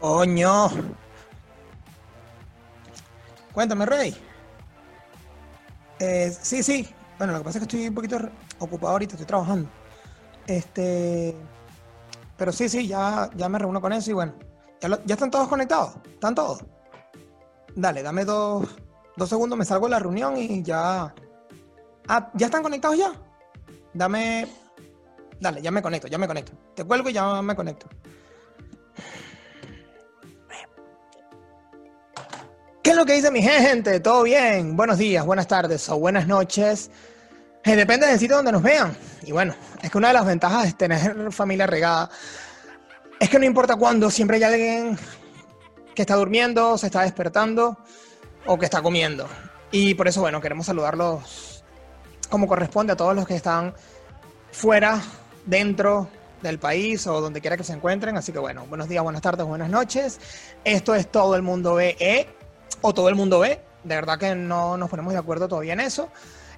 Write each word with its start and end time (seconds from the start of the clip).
Coño. 0.00 0.70
Cuéntame, 3.52 3.84
Rey. 3.86 4.16
Eh, 5.98 6.34
sí, 6.40 6.62
sí. 6.62 6.88
Bueno, 7.18 7.34
lo 7.34 7.40
que 7.40 7.44
pasa 7.44 7.58
es 7.58 7.66
que 7.66 7.76
estoy 7.76 7.88
un 7.88 7.94
poquito 7.94 8.18
ocupado 8.58 8.92
ahorita, 8.92 9.14
estoy 9.14 9.26
trabajando. 9.26 9.68
Este. 10.46 11.36
Pero 12.38 12.52
sí, 12.52 12.68
sí, 12.70 12.88
ya, 12.88 13.28
ya 13.34 13.48
me 13.50 13.58
reúno 13.58 13.80
con 13.80 13.92
eso 13.92 14.10
y 14.10 14.14
bueno. 14.14 14.32
¿Ya, 14.80 14.88
ya 15.04 15.14
están 15.14 15.30
todos 15.30 15.48
conectados? 15.48 15.96
¿Están 16.06 16.34
todos? 16.34 16.64
Dale, 17.74 18.02
dame 18.02 18.24
dos, 18.24 18.66
dos 19.16 19.28
segundos, 19.28 19.58
me 19.58 19.66
salgo 19.66 19.86
de 19.86 19.90
la 19.90 19.98
reunión 19.98 20.36
y 20.38 20.62
ya. 20.62 21.14
Ah, 22.08 22.30
¿ya 22.34 22.46
están 22.46 22.62
conectados 22.62 22.96
ya? 22.96 23.12
Dame. 23.92 24.48
Dale, 25.38 25.60
ya 25.60 25.70
me 25.70 25.82
conecto, 25.82 26.08
ya 26.08 26.16
me 26.16 26.26
conecto. 26.26 26.52
Te 26.74 26.84
cuelgo 26.84 27.10
y 27.10 27.12
ya 27.12 27.42
me 27.42 27.54
conecto. 27.54 27.86
Lo 33.00 33.06
que 33.06 33.14
dice 33.14 33.30
mi 33.30 33.40
gente? 33.40 33.98
¿Todo 34.00 34.24
bien? 34.24 34.76
Buenos 34.76 34.98
días, 34.98 35.24
buenas 35.24 35.48
tardes 35.48 35.88
o 35.88 35.98
buenas 35.98 36.26
noches. 36.26 36.90
Eh, 37.64 37.74
depende 37.74 38.06
del 38.06 38.18
sitio 38.18 38.36
donde 38.36 38.52
nos 38.52 38.62
vean. 38.62 38.94
Y 39.22 39.32
bueno, 39.32 39.54
es 39.80 39.90
que 39.90 39.96
una 39.96 40.08
de 40.08 40.14
las 40.14 40.26
ventajas 40.26 40.64
de 40.66 40.72
tener 40.74 41.32
familia 41.32 41.66
regada 41.66 42.10
es 43.18 43.30
que 43.30 43.38
no 43.38 43.46
importa 43.46 43.76
cuándo, 43.76 44.10
siempre 44.10 44.36
hay 44.36 44.42
alguien 44.42 44.98
que 45.94 46.02
está 46.02 46.14
durmiendo, 46.14 46.76
se 46.76 46.88
está 46.88 47.00
despertando 47.00 47.78
o 48.44 48.58
que 48.58 48.66
está 48.66 48.82
comiendo. 48.82 49.26
Y 49.70 49.94
por 49.94 50.06
eso, 50.06 50.20
bueno, 50.20 50.38
queremos 50.42 50.66
saludarlos 50.66 51.64
como 52.28 52.46
corresponde 52.46 52.92
a 52.92 52.96
todos 52.96 53.16
los 53.16 53.26
que 53.26 53.34
están 53.34 53.72
fuera, 54.52 55.00
dentro 55.46 56.06
del 56.42 56.58
país 56.58 57.06
o 57.06 57.18
donde 57.22 57.40
quiera 57.40 57.56
que 57.56 57.64
se 57.64 57.72
encuentren. 57.72 58.18
Así 58.18 58.30
que 58.30 58.40
bueno, 58.40 58.66
buenos 58.68 58.90
días, 58.90 59.02
buenas 59.02 59.22
tardes, 59.22 59.46
buenas 59.46 59.70
noches. 59.70 60.20
Esto 60.64 60.94
es 60.94 61.10
Todo 61.10 61.34
el 61.34 61.40
Mundo 61.40 61.76
ve 61.76 61.96
o 62.82 62.94
Todo 62.94 63.08
el 63.08 63.14
Mundo 63.14 63.40
ve. 63.40 63.60
De 63.84 63.94
verdad 63.94 64.18
que 64.18 64.34
no 64.34 64.76
nos 64.76 64.90
ponemos 64.90 65.12
de 65.12 65.18
acuerdo 65.18 65.48
todavía 65.48 65.72
en 65.72 65.80
eso. 65.80 66.08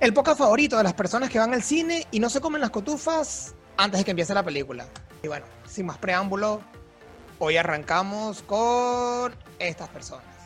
El 0.01 0.13
poca 0.13 0.35
favorito 0.35 0.77
de 0.77 0.83
las 0.83 0.95
personas 0.95 1.31
que 1.31 1.39
van 1.39 1.55
al 1.55 1.63
cine 1.63 2.07
y 2.11 2.19
no 2.19 2.29
se 2.29 2.41
comen 2.41 2.61
las 2.61 2.71
cotufas 2.71 3.55
antes 3.77 4.01
de 4.01 4.05
que 4.05 4.11
empiece 4.11 4.35
la 4.35 4.43
película. 4.43 4.87
Y 5.23 5.29
bueno, 5.29 5.47
sin 5.69 5.87
más 5.87 5.99
preámbulo, 5.99 6.61
hoy 7.39 7.57
arrancamos 7.57 8.43
con 8.43 9.35
estas 9.59 9.89
personas. 9.91 10.42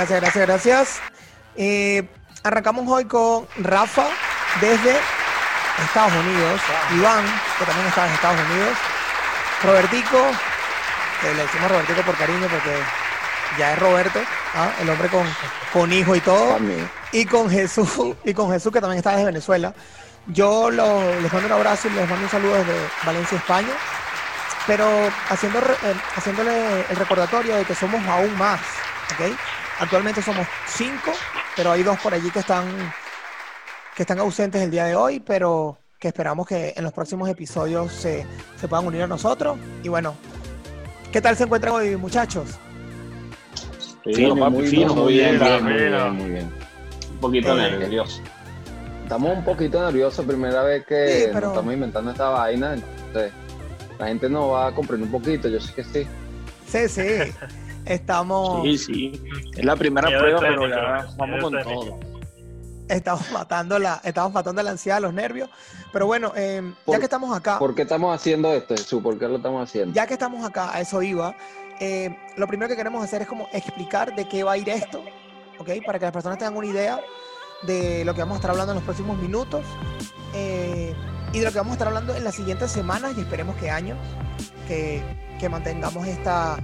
Gracias, 0.00 0.20
gracias, 0.20 0.46
gracias. 0.46 1.00
Eh, 1.56 2.08
arrancamos 2.42 2.86
hoy 2.88 3.04
con 3.04 3.46
Rafa 3.58 4.06
desde 4.60 4.96
Estados 5.84 6.12
Unidos, 6.12 6.60
Iván, 6.96 7.24
que 7.58 7.64
también 7.64 7.86
está 7.88 8.06
en 8.06 8.12
Estados 8.12 8.40
Unidos, 8.50 8.76
Robertico, 9.62 10.18
que 11.20 11.34
le 11.34 11.42
decimos 11.42 11.70
Robertico 11.70 12.02
por 12.02 12.16
cariño 12.16 12.46
porque 12.50 12.78
ya 13.58 13.72
es 13.72 13.78
Roberto, 13.78 14.20
¿ah? 14.54 14.70
el 14.80 14.88
hombre 14.90 15.08
con, 15.08 15.26
con 15.72 15.92
hijo 15.92 16.14
y 16.16 16.20
todo, 16.20 16.58
y 17.12 17.24
con 17.26 17.50
Jesús, 17.50 18.16
y 18.24 18.32
con 18.34 18.50
Jesús 18.50 18.72
que 18.72 18.80
también 18.80 18.98
está 18.98 19.10
desde 19.12 19.26
Venezuela. 19.26 19.74
Yo 20.26 20.70
lo- 20.70 21.20
les 21.20 21.32
mando 21.32 21.46
un 21.46 21.52
abrazo 21.52 21.88
y 21.88 21.92
les 21.92 22.08
mando 22.08 22.24
un 22.24 22.30
saludo 22.30 22.54
desde 22.54 22.74
Valencia, 23.04 23.36
España, 23.38 23.72
pero 24.66 24.86
haciendo, 25.28 25.58
eh, 25.58 25.94
haciéndole 26.16 26.84
el 26.88 26.96
recordatorio 26.96 27.56
de 27.56 27.64
que 27.64 27.74
somos 27.74 28.06
aún 28.06 28.36
más, 28.38 28.60
¿ok? 29.12 29.34
Actualmente 29.80 30.20
somos 30.22 30.46
cinco, 30.66 31.12
pero 31.56 31.72
hay 31.72 31.82
dos 31.82 31.98
por 32.00 32.12
allí 32.12 32.30
que 32.30 32.40
están, 32.40 32.66
que 33.96 34.02
están 34.02 34.18
ausentes 34.18 34.60
el 34.62 34.70
día 34.70 34.84
de 34.84 34.94
hoy, 34.94 35.20
pero 35.20 35.78
que 35.98 36.08
esperamos 36.08 36.46
que 36.46 36.74
en 36.76 36.84
los 36.84 36.92
próximos 36.92 37.28
episodios 37.28 37.92
se, 37.92 38.26
se 38.60 38.68
puedan 38.68 38.86
unir 38.86 39.02
a 39.02 39.06
nosotros. 39.06 39.58
Y 39.82 39.88
bueno, 39.88 40.14
¿qué 41.12 41.20
tal 41.20 41.36
se 41.36 41.44
encuentran 41.44 41.74
hoy, 41.74 41.96
muchachos? 41.96 42.58
Fino, 44.04 44.36
papi, 44.36 44.52
muy 44.56 44.66
fino, 44.66 44.86
bien, 44.94 44.98
muy 44.98 45.12
bien, 45.12 45.38
bien, 45.38 45.64
muy 45.64 45.72
bien. 45.74 45.90
bien, 45.90 46.12
muy 46.14 46.30
bien. 46.30 46.52
Un 47.12 47.18
poquito 47.18 47.58
Eh, 47.58 47.70
nervioso. 47.78 48.20
Estamos 49.02 49.36
un 49.36 49.44
poquito 49.44 49.82
nerviosos, 49.84 50.24
primera 50.24 50.62
vez 50.62 50.84
que 50.86 51.08
Sí, 51.08 51.24
pero- 51.32 51.40
nos 51.40 51.50
estamos 51.56 51.74
inventando 51.74 52.10
esta 52.10 52.28
vaina, 52.28 52.74
entonces 52.74 53.32
la 53.98 54.06
gente 54.06 54.28
nos 54.28 54.52
va 54.52 54.68
a 54.68 54.74
comprender 54.74 55.06
un 55.06 55.20
poquito, 55.20 55.48
yo 55.48 55.60
sé 55.60 55.74
que 55.74 55.84
sí. 55.84 56.06
Sí, 56.66 56.88
sí. 56.88 57.32
Estamos, 57.84 58.62
Sí, 58.64 58.78
sí. 58.78 59.22
Es 59.56 59.64
la 59.64 59.76
primera 59.76 60.08
Miedo 60.08 60.20
prueba, 60.20 60.40
pero 60.40 60.68
ya 60.68 61.06
vamos 61.16 61.28
Miedo 61.28 61.42
con 61.42 61.62
todo. 61.62 62.00
estamos 62.88 63.30
matando 63.32 63.78
la, 63.78 64.00
estamos 64.04 64.32
matando 64.32 64.62
la 64.62 64.70
ansiedad, 64.72 65.00
los 65.00 65.12
nervios. 65.14 65.48
Pero 65.92 66.06
bueno, 66.06 66.32
eh, 66.36 66.62
ya 66.86 66.98
que 66.98 67.04
estamos 67.04 67.36
acá, 67.36 67.58
¿Por 67.58 67.74
qué 67.74 67.82
estamos 67.82 68.14
haciendo 68.14 68.52
esto, 68.52 68.76
Jesús? 68.76 69.02
¿Por 69.02 69.18
qué 69.18 69.26
lo 69.26 69.36
estamos 69.36 69.68
haciendo? 69.68 69.94
ya 69.94 70.06
que 70.06 70.14
estamos 70.14 70.44
acá, 70.44 70.72
a 70.72 70.80
eso 70.80 71.02
iba. 71.02 71.34
eh, 71.80 72.14
lo 72.36 72.46
primero 72.46 72.68
que 72.68 72.76
queremos 72.76 73.02
hacer 73.02 73.22
es 73.22 73.28
como 73.28 73.48
explicar 73.52 74.14
de 74.14 74.28
qué 74.28 74.44
va 74.44 74.52
a 74.52 74.56
ir 74.58 74.68
esto, 74.68 75.02
¿ok? 75.58 75.70
Para 75.84 75.98
que 75.98 76.04
las 76.04 76.12
personas 76.12 76.38
tengan 76.38 76.56
una 76.56 76.66
idea 76.66 77.00
de 77.62 78.04
lo 78.04 78.14
que 78.14 78.20
vamos 78.20 78.34
a 78.34 78.38
estar 78.38 78.50
hablando 78.50 78.72
en 78.72 78.76
los 78.76 78.84
próximos 78.84 79.18
minutos 79.18 79.62
eh, 80.34 80.94
y 81.32 81.38
de 81.38 81.44
lo 81.44 81.50
que 81.52 81.58
vamos 81.58 81.72
a 81.72 81.74
estar 81.74 81.88
hablando 81.88 82.14
en 82.14 82.22
las 82.24 82.34
siguientes 82.34 82.70
semanas 82.70 83.14
y 83.16 83.20
esperemos 83.20 83.56
que 83.56 83.70
años 83.70 83.98
que, 84.68 85.02
que 85.38 85.48
mantengamos 85.48 86.06
esta, 86.06 86.56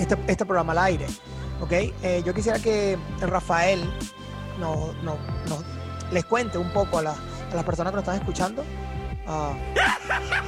este, 0.00 0.16
este 0.26 0.44
programa 0.44 0.72
al 0.72 0.78
aire, 0.78 1.06
¿ok? 1.60 1.72
Eh, 1.72 2.22
yo 2.24 2.34
quisiera 2.34 2.58
que 2.58 2.98
Rafael 3.20 3.82
nos, 4.58 4.94
nos- 5.02 5.18
nos- 5.48 5.64
les 6.12 6.24
cuente 6.24 6.58
un 6.58 6.70
poco 6.72 6.98
a, 6.98 7.02
la- 7.02 7.14
a 7.50 7.54
las 7.54 7.64
personas 7.64 7.92
que 7.92 7.96
nos 7.96 8.02
están 8.02 8.16
escuchando, 8.18 8.64
a 9.26 9.52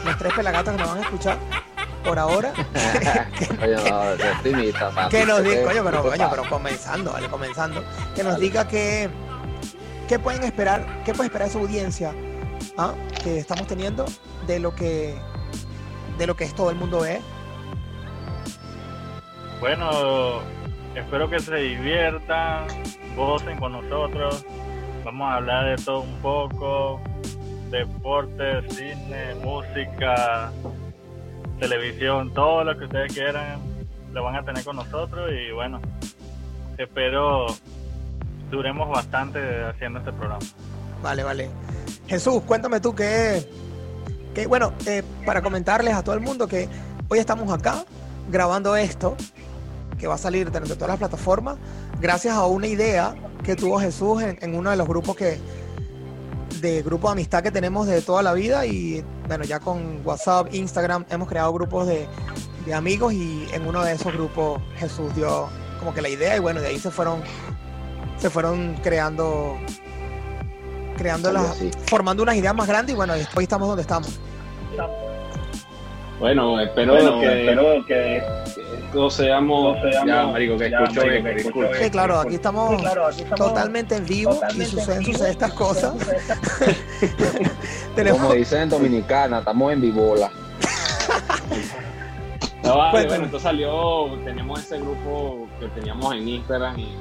los 0.04 0.18
tres 0.18 0.32
pelagatos 0.34 0.74
que 0.74 0.80
nos 0.80 0.88
van 0.88 0.98
a 0.98 1.02
escuchar 1.02 1.38
por 2.04 2.18
ahora, 2.18 2.52
Oye, 3.62 3.76
no, 3.90 4.12
es 4.12 4.36
optimista, 4.36 4.90
papi. 4.90 5.16
que 5.16 5.24
nos 5.26 5.42
diga, 5.44 5.54
¿Qué- 5.56 5.62
coño, 5.64 5.84
pero, 5.84 6.02
qué 6.02 6.08
coño, 6.08 6.18
pasa? 6.18 6.30
pero 6.30 6.48
comenzando, 6.50 7.12
vale, 7.12 7.28
comenzando, 7.28 7.84
que 8.16 8.24
nos 8.24 8.38
diga 8.40 8.66
que, 8.66 9.08
qué 10.08 10.18
pueden 10.18 10.42
esperar, 10.42 11.02
qué 11.04 11.14
puede 11.14 11.28
esperar 11.28 11.46
esa 11.48 11.58
audiencia 11.60 12.12
¿ah? 12.76 12.94
que 13.22 13.38
estamos 13.38 13.66
teniendo 13.68 14.04
de 14.48 14.58
lo 14.58 14.74
que, 14.74 15.14
de 16.18 16.26
lo 16.26 16.34
que 16.34 16.42
es 16.44 16.54
todo 16.54 16.70
el 16.70 16.76
mundo 16.76 17.00
ve. 17.00 17.20
Bueno, 19.62 20.40
espero 20.96 21.30
que 21.30 21.38
se 21.38 21.54
diviertan, 21.54 22.66
gocen 23.14 23.56
con 23.60 23.70
nosotros. 23.70 24.44
Vamos 25.04 25.30
a 25.30 25.36
hablar 25.36 25.76
de 25.76 25.84
todo 25.84 26.00
un 26.00 26.16
poco, 26.16 27.00
deporte, 27.70 28.68
cine, 28.70 29.36
música, 29.40 30.50
televisión, 31.60 32.34
todo 32.34 32.64
lo 32.64 32.76
que 32.76 32.86
ustedes 32.86 33.14
quieran 33.14 33.60
lo 34.12 34.24
van 34.24 34.34
a 34.34 34.42
tener 34.42 34.64
con 34.64 34.74
nosotros 34.74 35.30
y 35.30 35.52
bueno, 35.52 35.80
espero 36.76 37.46
duremos 38.50 38.88
bastante 38.88 39.62
haciendo 39.62 40.00
este 40.00 40.10
programa. 40.12 40.44
Vale, 41.04 41.22
vale. 41.22 41.50
Jesús, 42.08 42.42
cuéntame 42.42 42.80
tú 42.80 42.96
que, 42.96 43.48
que 44.34 44.48
bueno, 44.48 44.72
eh, 44.86 45.04
para 45.24 45.40
comentarles 45.40 45.94
a 45.94 46.02
todo 46.02 46.16
el 46.16 46.20
mundo 46.20 46.48
que 46.48 46.68
hoy 47.08 47.20
estamos 47.20 47.48
acá 47.56 47.84
grabando 48.28 48.76
esto, 48.76 49.16
que 50.02 50.08
va 50.08 50.16
a 50.16 50.18
salir 50.18 50.50
de 50.50 50.58
de 50.58 50.74
todas 50.74 50.88
las 50.88 50.98
plataformas, 50.98 51.58
gracias 52.00 52.34
a 52.34 52.44
una 52.46 52.66
idea 52.66 53.14
que 53.44 53.54
tuvo 53.54 53.78
Jesús 53.78 54.20
en, 54.20 54.36
en 54.42 54.56
uno 54.56 54.70
de 54.70 54.76
los 54.76 54.88
grupos 54.88 55.14
que 55.14 55.38
de 56.60 56.82
grupo 56.82 57.06
de 57.06 57.12
amistad 57.12 57.40
que 57.40 57.52
tenemos 57.52 57.86
de 57.86 58.02
toda 58.02 58.20
la 58.20 58.32
vida 58.32 58.66
y 58.66 59.04
bueno, 59.28 59.44
ya 59.44 59.60
con 59.60 60.00
WhatsApp, 60.04 60.52
Instagram 60.52 61.04
hemos 61.08 61.28
creado 61.28 61.52
grupos 61.52 61.86
de, 61.86 62.08
de 62.66 62.74
amigos 62.74 63.12
y 63.12 63.46
en 63.52 63.64
uno 63.64 63.84
de 63.84 63.92
esos 63.92 64.12
grupos 64.12 64.60
Jesús 64.74 65.14
dio 65.14 65.48
como 65.78 65.94
que 65.94 66.02
la 66.02 66.08
idea 66.08 66.36
y 66.36 66.40
bueno, 66.40 66.60
de 66.60 66.66
ahí 66.66 66.80
se 66.80 66.90
fueron 66.90 67.22
se 68.16 68.28
fueron 68.28 68.74
creando 68.82 69.56
creando 70.96 71.30
las 71.30 71.58
formando 71.86 72.24
unas 72.24 72.34
ideas 72.34 72.56
más 72.56 72.66
grandes 72.66 72.92
y 72.92 72.96
bueno, 72.96 73.14
hoy 73.36 73.44
estamos 73.44 73.68
donde 73.68 73.82
estamos. 73.82 74.18
Bueno, 76.18 76.60
espero 76.60 76.94
Bueno, 76.94 77.20
que, 77.20 77.40
espero 77.40 77.86
que 77.86 78.61
todos 78.92 79.14
seamos, 79.14 79.76
todos 79.80 79.90
seamos- 79.92 80.06
ya, 80.08 80.26
marico, 80.26 80.56
que 80.58 80.70
ya, 80.70 80.78
escucho 80.82 81.02
bien, 81.02 81.24
que 81.24 81.30
escucho 81.30 81.44
disculpe. 81.60 81.84
Sí, 81.84 81.90
claro, 81.90 82.20
aquí 82.20 82.34
estamos 82.34 82.80
claro, 82.80 83.06
aquí 83.06 83.22
estamos 83.22 83.48
totalmente 83.48 83.96
en 83.96 84.06
vivo 84.06 84.30
y 84.30 84.34
totalmente 84.34 84.70
suceden, 84.70 84.92
en 84.92 84.98
vivo 85.04 85.12
suceden 85.12 85.30
estas 85.32 85.52
y 85.52 85.56
cosas. 85.56 85.92
suceden 85.92 86.16
estas 86.16 86.40
Tenemos, 87.96 88.20
Como 88.20 88.34
dicen 88.34 88.62
en 88.62 88.68
Dominicana, 88.68 89.38
estamos 89.38 89.72
en 89.72 89.80
vivola. 89.80 90.30
No, 92.62 92.76
vale, 92.78 92.90
Cuéntame. 92.92 93.08
bueno, 93.08 93.24
entonces 93.24 93.42
salió, 93.42 94.06
teníamos 94.24 94.60
ese 94.60 94.78
grupo 94.78 95.48
que 95.58 95.66
teníamos 95.68 96.14
en 96.14 96.28
Instagram 96.28 96.78
y 96.78 96.94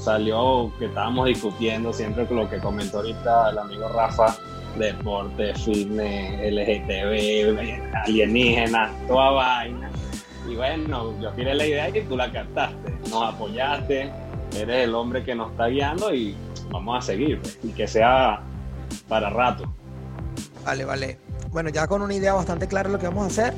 salió 0.00 0.72
que 0.78 0.84
estábamos 0.86 1.26
discutiendo 1.26 1.92
siempre 1.92 2.24
con 2.26 2.36
lo 2.36 2.48
que 2.48 2.58
comentó 2.58 2.98
ahorita 2.98 3.50
el 3.50 3.58
amigo 3.58 3.88
Rafa, 3.88 4.36
deporte, 4.78 5.54
fitness, 5.56 6.52
LGTB, 6.52 7.58
alienígenas, 8.04 8.92
toda 9.08 9.30
vaina. 9.32 9.90
Y 10.48 10.56
bueno, 10.56 11.18
yo 11.20 11.30
tiré 11.30 11.54
la 11.54 11.66
idea 11.66 11.88
y 11.88 12.02
tú 12.02 12.16
la 12.16 12.30
captaste, 12.32 12.90
nos 13.10 13.34
apoyaste, 13.34 14.10
eres 14.56 14.84
el 14.84 14.94
hombre 14.94 15.24
que 15.24 15.34
nos 15.34 15.52
está 15.52 15.68
guiando 15.68 16.12
y 16.14 16.36
vamos 16.70 16.98
a 16.98 17.06
seguir, 17.06 17.40
y 17.62 17.68
que 17.68 17.86
sea 17.86 18.40
para 19.08 19.30
rato. 19.30 19.64
Vale, 20.64 20.84
vale. 20.84 21.18
Bueno, 21.50 21.70
ya 21.70 21.86
con 21.86 22.02
una 22.02 22.14
idea 22.14 22.34
bastante 22.34 22.66
clara 22.66 22.88
de 22.88 22.94
lo 22.94 22.98
que 22.98 23.06
vamos 23.06 23.24
a 23.24 23.26
hacer, 23.26 23.54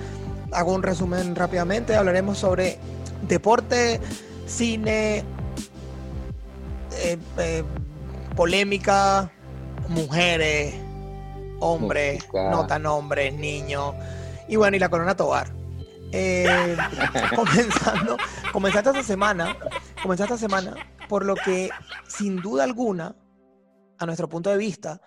hago 0.53 0.75
un 0.75 0.83
resumen 0.83 1.35
rápidamente. 1.35 1.95
Hablaremos 1.95 2.39
sobre 2.39 2.79
deporte, 3.29 4.01
cine, 4.47 5.25
eh, 6.99 7.19
eh, 7.39 7.63
polémica, 8.35 9.31
mujeres, 9.89 10.75
hombres, 11.61 12.27
no 12.33 12.67
tan 12.67 12.87
hombres, 12.87 13.35
niños. 13.35 13.95
Y 14.49 14.57
bueno, 14.57 14.77
y 14.77 14.81
la 14.81 14.89
corona 14.89 15.17
Tobar. 15.17 15.64
Eh, 16.17 16.77
comenzando, 17.35 18.17
comenzando 18.53 18.91
esta 18.91 19.03
semana, 19.03 19.57
comenzando 20.01 20.35
esta 20.35 20.49
semana, 20.49 20.77
por 21.09 21.25
lo 21.25 21.35
que 21.35 21.71
sin 22.07 22.37
duda 22.37 22.63
alguna, 22.63 23.17
a 23.99 24.07
nuestro 24.07 24.29
punto 24.29 24.49
de 24.49 24.57
vista, 24.57 25.01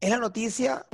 es 0.00 0.08
la 0.08 0.16
noticia 0.16 0.86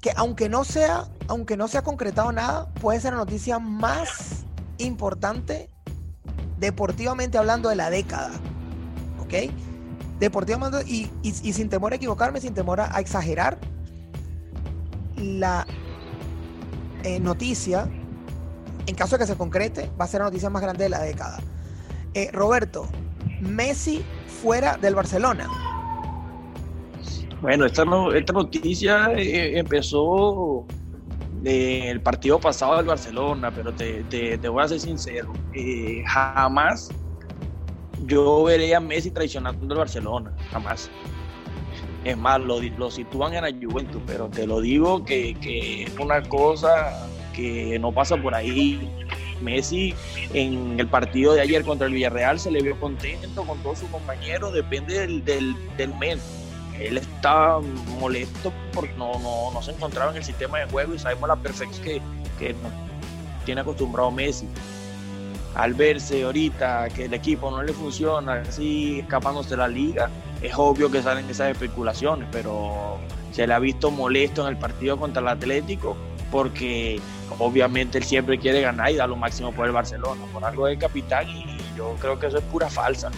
que 0.00 0.12
aunque 0.14 0.48
no 0.48 0.62
sea, 0.62 1.08
aunque 1.26 1.56
no 1.56 1.66
se 1.66 1.78
ha 1.78 1.82
concretado 1.82 2.30
nada, 2.30 2.72
puede 2.74 3.00
ser 3.00 3.14
la 3.14 3.18
noticia 3.18 3.58
más 3.58 4.44
importante 4.78 5.68
deportivamente 6.60 7.38
hablando 7.38 7.70
de 7.70 7.74
la 7.74 7.90
década. 7.90 8.30
¿Ok? 9.18 9.52
Deportivamente 10.20 10.88
y, 10.88 11.10
sin 11.32 11.68
temor 11.68 11.92
a 11.92 11.96
equivocarme, 11.96 12.40
sin 12.40 12.54
temor 12.54 12.80
a, 12.80 12.96
a 12.96 13.00
exagerar, 13.00 13.58
la 15.16 15.66
eh, 17.02 17.18
noticia, 17.18 17.90
en 18.86 18.94
caso 18.94 19.16
de 19.16 19.20
que 19.20 19.26
se 19.26 19.36
concrete, 19.36 19.90
va 19.98 20.04
a 20.04 20.08
ser 20.08 20.20
la 20.20 20.26
noticia 20.26 20.50
más 20.50 20.62
grande 20.62 20.84
de 20.84 20.90
la 20.90 21.00
década. 21.00 21.38
Eh, 22.14 22.30
Roberto, 22.32 22.86
Messi 23.40 24.04
fuera 24.26 24.76
del 24.76 24.94
Barcelona. 24.94 25.48
Bueno, 27.40 27.66
esta, 27.66 27.84
no- 27.84 28.12
esta 28.12 28.32
noticia 28.32 29.12
eh, 29.12 29.58
empezó 29.58 30.66
del 31.42 32.00
partido 32.00 32.38
pasado 32.40 32.76
del 32.76 32.86
Barcelona, 32.86 33.50
pero 33.54 33.74
te, 33.74 34.38
voy 34.48 34.62
a 34.64 34.68
ser 34.68 34.80
sincero, 34.80 35.32
eh, 35.52 36.02
jamás 36.06 36.88
yo 38.06 38.44
veré 38.44 38.74
a 38.74 38.80
Messi 38.80 39.10
traicionando 39.10 39.74
al 39.74 39.78
Barcelona, 39.78 40.32
jamás. 40.50 40.90
Es 42.04 42.16
más, 42.18 42.40
lo, 42.40 42.90
sitúan 42.90 43.34
en 43.34 43.42
la 43.42 43.50
Juventus, 43.50 44.02
pero 44.06 44.28
te 44.28 44.46
lo 44.46 44.60
digo 44.60 45.04
que 45.04 45.84
es 45.86 45.98
una 45.98 46.22
cosa 46.22 47.08
que 47.34 47.78
no 47.78 47.92
pasa 47.92 48.16
por 48.16 48.34
ahí. 48.34 48.90
Messi 49.40 49.94
en 50.32 50.78
el 50.78 50.86
partido 50.86 51.34
de 51.34 51.42
ayer 51.42 51.64
contra 51.64 51.86
el 51.86 51.92
Villarreal 51.92 52.38
se 52.38 52.50
le 52.50 52.62
vio 52.62 52.78
contento 52.78 53.44
con 53.44 53.58
todos 53.62 53.80
sus 53.80 53.88
compañeros, 53.90 54.54
depende 54.54 55.00
del, 55.00 55.24
del, 55.24 55.54
él 56.80 56.96
está 56.96 57.60
molesto 58.00 58.52
porque 58.72 58.92
no, 58.94 59.18
no, 59.20 59.52
no 59.52 59.62
se 59.62 59.72
encontraba 59.72 60.10
en 60.10 60.18
el 60.18 60.24
sistema 60.24 60.58
de 60.58 60.66
juego 60.66 60.94
y 60.94 60.98
sabemos 60.98 61.28
la 61.28 61.36
perfección 61.36 61.84
que, 61.84 62.00
que 62.38 62.54
tiene 63.44 63.60
acostumbrado 63.60 64.10
Messi. 64.10 64.48
Al 65.54 65.74
verse 65.74 66.24
ahorita 66.24 66.88
que 66.88 67.04
el 67.04 67.14
equipo 67.14 67.50
no 67.50 67.62
le 67.62 67.72
funciona, 67.72 68.42
así 68.48 69.00
escapándose 69.00 69.50
de 69.50 69.56
la 69.58 69.68
liga, 69.68 70.10
es 70.42 70.52
obvio 70.56 70.90
que 70.90 71.00
salen 71.00 71.30
esas 71.30 71.52
especulaciones, 71.52 72.28
pero 72.32 72.98
se 73.30 73.46
le 73.46 73.54
ha 73.54 73.60
visto 73.60 73.92
molesto 73.92 74.42
en 74.42 74.48
el 74.48 74.56
partido 74.56 74.96
contra 74.96 75.22
el 75.22 75.28
Atlético 75.28 75.96
porque 76.34 77.00
obviamente 77.38 77.96
él 77.96 78.02
siempre 78.02 78.36
quiere 78.40 78.60
ganar 78.60 78.90
y 78.90 78.96
dar 78.96 79.08
lo 79.08 79.14
máximo 79.14 79.52
por 79.52 79.66
el 79.66 79.72
Barcelona, 79.72 80.20
por 80.32 80.44
algo 80.44 80.66
de 80.66 80.76
capitán 80.76 81.28
y 81.28 81.46
yo 81.76 81.94
creo 82.00 82.18
que 82.18 82.26
eso 82.26 82.38
es 82.38 82.42
pura 82.44 82.68
falsa, 82.68 83.08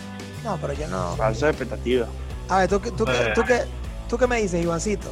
No, 0.45 0.59
pero 0.61 0.75
yo 0.75 0.87
no. 0.89 1.17
falsa 1.17 1.49
expectativa. 1.49 2.07
A 2.51 2.59
ver, 2.59 2.69
¿tú, 2.69 2.79
qué- 2.79 2.91
tú, 2.91 3.07
qué- 3.07 3.33
tú, 3.35 3.43
qué, 3.47 3.61
¿tú 4.07 4.19
qué 4.19 4.27
me 4.27 4.43
dices, 4.43 4.63
Ivancito? 4.63 5.09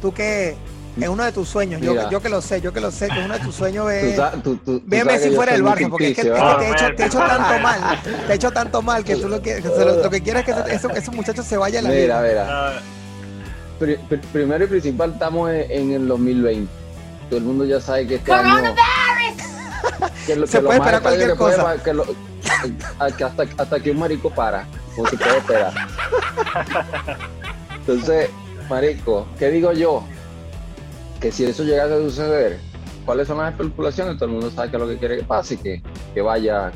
Tú 0.00 0.10
que 0.14 0.56
es 0.98 1.06
uno 1.08 1.22
de 1.22 1.30
tus 1.32 1.46
sueños, 1.50 1.82
yo, 1.82 1.90
Mira. 1.92 2.08
yo 2.08 2.18
que 2.22 2.30
lo 2.30 2.40
sé, 2.40 2.62
yo 2.62 2.72
que 2.72 2.80
lo 2.80 2.90
sé, 2.90 3.08
que 3.08 3.18
es 3.20 3.24
uno 3.26 3.34
de 3.34 3.40
tus 3.40 3.54
sueños 3.54 3.92
es 3.92 4.16
sa- 4.16 4.30
tú- 4.32 4.56
tú- 4.56 4.80
tú 4.80 4.82
ver 4.86 5.02
a 5.02 5.04
sabes 5.04 5.18
Messi 5.18 5.24
que 5.28 5.30
yo 5.34 5.36
fuera 5.36 5.52
muy 5.52 5.60
Barça, 5.70 5.90
porque 5.90 6.08
es 6.08 6.14
que, 6.16 6.20
es 6.22 6.26
que 6.28 6.32
te, 6.58 6.64
he 6.64 6.70
hecho, 6.72 6.94
te 6.96 7.02
he 7.02 7.06
hecho 7.08 7.18
tanto 7.18 7.58
mal, 7.62 8.02
te 8.26 8.32
he 8.32 8.36
hecho 8.36 8.50
tanto 8.52 8.80
mal 8.80 9.04
que 9.04 9.16
tú 9.16 9.28
lo 9.28 9.42
que, 9.42 9.56
que 9.56 9.68
lo, 9.68 10.02
lo 10.02 10.08
que 10.10 10.22
quieres 10.22 10.48
es 10.48 10.54
que 10.54 10.60
ese, 10.62 10.74
ese- 10.76 10.98
ese 10.98 11.10
muchacho 11.10 11.42
se 11.42 11.58
vaya 11.58 11.80
a 11.80 11.82
la 11.82 11.90
Mira, 11.90 12.22
liga. 12.22 12.22
mira. 12.22 12.82
Pri- 13.78 13.98
primero 14.32 14.64
y 14.64 14.66
principal, 14.66 15.12
estamos 15.12 15.50
en, 15.50 15.70
en 15.70 15.92
el 15.92 16.08
2020. 16.08 16.77
Todo 17.28 17.38
el 17.38 17.44
mundo 17.44 17.64
ya 17.64 17.80
sabe 17.80 18.06
que 18.06 18.14
este 18.16 18.32
año. 18.32 18.74
Que 20.26 20.36
lo, 20.36 20.46
Se 20.46 20.58
que 20.58 20.62
lo 20.62 20.68
puede 20.68 20.78
más 20.80 20.88
esperar 20.88 21.02
cualquier 21.02 21.30
que 21.30 21.36
puede 21.36 21.56
cosa. 21.56 21.62
pa- 21.76 21.82
que 21.82 21.94
lo- 21.94 22.06
hasta, 22.98 23.46
hasta 23.58 23.80
que 23.80 23.90
un 23.90 23.98
marico 23.98 24.30
para, 24.30 24.66
como 24.94 25.08
se 25.08 25.16
puede 25.16 25.38
esperar. 25.38 25.72
Entonces, 27.80 28.30
marico, 28.68 29.26
¿qué 29.38 29.50
digo 29.50 29.72
yo? 29.72 30.02
Que 31.20 31.32
si 31.32 31.44
eso 31.44 31.64
llegase 31.64 31.94
a 31.94 31.98
suceder, 31.98 32.60
¿cuáles 33.04 33.26
son 33.28 33.38
las 33.38 33.52
especulaciones? 33.52 34.16
Todo 34.16 34.26
el 34.26 34.32
mundo 34.32 34.50
sabe 34.50 34.70
que 34.70 34.76
es 34.76 34.82
lo 34.82 34.88
que 34.88 34.98
quiere 34.98 35.16
que 35.18 35.24
pase, 35.24 35.56
que, 35.58 35.82
que 36.14 36.20
vaya 36.22 36.70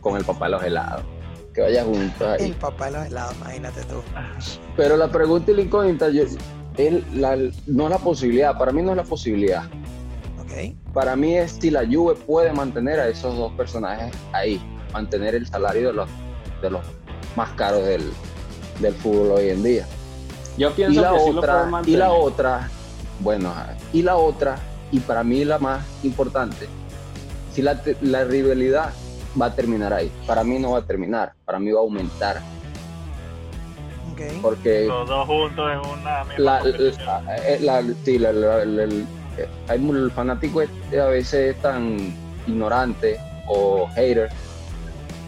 con 0.00 0.16
el 0.16 0.24
papá 0.24 0.46
de 0.46 0.50
los 0.52 0.62
helados, 0.62 1.02
que 1.54 1.62
vaya 1.62 1.84
juntos 1.84 2.20
ahí. 2.28 2.46
El 2.46 2.54
papá 2.54 2.86
de 2.86 2.98
los 2.98 3.06
helados, 3.06 3.34
imagínate 3.36 3.82
tú. 3.84 4.02
Pero 4.76 4.96
la 4.96 5.08
pregunta 5.08 5.50
y 5.50 5.54
la 5.54 5.62
incógnita, 5.62 6.08
yo, 6.10 6.24
él, 6.76 7.04
la- 7.14 7.36
no 7.66 7.84
es 7.84 7.90
la 7.90 7.98
posibilidad, 7.98 8.56
para 8.58 8.72
mí 8.72 8.82
no 8.82 8.90
es 8.90 8.96
la 8.98 9.04
posibilidad. 9.04 9.64
Para 10.94 11.14
mí 11.16 11.34
es 11.36 11.52
si 11.60 11.70
la 11.70 11.84
Juve 11.86 12.14
puede 12.14 12.52
mantener 12.52 12.98
a 13.00 13.08
esos 13.08 13.36
dos 13.36 13.52
personajes 13.52 14.12
ahí, 14.32 14.60
mantener 14.92 15.34
el 15.34 15.46
salario 15.46 15.88
de 15.88 15.92
los, 15.94 16.08
de 16.62 16.70
los 16.70 16.80
más 17.36 17.50
caros 17.50 17.84
del, 17.84 18.02
del 18.80 18.94
fútbol 18.94 19.32
hoy 19.32 19.50
en 19.50 19.62
día. 19.62 19.86
Yo 20.56 20.70
Y 20.70 20.72
pienso 20.72 21.00
la 21.00 21.12
que 21.12 21.20
sí 21.20 21.30
lo 21.32 21.38
otra, 21.40 21.68
pueden 21.70 21.88
y 21.88 21.96
la 21.96 22.12
otra, 22.12 22.70
bueno, 23.20 23.52
y 23.92 24.02
la 24.02 24.16
otra, 24.16 24.58
y 24.90 25.00
para 25.00 25.22
mí 25.22 25.44
la 25.44 25.58
más 25.58 25.84
importante, 26.02 26.66
si 27.52 27.62
la, 27.62 27.80
la 28.00 28.24
rivalidad 28.24 28.92
va 29.40 29.46
a 29.46 29.54
terminar 29.54 29.92
ahí. 29.92 30.10
Para 30.26 30.42
mí 30.42 30.58
no 30.58 30.72
va 30.72 30.78
a 30.78 30.82
terminar, 30.82 31.32
para 31.44 31.58
mí 31.60 31.70
va 31.70 31.78
a 31.80 31.82
aumentar, 31.82 32.42
Ok. 34.12 34.20
porque 34.42 34.86
los 34.86 35.08
dos 35.08 35.26
juntos 35.26 35.70
en 35.72 35.78
una 36.00 36.24
misma 36.24 36.38
la, 36.44 36.58
competición. 36.60 37.06
la- 37.60 37.82
la- 37.82 37.94
sí, 38.04 38.18
eh, 39.38 39.48
hay 39.68 39.78
el 39.88 40.10
fanático 40.10 40.62
es- 40.62 40.70
a 40.98 41.06
veces 41.06 41.54
es 41.56 41.62
tan 41.62 41.96
ignorante 42.46 43.18
o 43.46 43.86
hater 43.94 44.28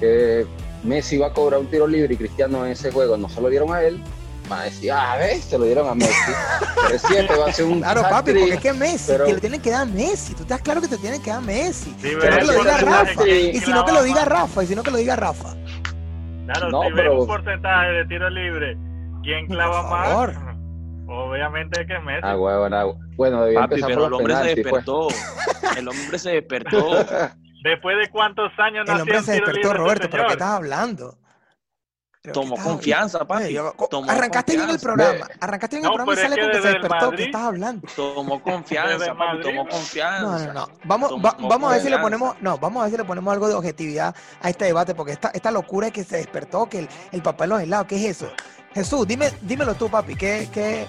que 0.00 0.46
Messi 0.82 1.18
va 1.18 1.28
a 1.28 1.32
cobrar 1.32 1.60
un 1.60 1.66
tiro 1.66 1.86
libre 1.86 2.14
y 2.14 2.16
Cristiano 2.16 2.64
en 2.64 2.72
ese 2.72 2.90
juego 2.90 3.16
no 3.16 3.28
se 3.28 3.40
lo 3.40 3.48
dieron 3.48 3.72
a 3.72 3.82
él, 3.82 4.02
van 4.48 4.60
a 4.60 4.64
decir, 4.64 4.90
ah, 4.92 5.16
ves, 5.18 5.44
se 5.44 5.58
lo 5.58 5.64
dieron 5.64 5.86
a 5.88 5.94
Messi. 5.94 6.32
Reciente 6.90 7.36
va 7.36 7.46
a 7.46 7.52
ser 7.52 7.66
un 7.66 7.80
Claro, 7.80 8.02
papi, 8.02 8.32
porque 8.32 8.54
es 8.54 8.60
que 8.60 8.72
Messi, 8.72 9.12
pero- 9.12 9.26
que 9.26 9.34
le 9.34 9.40
tienen 9.40 9.60
que 9.60 9.70
dar 9.70 9.82
a 9.82 9.84
Messi. 9.84 10.34
Tú 10.34 10.42
estás 10.42 10.60
claro 10.62 10.80
que 10.80 10.88
te 10.88 10.96
tienen 10.96 11.20
que 11.22 11.30
dar 11.30 11.38
a 11.38 11.42
Messi. 11.42 11.94
Sí, 12.00 12.12
pero 12.20 12.36
que 12.38 12.44
lo 12.44 12.52
diga 12.54 12.76
Rafa. 12.78 13.28
Y 13.28 13.60
si 13.60 13.70
no 13.70 13.84
que 13.84 13.92
lo 13.92 14.02
diga. 14.02 14.24
Rafa. 14.24 14.62
Y 14.62 14.66
si 14.66 14.74
no 14.74 14.82
que 14.82 14.90
lo 14.90 14.96
diga 14.96 15.16
Rafa. 15.16 15.54
Claro, 16.46 16.70
No, 16.70 16.82
si 16.82 16.86
ves 16.88 16.96
pero- 16.96 17.20
un 17.20 17.26
porcentaje 17.26 17.90
de 17.92 18.04
tiro 18.06 18.30
libre, 18.30 18.76
¿quién 19.22 19.46
clava 19.46 19.82
más? 19.82 20.36
Obviamente 21.06 21.86
que 21.86 21.98
Messi. 22.00 22.20
Ah, 22.22 22.36
huevón, 22.36 22.72
ah, 22.74 22.86
bueno, 23.20 23.42
debía 23.44 23.60
Papi, 23.60 23.74
empezar 23.74 23.88
pero 23.90 24.04
el 24.06 24.10
por 24.10 24.10
los 24.12 24.18
hombre 24.20 24.34
se 24.34 24.40
pues. 24.40 24.56
despertó. 24.56 25.08
El 25.76 25.88
hombre 25.88 26.18
se 26.18 26.30
despertó. 26.30 27.06
Después 27.62 27.98
de 27.98 28.08
cuántos 28.08 28.50
años 28.58 28.88
El 28.88 28.94
no 28.96 29.02
hombre 29.02 29.22
se 29.22 29.32
despertó, 29.32 29.60
libre 29.60 29.74
Roberto, 29.74 30.08
pero 30.10 30.26
¿qué 30.26 30.32
estás 30.32 30.48
hablando? 30.48 31.18
¿Pero 32.22 32.32
qué 32.32 32.40
Tomó 32.40 32.56
confianza, 32.56 33.26
papi. 33.26 33.54
Tomó 33.90 34.10
Arrancaste 34.10 34.56
bien 34.56 34.70
el 34.70 34.78
programa. 34.80 35.26
Arrancaste 35.38 35.76
bien 35.76 35.82
No, 35.84 35.90
el 35.90 35.96
programa 35.96 36.12
y 36.14 36.16
sale 36.16 36.40
con 36.40 36.50
que 36.50 36.62
se 36.62 36.68
el 36.68 36.80
despertó. 36.80 37.10
¿Qué 37.10 37.24
estás 37.24 37.42
hablando? 37.42 37.88
Tomó 37.94 38.42
confianza, 38.42 39.06
papi, 39.06 39.18
Madrid, 39.18 39.42
tomó 39.42 39.68
confianza. 39.68 40.22
No, 40.22 40.38
no, 40.38 40.52
no. 40.54 40.68
Vamos, 40.84 41.12
va- 41.22 41.36
vamos 41.38 41.70
a 41.70 41.74
ver 41.74 41.82
si 41.82 41.90
le 41.90 41.98
ponemos, 41.98 42.40
no, 42.40 42.56
vamos 42.56 42.80
a 42.80 42.84
ver 42.84 42.92
si 42.92 42.96
le 42.96 43.04
ponemos 43.04 43.30
algo 43.34 43.48
de 43.48 43.54
objetividad 43.54 44.14
a 44.40 44.48
este 44.48 44.64
debate, 44.64 44.94
porque 44.94 45.12
esta, 45.12 45.28
esta 45.34 45.50
locura 45.50 45.88
es 45.88 45.92
que 45.92 46.04
se 46.04 46.16
despertó, 46.16 46.66
que 46.66 46.78
el, 46.78 46.88
el 47.12 47.20
papá 47.22 47.44
de 47.44 47.48
los 47.48 47.60
helados, 47.60 47.86
¿qué 47.86 47.96
es 47.96 48.16
eso? 48.16 48.32
Jesús, 48.72 49.06
dime, 49.06 49.30
dímelo 49.42 49.74
tú, 49.74 49.90
papi, 49.90 50.14
¿qué, 50.14 50.48
qué, 50.52 50.86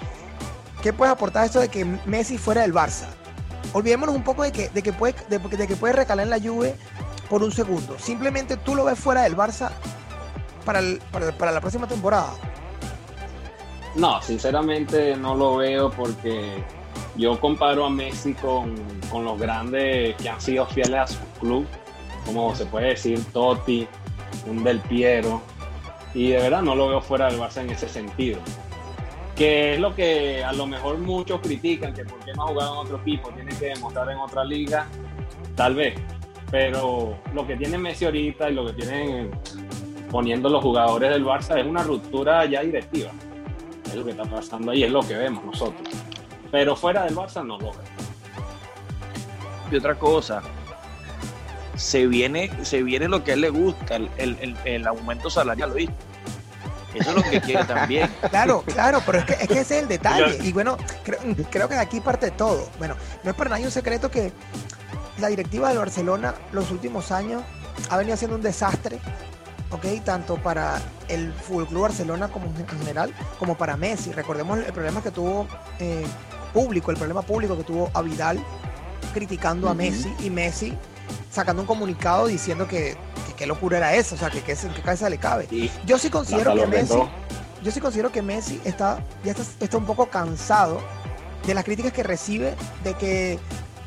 qué 0.82 0.94
puedes 0.94 1.12
aportar 1.14 1.44
a 1.44 1.46
esto 1.46 1.60
de 1.60 1.70
que 1.70 1.86
Messi 2.06 2.38
fuera 2.38 2.62
del 2.62 2.74
Barça? 2.74 3.06
Olvidémonos 3.74 4.16
un 4.16 4.24
poco 4.24 4.44
de 4.44 4.52
que, 4.52 4.70
de 4.70 4.82
que 4.84 4.92
puede, 4.94 5.16
de, 5.30 5.68
que 5.68 5.76
puede 5.76 5.94
recalar 5.94 6.26
en 6.26 6.30
la 6.30 6.40
Juve 6.40 6.76
por 7.30 7.44
un 7.44 7.52
segundo. 7.52 7.98
Simplemente 8.00 8.58
tú 8.58 8.76
lo 8.76 8.84
ves 8.86 9.00
fuera 9.00 9.22
del 9.24 9.36
Barça 9.38 9.72
para, 10.66 10.80
el- 10.80 11.02
para 11.38 11.52
la 11.52 11.62
próxima 11.62 11.88
temporada. 11.88 12.32
No, 13.96 14.22
sinceramente 14.22 15.16
no 15.18 15.36
lo 15.36 15.58
veo 15.58 15.90
porque 15.92 16.64
yo 17.16 17.40
comparo 17.40 17.86
a 17.86 17.90
Messi 17.90 18.34
con, 18.34 18.76
con 19.10 19.26
los 19.26 19.38
grandes 19.40 20.16
que 20.16 20.30
han 20.30 20.40
sido 20.40 20.66
fieles 20.66 21.00
a 21.00 21.08
su 21.08 21.20
club, 21.40 21.66
como 22.26 22.56
se 22.56 22.66
puede 22.66 22.90
decir 22.90 23.24
Totti, 23.34 23.88
un 24.48 24.64
Del 24.64 24.80
Piero, 24.82 25.42
Y 26.14 26.32
de 26.32 26.38
verdad 26.42 26.62
no 26.62 26.76
lo 26.76 26.90
veo 26.90 27.02
fuera 27.02 27.28
del 27.30 27.40
Barça 27.40 27.62
en 27.62 27.70
ese 27.70 27.88
sentido. 27.88 28.40
Que 29.42 29.74
es 29.74 29.80
lo 29.80 29.96
que 29.96 30.44
a 30.44 30.54
lo 30.54 30.68
mejor 30.68 31.00
muchos 31.00 31.42
critican, 31.42 31.96
que 31.96 32.06
por 32.06 32.20
qué 32.20 32.32
no 32.34 32.44
ha 32.44 32.48
jugado 32.50 32.74
en 32.74 32.80
otro 32.86 32.98
equipo, 32.98 33.30
tiene 33.30 33.50
que 33.58 33.70
demostrar 33.70 34.08
en 34.12 34.20
otra 34.20 34.44
liga, 34.44 34.86
tal 35.56 35.74
vez. 35.74 35.96
Pero 36.52 37.18
lo 37.34 37.48
que 37.48 37.56
tiene 37.56 37.80
Messi 37.80 38.06
ahorita 38.06 38.52
y 38.52 38.54
lo 38.54 38.68
que 38.68 38.74
tienen 38.74 39.32
poniendo 40.12 40.48
los 40.48 40.62
jugadores 40.62 41.10
del 41.10 41.26
Barça 41.26 41.60
es 41.60 41.66
una 41.66 41.82
ruptura 41.82 42.46
ya 42.46 42.62
directiva. 42.62 43.10
Es 43.88 43.96
lo 43.96 44.06
que 44.06 44.12
está 44.12 44.26
pasando 44.26 44.74
ahí, 44.74 44.84
es 44.84 44.92
lo 44.92 45.02
que 45.02 45.16
vemos 45.16 45.44
nosotros. 45.44 45.90
Pero 46.52 46.76
fuera 46.76 47.06
del 47.06 47.16
Barça 47.16 47.44
no 47.44 47.58
lo 47.58 47.72
veo. 47.72 47.82
Y 49.72 49.76
otra 49.76 49.98
cosa, 49.98 50.44
se 51.78 52.06
viene, 52.06 52.52
se 52.64 52.84
viene 52.84 53.08
lo 53.08 53.24
que 53.24 53.32
a 53.32 53.34
él 53.34 53.42
le 53.42 53.50
gusta, 53.50 53.96
el, 53.96 54.08
el, 54.18 54.56
el, 54.66 54.86
aumento 54.86 55.32
salarial, 55.32 55.70
¿lo 55.70 55.76
viste? 55.78 56.11
Eso 56.94 57.10
es 57.10 57.16
lo 57.16 57.24
que 57.24 57.42
quiere 57.42 57.64
también. 57.66 58.10
Claro, 58.30 58.64
claro, 58.66 59.02
pero 59.06 59.20
es 59.20 59.26
que, 59.26 59.34
es 59.34 59.48
que 59.48 59.60
ese 59.60 59.78
es 59.78 59.84
el 59.84 59.88
detalle. 59.88 60.38
Y 60.44 60.52
bueno, 60.52 60.78
creo, 61.04 61.20
creo 61.50 61.68
que 61.68 61.76
de 61.76 61.82
aquí 61.82 62.00
parte 62.00 62.32
todo. 62.32 62.70
Bueno, 62.78 62.96
no 63.24 63.32
es 63.32 63.36
para 63.36 63.50
nadie 63.50 63.66
un 63.66 63.72
secreto 63.72 64.10
que 64.10 64.32
la 65.20 65.28
directiva 65.28 65.70
del 65.70 65.78
Barcelona 65.78 66.34
los 66.52 66.72
últimos 66.72 67.12
años 67.12 67.44
ha 67.90 67.98
venido 67.98 68.14
haciendo 68.14 68.36
un 68.36 68.42
desastre 68.42 69.00
¿ok? 69.72 70.04
Tanto 70.04 70.36
para 70.36 70.82
el 71.08 71.34
Fútbol 71.34 71.68
Club 71.68 71.82
Barcelona 71.84 72.28
como 72.28 72.46
en 72.46 72.68
general, 72.68 73.14
como 73.40 73.58
para 73.58 73.78
Messi. 73.78 74.12
Recordemos 74.12 74.60
el 74.60 74.74
problema 74.74 75.02
que 75.02 75.12
tuvo 75.12 75.48
eh, 75.80 76.06
público, 76.54 76.92
el 76.92 76.98
problema 76.98 77.22
público 77.22 77.58
que 77.58 77.64
tuvo 77.64 77.90
a 77.94 78.02
Vidal 78.02 78.44
criticando 79.14 79.70
a 79.70 79.74
Messi 79.74 80.14
y 80.20 80.30
Messi 80.30 80.78
sacando 81.32 81.62
un 81.62 81.68
comunicado 81.68 82.28
diciendo 82.28 82.68
que, 82.68 82.96
qué 83.42 83.48
locura 83.48 83.78
era 83.78 83.96
eso, 83.96 84.14
o 84.14 84.18
sea, 84.20 84.30
que, 84.30 84.44
qué 84.44 84.56
cabeza 84.86 85.10
le 85.10 85.18
cabe. 85.18 85.48
yo 85.84 85.98
sí 85.98 86.12
considero 86.12 86.54
que 86.54 86.68
Messi, 86.68 86.94
yo 87.64 87.72
sí 87.72 87.80
considero 87.80 88.12
que 88.12 88.22
Messi 88.22 88.62
está, 88.66 89.04
ya 89.24 89.32
está, 89.32 89.78
un 89.80 89.86
poco 89.88 90.06
cansado 90.12 90.80
de 91.48 91.56
las 91.56 91.64
críticas 91.64 91.92
que 91.92 92.04
recibe 92.04 92.54
de 92.84 92.94
que, 92.94 93.40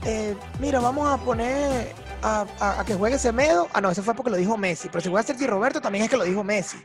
eh, 0.06 0.34
mira, 0.58 0.80
vamos 0.80 1.08
a 1.08 1.18
poner 1.24 1.94
a, 2.24 2.82
que 2.84 2.96
juegue 2.96 3.16
Semedo, 3.16 3.68
ah, 3.72 3.80
no, 3.80 3.92
eso 3.92 4.02
fue 4.02 4.12
porque 4.14 4.32
lo 4.32 4.38
dijo 4.38 4.56
Messi, 4.56 4.88
pero 4.88 5.00
si 5.00 5.08
juega 5.08 5.24
Sergio 5.24 5.46
Roberto 5.46 5.80
también 5.80 6.02
es 6.02 6.10
que 6.10 6.16
lo 6.16 6.24
dijo 6.24 6.42
Messi. 6.42 6.78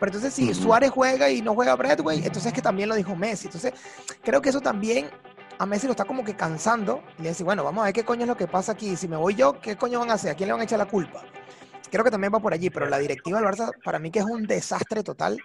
Pero 0.00 0.06
entonces 0.06 0.32
si 0.32 0.54
Suárez 0.54 0.92
juega 0.92 1.28
y 1.28 1.42
no 1.42 1.52
juega 1.54 1.76
Bradway, 1.76 2.20
entonces 2.20 2.46
es 2.46 2.52
que 2.54 2.62
también 2.62 2.88
lo 2.88 2.94
dijo 2.94 3.14
Messi. 3.14 3.48
Entonces 3.48 3.74
creo 4.22 4.40
que 4.40 4.48
eso 4.48 4.62
también 4.62 5.10
a 5.58 5.66
Messi 5.66 5.86
lo 5.86 5.92
está 5.92 6.06
como 6.06 6.24
que 6.24 6.34
cansando 6.34 7.02
y 7.18 7.22
le 7.22 7.28
dice, 7.28 7.44
bueno, 7.44 7.64
vamos 7.64 7.82
a 7.82 7.84
ver 7.84 7.94
qué 7.94 8.02
coño 8.02 8.22
es 8.22 8.28
lo 8.28 8.36
que 8.38 8.46
pasa 8.46 8.72
aquí. 8.72 8.96
Si 8.96 9.08
me 9.08 9.16
voy 9.18 9.34
yo, 9.34 9.60
¿qué 9.60 9.76
coño 9.76 10.00
van 10.00 10.10
a 10.10 10.14
hacer? 10.14 10.30
¿A 10.30 10.34
quién 10.34 10.46
le 10.46 10.54
van 10.54 10.62
a 10.62 10.64
echar 10.64 10.78
la 10.78 10.86
culpa? 10.86 11.22
Creo 11.90 12.04
que 12.04 12.10
también 12.10 12.32
va 12.34 12.40
por 12.40 12.52
allí, 12.52 12.70
pero 12.70 12.88
la 12.88 12.98
directiva 12.98 13.40
del 13.40 13.48
Barça 13.48 13.70
para 13.84 13.98
mí 13.98 14.10
que 14.10 14.20
es 14.20 14.24
un 14.24 14.46
desastre 14.46 15.02
total. 15.02 15.40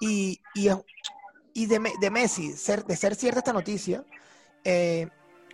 Y, 0.00 0.40
y, 0.54 1.66
de, 1.66 2.10
Messi, 2.10 2.52
ser, 2.52 2.84
de 2.84 2.96
ser 2.96 3.14
cierta 3.14 3.40
esta 3.40 3.52
noticia, 3.52 4.04
eh, 4.64 5.08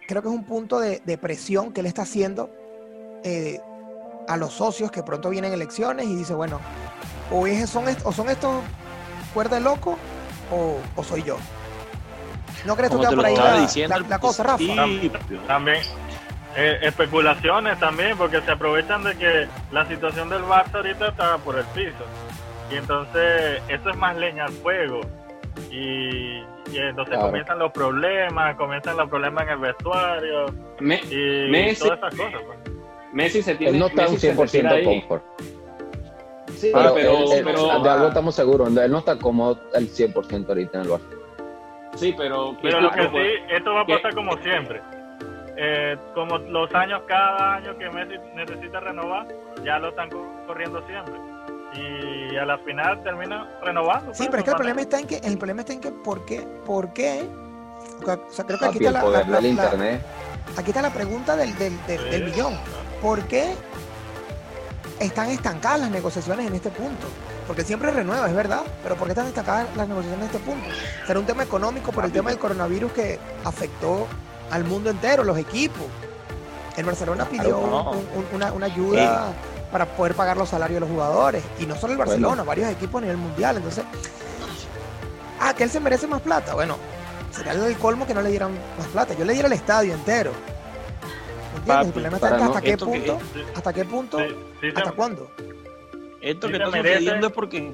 creo 0.06 0.22
que 0.22 0.28
es 0.28 0.34
un 0.34 0.44
punto 0.44 0.78
de, 0.78 1.00
de 1.04 1.18
presión 1.18 1.72
que 1.72 1.80
él 1.80 1.86
está 1.86 2.02
haciendo 2.02 2.50
eh, 3.24 3.60
a 4.28 4.36
los 4.36 4.52
socios 4.52 4.90
que 4.90 5.02
pronto 5.02 5.30
vienen 5.30 5.52
elecciones 5.52 6.06
y 6.06 6.14
dice, 6.14 6.34
bueno, 6.34 6.60
o, 7.30 7.46
son, 7.66 7.84
o 8.04 8.12
son 8.12 8.28
estos 8.28 8.62
cuerda 9.34 9.60
loco 9.60 9.98
o, 10.50 10.78
o, 10.94 11.04
soy 11.04 11.22
yo. 11.22 11.36
¿No 12.64 12.76
crees 12.76 12.90
tú 12.90 13.00
que 13.00 13.06
por 13.08 13.26
ahí 13.26 13.36
la, 13.36 14.18
cosa, 14.18 14.42
Rafa? 14.42 14.64
también. 15.46 15.82
Eh, 16.58 16.78
especulaciones 16.80 17.78
también, 17.78 18.16
porque 18.16 18.40
se 18.40 18.50
aprovechan 18.50 19.04
de 19.04 19.14
que 19.16 19.46
la 19.72 19.86
situación 19.86 20.30
del 20.30 20.42
Barça 20.42 20.76
ahorita 20.76 21.08
está 21.08 21.36
por 21.36 21.58
el 21.58 21.66
piso. 21.66 22.04
Y 22.72 22.76
entonces 22.76 23.60
eso 23.68 23.90
es 23.90 23.96
más 23.96 24.16
leña 24.16 24.46
al 24.46 24.52
fuego. 24.52 25.02
Y, 25.70 26.42
entonces 26.74 27.18
comienzan 27.18 27.58
los 27.58 27.72
problemas, 27.72 28.56
comienzan 28.56 28.96
los 28.96 29.08
problemas 29.08 29.44
en 29.44 29.50
el 29.50 29.58
vestuario 29.58 30.46
y 30.80 31.74
todas 31.74 31.98
esas 31.98 32.14
cosas. 32.14 32.40
Pues. 32.46 32.58
Messi 33.12 33.42
se 33.42 33.54
tiene. 33.54 33.74
Él 33.74 33.78
no 33.78 33.86
está 33.86 34.08
un 34.08 34.16
100% 34.16 34.84
confort. 34.84 35.24
Sí, 36.56 36.70
pero, 36.72 37.82
de 37.82 37.90
algo 37.90 38.08
estamos 38.08 38.34
seguros, 38.34 38.74
él 38.74 38.90
no 38.90 38.98
está 38.98 39.18
cómodo 39.18 39.60
al 39.74 39.88
100% 39.88 40.48
ahorita 40.48 40.78
en 40.78 40.84
el 40.84 40.90
Barça. 40.90 41.16
Sí, 41.96 42.14
pero. 42.16 42.56
Pero 42.62 42.80
lo 42.80 42.90
que 42.90 43.02
sí, 43.02 43.54
esto 43.54 43.74
va 43.74 43.82
a 43.82 43.86
pasar 43.86 44.14
como 44.14 44.36
siempre. 44.38 44.80
Eh, 45.58 45.96
como 46.14 46.38
los 46.38 46.72
años, 46.74 47.02
cada 47.08 47.54
año 47.56 47.76
que 47.78 47.88
Messi 47.90 48.14
necesita 48.34 48.80
renovar, 48.80 49.26
ya 49.64 49.78
lo 49.78 49.88
están 49.88 50.10
corriendo 50.46 50.84
siempre. 50.86 51.14
Y 51.74 52.36
a 52.36 52.44
la 52.44 52.58
final 52.58 53.02
termina 53.02 53.58
renovando. 53.62 54.14
Sí, 54.14 54.24
pues, 54.24 54.28
pero 54.30 54.38
es 54.38 54.44
que 54.44 54.50
el 54.50 54.56
problema 54.56 54.80
está 54.82 54.98
en 55.00 55.06
que, 55.06 55.16
el 55.16 55.38
problema 55.38 55.60
está 55.60 55.72
en 55.72 55.80
que, 55.80 55.90
¿por 55.92 56.24
qué? 56.24 56.46
¿Por 56.64 56.92
qué? 56.92 57.26
O 58.02 58.30
sea, 58.30 58.44
creo 58.44 58.58
que 58.58 58.66
aquí 58.66 58.84
está 58.84 58.92
la, 58.92 60.00
aquí 60.56 60.70
está 60.70 60.82
la 60.82 60.90
pregunta 60.90 61.36
del, 61.36 61.56
del, 61.56 61.74
del 61.86 62.24
millón. 62.24 62.54
¿por 63.00 63.22
qué 63.24 63.54
están 65.00 65.30
estancadas 65.30 65.80
las 65.80 65.90
negociaciones 65.90 66.46
en 66.46 66.54
este 66.54 66.70
punto? 66.70 67.06
Porque 67.46 67.62
siempre 67.62 67.90
renueva, 67.90 68.28
es 68.28 68.34
verdad, 68.34 68.62
pero 68.82 68.96
¿por 68.96 69.06
qué 69.06 69.12
están 69.12 69.26
estancadas 69.26 69.68
las 69.76 69.88
negociaciones 69.88 70.28
en 70.28 70.36
este 70.36 70.50
punto? 70.50 70.68
¿Será 71.06 71.20
un 71.20 71.26
tema 71.26 71.44
económico 71.44 71.92
por 71.92 72.04
el 72.04 72.12
tema 72.12 72.30
del 72.30 72.38
coronavirus 72.38 72.92
que 72.92 73.18
afectó 73.44 74.06
al 74.50 74.64
mundo 74.64 74.90
entero, 74.90 75.24
los 75.24 75.38
equipos? 75.38 75.86
El 76.76 76.84
Barcelona 76.84 77.24
pidió 77.24 77.58
una, 78.32 78.66
ayuda 78.66 79.32
para 79.72 79.86
poder 79.86 80.14
pagar 80.14 80.36
los 80.36 80.48
salarios 80.48 80.76
de 80.76 80.80
los 80.80 80.90
jugadores. 80.90 81.42
Y 81.58 81.66
no 81.66 81.74
solo 81.76 81.92
el 81.92 81.98
Barcelona, 81.98 82.42
varios 82.42 82.70
equipos 82.70 82.98
a 82.98 83.02
nivel 83.02 83.16
mundial. 83.16 83.56
Entonces, 83.56 83.84
ah, 85.40 85.54
que 85.54 85.64
él 85.64 85.70
se 85.70 85.80
merece 85.80 86.06
más 86.06 86.20
plata. 86.20 86.54
Bueno, 86.54 86.76
sería 87.30 87.52
el 87.52 87.76
colmo 87.78 88.06
que 88.06 88.14
no 88.14 88.20
le 88.20 88.30
dieran 88.30 88.52
más 88.78 88.88
plata. 88.88 89.14
Yo 89.14 89.24
le 89.24 89.32
diera 89.32 89.46
el 89.48 89.54
estadio 89.54 89.94
entero 89.94 90.32
el 91.66 91.92
problema 91.92 92.16
está 92.16 92.36
hasta, 92.36 92.60
qué 92.60 92.76
punto, 92.76 93.18
hasta 93.54 93.72
qué 93.72 93.84
punto, 93.84 94.18
hasta 94.74 94.92
cuándo. 94.92 95.30
Esto 96.20 96.48
que 96.48 96.56
está 96.56 96.66
sucediendo 96.66 97.26
es 97.28 97.32
porque 97.32 97.72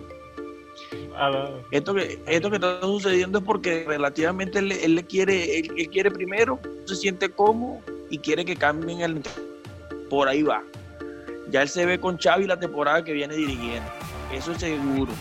esto 1.71 1.95
que 1.95 2.21
esto 2.27 2.51
que 2.51 2.57
está 2.57 2.81
sucediendo 2.83 3.39
es 3.39 3.45
porque 3.45 3.85
relativamente 3.87 4.59
él, 4.59 4.95
le 4.95 5.05
quiere 5.05 5.59
él, 5.59 5.89
quiere 5.91 6.11
primero 6.11 6.59
se 6.85 6.97
siente 6.97 7.31
cómodo 7.31 7.81
y 8.11 8.19
quiere 8.19 8.45
que 8.45 8.57
cambien 8.57 9.01
el 9.01 9.23
por 10.09 10.29
ahí 10.29 10.43
va 10.43 10.63
ya 11.51 11.63
él 11.63 11.69
se 11.69 11.87
ve 11.87 11.99
con 11.99 12.19
Xavi 12.19 12.47
la 12.47 12.59
temporada 12.59 13.03
que 13.05 13.13
viene 13.13 13.35
dirigiendo 13.35 13.91
eso 14.33 14.53
es 14.53 14.59
seguro 14.59 15.13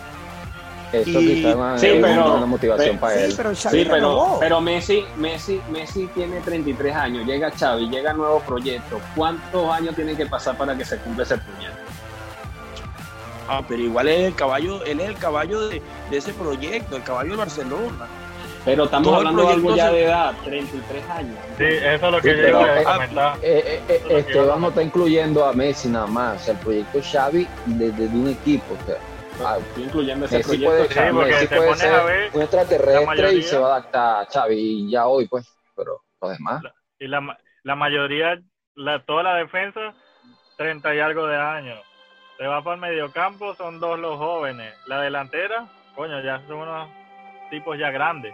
esto 0.91 1.19
quizás 1.19 1.79
sí, 1.79 1.87
pero, 2.01 2.35
una 2.35 2.45
motivación 2.45 2.97
para 2.97 3.23
él. 3.23 3.33
Pero 3.35 3.55
sí, 3.55 3.85
pero, 3.89 4.37
pero, 4.39 4.61
Messi, 4.61 5.05
Messi, 5.17 5.61
Messi 5.71 6.07
tiene 6.07 6.41
33 6.41 6.95
años, 6.95 7.25
llega 7.25 7.49
Xavi, 7.49 7.89
llega 7.89 8.13
nuevo 8.13 8.41
proyecto. 8.41 8.99
¿Cuántos 9.15 9.69
años 9.69 9.95
tiene 9.95 10.15
que 10.15 10.25
pasar 10.25 10.57
para 10.57 10.75
que 10.77 10.83
se 10.83 10.97
cumpla 10.97 11.23
ese 11.23 11.37
proyecto? 11.37 11.79
Ah, 13.53 13.61
pero 13.67 13.81
igual 13.81 14.07
es 14.07 14.27
el 14.27 14.35
caballo, 14.35 14.81
él 14.85 15.01
es 15.01 15.09
el 15.09 15.17
caballo 15.17 15.67
de, 15.67 15.81
de 16.09 16.17
ese 16.17 16.31
proyecto, 16.33 16.95
el 16.95 17.03
caballo 17.03 17.31
de 17.31 17.37
Barcelona. 17.37 18.07
Pero 18.63 18.85
estamos 18.85 19.13
hablando 19.13 19.45
de 19.45 19.53
algo 19.53 19.75
ya 19.75 19.91
de 19.91 20.03
edad, 20.05 20.33
33 20.45 21.09
años. 21.09 21.37
Sí, 21.57 21.63
eso 21.65 22.05
es 22.05 22.11
lo 22.13 22.21
que 22.21 22.37
yo 22.37 22.47
iba 22.47 22.79
a 22.79 22.83
comentar. 22.83 23.37
Eh, 23.41 23.81
eh, 23.89 24.03
eh, 24.07 24.17
Esteban 24.19 24.61
no 24.61 24.69
está 24.69 24.83
incluyendo 24.83 25.45
a 25.45 25.51
Messi 25.51 25.89
nada 25.89 26.07
más, 26.07 26.47
el 26.47 26.57
proyecto 26.57 26.99
Xavi 27.01 27.45
desde 27.65 28.07
de 28.07 28.17
un 28.17 28.29
equipo. 28.29 28.73
O 28.81 28.85
sea, 28.85 28.95
Ah, 29.43 29.57
incluyendo 29.75 30.27
ese 30.27 30.37
Messi 30.37 30.57
proyecto. 30.59 30.93
Puede, 31.15 31.47
puede 31.47 31.75
ser 31.75 32.29
un 32.33 32.41
extraterrestre 32.43 33.33
y 33.33 33.41
se 33.41 33.57
va 33.57 33.67
a 33.67 33.71
adaptar 33.77 34.21
a 34.21 34.25
Xavi 34.31 34.91
ya 34.91 35.07
hoy, 35.07 35.27
pues, 35.27 35.45
pero 35.75 35.99
los 36.21 36.31
demás. 36.31 36.61
y 36.99 37.07
la, 37.07 37.37
la 37.63 37.75
mayoría, 37.75 38.39
la, 38.75 39.03
toda 39.03 39.23
la 39.23 39.35
defensa, 39.35 39.93
30 40.57 40.95
y 40.95 40.99
algo 40.99 41.25
de 41.27 41.35
años. 41.37 41.79
Se 42.41 42.47
va 42.47 42.63
para 42.63 42.73
el 42.73 42.81
mediocampo, 42.81 43.53
son 43.53 43.79
dos 43.79 43.99
los 43.99 44.17
jóvenes. 44.17 44.73
La 44.87 44.99
delantera, 44.99 45.67
coño, 45.93 46.23
ya 46.23 46.41
son 46.47 46.57
unos 46.57 46.89
tipos 47.51 47.77
ya 47.77 47.91
grandes. 47.91 48.33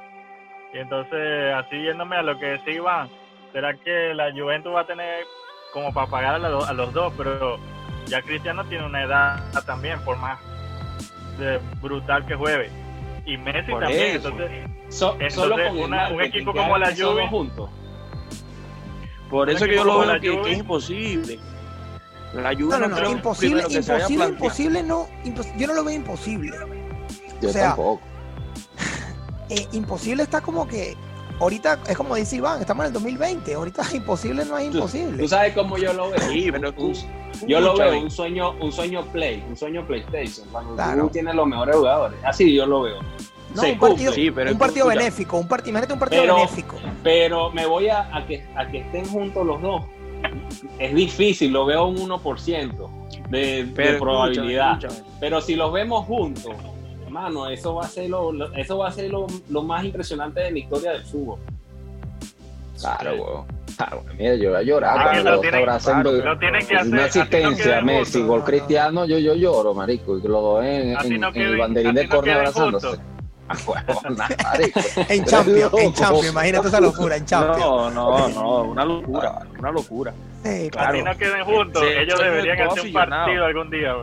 Y 0.74 0.78
entonces, 0.78 1.54
así 1.54 1.76
yéndome 1.76 2.16
a 2.16 2.22
lo 2.22 2.40
que 2.40 2.46
decía 2.46 2.76
Iván, 2.76 3.10
¿será 3.52 3.74
que 3.74 4.14
la 4.14 4.32
Juventus 4.32 4.74
va 4.74 4.82
a 4.82 4.88
tener 4.88 5.26
como 5.74 5.94
para 5.94 6.08
pagar 6.08 6.36
a, 6.36 6.48
a 6.48 6.74
los 6.74 6.94
dos? 6.94 7.14
Pero 7.18 7.60
ya 8.06 8.22
Cristiano 8.22 8.64
tiene 8.70 8.86
una 8.86 9.04
edad 9.04 9.44
también, 9.66 10.00
por 10.06 10.16
más 10.16 10.40
brutal 11.82 12.26
que 12.26 12.36
juegue. 12.36 12.70
Y 13.26 13.38
Messi 13.38 13.74
también. 13.74 14.16
Entonces, 14.16 15.36
solo 15.36 15.58
un 15.74 16.22
equipo 16.22 16.54
como 16.54 16.78
la 16.78 16.96
Juve. 16.96 17.28
Juntos. 17.28 17.70
Por 19.30 19.50
eso 19.50 19.66
que 19.66 19.76
yo 19.76 19.84
lo 19.84 20.00
veo 20.00 20.22
que, 20.22 20.52
es 20.52 20.60
imposible. 20.60 21.40
La 22.42 22.54
Juve 22.54 22.78
no, 22.80 22.88
no, 22.88 23.00
no, 23.00 23.12
imposible, 23.12 23.64
imposible, 23.70 24.26
imposible, 24.28 24.84
no, 24.84 25.08
yo 25.58 25.68
no 25.68 25.74
lo 25.74 25.84
veo 25.84 25.96
imposible. 25.96 26.56
Yo 27.42 27.50
o 27.50 27.52
sea, 27.52 27.68
tampoco. 27.70 28.02
Eh, 29.50 29.66
imposible 29.72 30.24
está 30.24 30.42
como 30.42 30.68
que 30.68 30.98
ahorita 31.40 31.80
es 31.88 31.96
como 31.96 32.16
dice 32.16 32.36
Iván, 32.36 32.60
estamos 32.60 32.84
en 32.84 32.88
el 32.88 32.94
2020, 32.94 33.54
ahorita 33.54 33.82
es 33.82 33.94
imposible, 33.94 34.44
no 34.44 34.58
es 34.58 34.70
Tú, 34.72 34.78
imposible. 34.78 35.24
tú 35.24 35.28
sabes 35.30 35.54
cómo 35.54 35.78
yo 35.78 35.94
lo 35.94 36.10
veo. 36.10 36.20
Sí, 36.30 36.50
pero 36.52 36.74
Un- 36.76 36.94
yo 37.48 37.60
lo 37.62 37.78
veo 37.78 37.98
un 38.02 38.12
sueño, 38.12 38.52
un 38.60 38.72
sueño 38.74 39.06
play, 39.06 39.46
un 39.48 39.56
sueño 39.56 39.86
PlayStation. 39.88 40.46
Cuando 40.52 40.76
Claro. 40.76 41.04
tú 41.04 41.10
tienes 41.12 41.34
los 41.34 41.48
mejores 41.48 41.76
jugadores. 41.78 42.20
Así 42.26 42.54
yo 42.54 42.66
lo 42.66 42.82
veo. 42.82 43.00
No, 43.56 43.62
Se 43.62 43.72
un 43.72 43.80
partido, 43.80 44.12
sí, 44.12 44.30
pero 44.32 44.52
un 44.52 44.58
partido 44.58 44.88
escucha. 44.90 45.00
benéfico, 45.00 45.38
un 45.38 45.48
partido, 45.48 45.70
imagínate 45.70 45.94
un 45.94 46.00
partido 46.00 46.22
Pero- 46.24 46.36
benéfico. 46.36 46.76
pero 47.02 47.52
me 47.52 47.66
voy 47.66 47.88
a, 47.88 48.14
a 48.16 48.28
que, 48.28 48.46
a 48.54 48.68
que 48.68 48.80
estén 48.80 49.06
juntos 49.08 49.46
los 49.46 49.62
dos. 49.62 49.84
Es 50.80 50.94
difícil, 50.96 51.52
lo 51.52 51.66
veo 51.66 51.86
un 51.88 51.98
1% 51.98 52.72
de, 53.30 53.66
de 53.66 53.94
probabilidad. 54.00 54.74
escúchame, 54.74 54.94
escúchame. 54.94 55.18
Pero 55.20 55.42
si 55.42 55.56
los 55.56 55.72
vemos 55.72 56.06
juntos, 56.06 56.54
mano, 57.10 57.50
eso 57.50 57.76
va 57.76 57.86
a 57.86 57.88
ser 57.88 58.10
lo, 58.10 58.32
lo- 58.32 58.54
eso 58.54 58.78
va 58.78 58.90
a 58.90 58.92
ser 58.92 59.10
lo, 59.10 59.28
lo 59.50 59.64
más 59.64 59.84
impresionante 59.84 60.40
de 60.42 60.52
la 60.52 60.60
historia 60.60 60.92
del 60.92 61.04
fútbol. 61.04 61.40
Claro, 62.80 63.16
weón. 63.16 63.58
Claro, 63.76 64.04
mira, 64.18 64.36
yo 64.36 64.50
voy 64.52 64.60
a 64.60 64.64
llorar 64.64 64.98
Ah, 64.98 65.04
cuando 65.12 65.32
lo 65.32 65.40
tienen- 65.42 65.60
abrazan. 65.62 66.02
claro, 66.02 66.10
porque 66.18 66.30
lo 66.30 66.40
tienen 66.40 66.68
que 66.68 66.74
una 66.74 66.82
hacer, 66.82 66.94
no 66.94 67.02
asistencia, 67.04 67.82
Messi, 67.82 68.22
gol 68.24 68.44
cristiano, 68.44 69.06
yo, 69.06 69.20
yo 69.20 69.36
lloro, 69.36 69.74
marico. 69.76 70.18
Y 70.18 70.22
los 70.22 70.42
dos 70.42 70.64
en, 70.66 70.98
Así 70.98 71.14
en- 71.14 71.22
no 71.22 71.28
en 71.30 71.42
el 71.42 71.58
banderín 71.58 71.90
así 71.92 71.98
de 71.98 72.04
no 72.08 72.16
córner 72.16 72.24
queden 72.34 72.48
abrazándose. 72.48 72.98
En 75.10 75.24
Champions, 75.26 75.74
en. 75.78 75.94
Champions, 75.94 76.30
imagínate 76.32 76.68
esa 76.68 76.82
locura, 76.82 77.16
en 77.16 77.26
Champions. 77.26 77.60
No, 77.60 77.90
no, 77.90 78.28
no, 78.30 78.62
una 78.72 78.86
locura, 78.86 79.40
una 79.60 79.72
locura. 79.72 80.14
Sí, 80.44 80.70
Claro. 80.70 80.90
Así 80.94 81.02
no 81.04 81.18
queden 81.18 81.44
juntos. 81.46 81.84
Sí, 81.84 81.90
Ellos 81.98 82.20
deberían 82.20 82.62
hacer 82.62 82.86
un 82.86 82.94
partido 82.94 83.46
algún 83.46 83.70
día. 83.70 83.94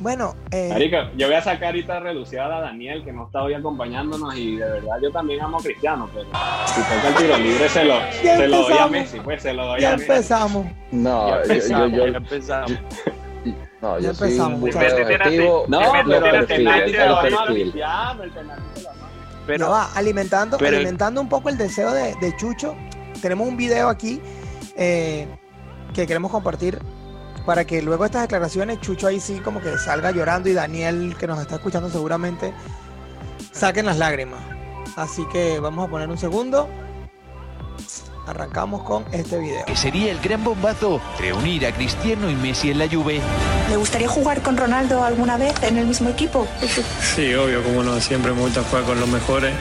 Bueno, 0.00 0.34
eh, 0.50 0.68
Marica, 0.70 1.10
yo 1.16 1.28
voy 1.28 1.36
a 1.36 1.42
sacar 1.42 1.66
ahorita 1.68 1.96
a 1.96 2.00
relucir 2.00 2.40
a 2.40 2.48
Daniel, 2.60 3.04
que 3.04 3.12
no 3.12 3.26
está 3.26 3.42
hoy 3.42 3.54
acompañándonos, 3.54 4.36
y 4.36 4.56
de 4.56 4.68
verdad 4.68 4.96
yo 5.02 5.10
también 5.12 5.40
amo 5.42 5.58
a 5.58 5.62
Cristiano, 5.62 6.10
pero 6.12 6.26
si 6.66 6.80
toca 6.82 7.08
el 7.08 7.14
tiro 7.14 7.36
libre 7.38 7.68
se 7.68 7.84
lo, 7.84 7.94
Ya 8.22 8.36
se 8.36 8.48
lo 8.48 8.56
doy 8.56 8.72
a 8.72 8.84
empezamos. 8.86 8.90
Messi, 8.90 9.20
pues 9.20 9.42
se 9.42 9.52
lo 9.54 9.66
doy 9.66 9.80
ya 9.80 9.88
a 9.88 9.92
Messi. 9.96 10.10
empezamos. 10.10 10.66
No, 10.90 11.28
ya 11.28 11.36
yo, 11.36 11.38
yo, 11.46 11.46
empezamos, 11.46 11.90
yo, 11.92 12.06
ya 12.06 12.16
empezamos. 12.18 12.72
no, 13.80 13.98
Ya 14.00 14.08
yo 14.08 14.14
soy 14.14 14.28
empezamos, 14.32 14.60
un 14.62 15.70
No, 15.70 15.80
pero 16.06 16.26
el 16.26 16.46
perfil, 16.46 16.68
el 16.68 16.92
perfil. 16.92 17.74
Ya 19.44 19.46
Pero, 19.46 19.70
va, 19.70 19.92
alimentando, 19.94 20.56
pero- 20.58 20.76
alimentando 20.76 21.20
un 21.20 21.28
poco 21.28 21.48
el 21.50 21.58
deseo 21.58 21.92
de, 21.92 22.14
de 22.16 22.36
Chucho. 22.36 22.74
Tenemos 23.20 23.46
un 23.46 23.56
video 23.56 23.88
aquí 23.88 24.20
eh, 24.76 25.28
que 25.92 26.06
queremos 26.06 26.30
compartir 26.30 26.78
para 27.44 27.64
que 27.66 27.82
luego 27.82 28.06
estas 28.06 28.22
declaraciones 28.22 28.80
Chucho 28.80 29.06
ahí 29.06 29.20
sí 29.20 29.40
como 29.40 29.60
que 29.60 29.76
salga 29.78 30.10
llorando 30.12 30.48
y 30.48 30.54
Daniel 30.54 31.14
que 31.18 31.26
nos 31.26 31.38
está 31.40 31.56
escuchando 31.56 31.90
seguramente 31.90 32.54
saquen 33.52 33.84
las 33.86 33.98
lágrimas. 33.98 34.40
Así 34.96 35.26
que 35.32 35.60
vamos 35.60 35.86
a 35.86 35.90
poner 35.90 36.08
un 36.08 36.18
segundo. 36.18 36.68
Arrancamos 38.26 38.82
con 38.84 39.04
este 39.12 39.38
video. 39.38 39.64
que 39.66 39.76
sería 39.76 40.10
el 40.10 40.18
gran 40.20 40.42
bombazo 40.42 40.98
reunir 41.18 41.66
a 41.66 41.72
Cristiano 41.72 42.30
y 42.30 42.34
Messi 42.34 42.70
en 42.70 42.78
la 42.78 42.88
Juve. 42.88 43.20
¿Le 43.68 43.76
gustaría 43.76 44.08
jugar 44.08 44.40
con 44.40 44.56
Ronaldo 44.56 45.04
alguna 45.04 45.36
vez 45.36 45.54
en 45.62 45.76
el 45.76 45.86
mismo 45.86 46.08
equipo? 46.08 46.46
Sí, 47.14 47.34
obvio, 47.34 47.62
como 47.62 47.82
no, 47.82 48.00
siempre 48.00 48.32
me 48.32 48.40
gusta 48.40 48.62
jugar 48.64 48.84
con 48.84 48.98
los 48.98 49.08
mejores. 49.10 49.52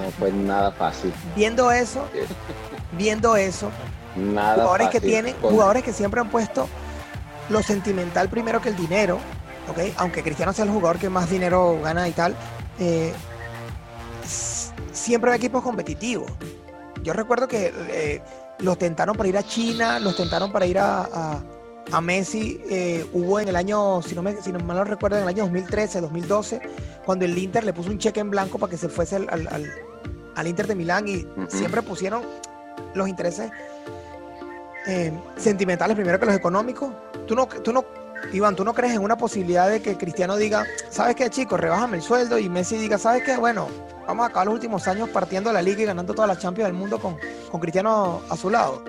No 0.00 0.08
fue 0.18 0.30
nada 0.30 0.70
fácil. 0.70 1.12
Viendo 1.34 1.72
eso, 1.72 2.06
viendo 2.92 3.34
eso, 3.36 3.70
Nada 4.14 4.54
jugadores 4.54 4.88
que 4.90 4.98
fácil. 4.98 5.10
tienen, 5.10 5.34
Con- 5.34 5.50
jugadores 5.50 5.82
que 5.82 5.92
siempre 5.92 6.20
han 6.20 6.30
puesto 6.30 6.68
lo 7.48 7.60
sentimental 7.62 8.28
primero 8.28 8.60
que 8.62 8.68
el 8.68 8.76
dinero, 8.76 9.18
¿ok? 9.68 9.94
Aunque 9.96 10.22
Cristiano 10.22 10.52
sea 10.52 10.64
el 10.64 10.70
jugador 10.70 10.98
que 11.00 11.08
más 11.10 11.28
dinero 11.28 11.76
gana 11.82 12.06
y 12.08 12.12
tal, 12.12 12.36
eh, 12.78 13.12
siempre 14.92 15.32
hay 15.32 15.38
equipos 15.38 15.62
competitivos. 15.64 16.30
Yo 17.02 17.12
recuerdo 17.12 17.48
que 17.48 17.72
eh, 17.88 18.22
los 18.58 18.78
tentaron 18.78 19.16
para 19.16 19.28
ir 19.28 19.36
a 19.38 19.42
China, 19.42 19.98
los 19.98 20.16
tentaron 20.16 20.52
para 20.52 20.66
ir 20.66 20.78
a, 20.78 21.02
a- 21.12 21.42
a 21.92 22.00
Messi. 22.00 22.60
eh, 22.70 23.04
hubo 23.12 23.40
en 23.40 23.48
el 23.48 23.56
año, 23.56 24.00
si 24.02 24.14
no, 24.14 24.22
me, 24.22 24.40
si 24.42 24.52
no 24.52 24.58
mal 24.60 24.76
no 24.76 24.84
recuerdo, 24.84 25.16
en 25.16 25.22
el 25.22 25.28
año 25.28 25.44
2013, 25.44 26.00
2012, 26.02 26.60
cuando 27.04 27.24
el 27.24 27.36
Inter 27.36 27.64
le 27.64 27.72
puso 27.72 27.90
un 27.90 27.98
cheque 27.98 28.20
en 28.20 28.30
blanco 28.30 28.58
para 28.58 28.70
que 28.70 28.76
se 28.76 28.88
fuese 28.88 29.16
al, 29.16 29.28
al- 29.30 29.48
al- 29.48 29.72
al 30.36 30.46
Inter 30.46 30.66
de 30.66 30.74
Milán 30.76 31.08
y 31.08 31.26
siempre 31.48 31.82
pusieron 31.82 32.22
los 32.94 33.08
intereses 33.08 33.50
eh, 34.86 35.12
sentimentales 35.36 35.94
primero 35.96 36.18
que 36.20 36.26
los 36.26 36.34
económicos. 36.34 36.92
Tú 37.26 37.34
no, 37.34 37.46
tú 37.46 37.72
no, 37.72 37.84
Iván, 38.32 38.56
tú 38.56 38.64
no 38.64 38.74
crees 38.74 38.94
en 38.94 39.02
una 39.02 39.16
posibilidad 39.16 39.68
de 39.68 39.82
que 39.82 39.96
Cristiano 39.96 40.36
diga, 40.36 40.64
¿sabes 40.90 41.16
qué, 41.16 41.30
chicos? 41.30 41.58
Rebájame 41.58 41.96
el 41.96 42.02
sueldo 42.02 42.38
y 42.38 42.48
Messi 42.48 42.76
diga, 42.76 42.98
¿sabes 42.98 43.22
qué? 43.24 43.36
Bueno, 43.36 43.68
vamos 44.06 44.24
a 44.24 44.28
acabar 44.28 44.46
los 44.46 44.54
últimos 44.54 44.86
años 44.88 45.08
partiendo 45.08 45.52
la 45.52 45.62
liga 45.62 45.82
y 45.82 45.84
ganando 45.86 46.14
todas 46.14 46.28
las 46.28 46.38
Champions 46.38 46.68
del 46.68 46.76
mundo 46.76 46.98
con, 47.00 47.16
con 47.50 47.60
Cristiano 47.60 48.22
a 48.28 48.36
su 48.36 48.50
lado. 48.50 48.82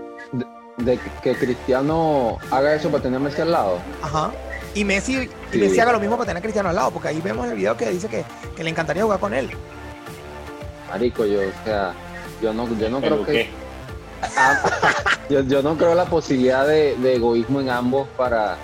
De 0.78 1.00
que 1.22 1.36
Cristiano 1.36 2.38
haga 2.50 2.76
eso 2.76 2.90
para 2.90 3.04
tener 3.04 3.18
a 3.18 3.24
Messi 3.24 3.42
al 3.42 3.52
lado. 3.52 3.80
Ajá. 4.02 4.32
Y 4.74 4.84
Messi, 4.86 5.14
y 5.18 5.30
Sí. 5.52 5.58
Messi 5.60 5.80
haga 5.80 5.92
lo 5.92 6.00
mismo 6.00 6.16
para 6.18 6.28
tener 6.28 6.40
a 6.40 6.42
Cristiano 6.42 6.70
al 6.70 6.76
lado, 6.76 6.92
porque 6.92 7.10
ahí 7.10 7.20
vemos 7.22 7.48
el 7.48 7.56
video 7.56 7.76
que 7.76 7.90
dice 7.90 8.08
que, 8.08 8.24
que 8.56 8.64
le 8.64 8.70
encantaría 8.70 9.04
jugar 9.04 9.20
con 9.20 9.34
él. 9.34 9.50
Marico, 10.90 11.26
yo, 11.26 11.40
o 11.40 11.66
sea, 11.66 11.94
yo 12.42 12.54
no, 12.54 12.68
yo 12.78 12.90
no 12.90 13.00
¿Pero 13.02 13.24
creo 13.24 13.26
que. 13.26 13.50
Ah, 14.38 14.56
yo, 15.32 15.42
yo 15.42 15.64
no 15.64 15.76
creo 15.76 15.96
la 15.96 16.06
posibilidad 16.06 16.68
de, 16.68 16.96
de 16.98 17.16
egoísmo 17.16 17.60
en 17.60 17.72
ambos 17.72 18.08
para, 18.16 18.56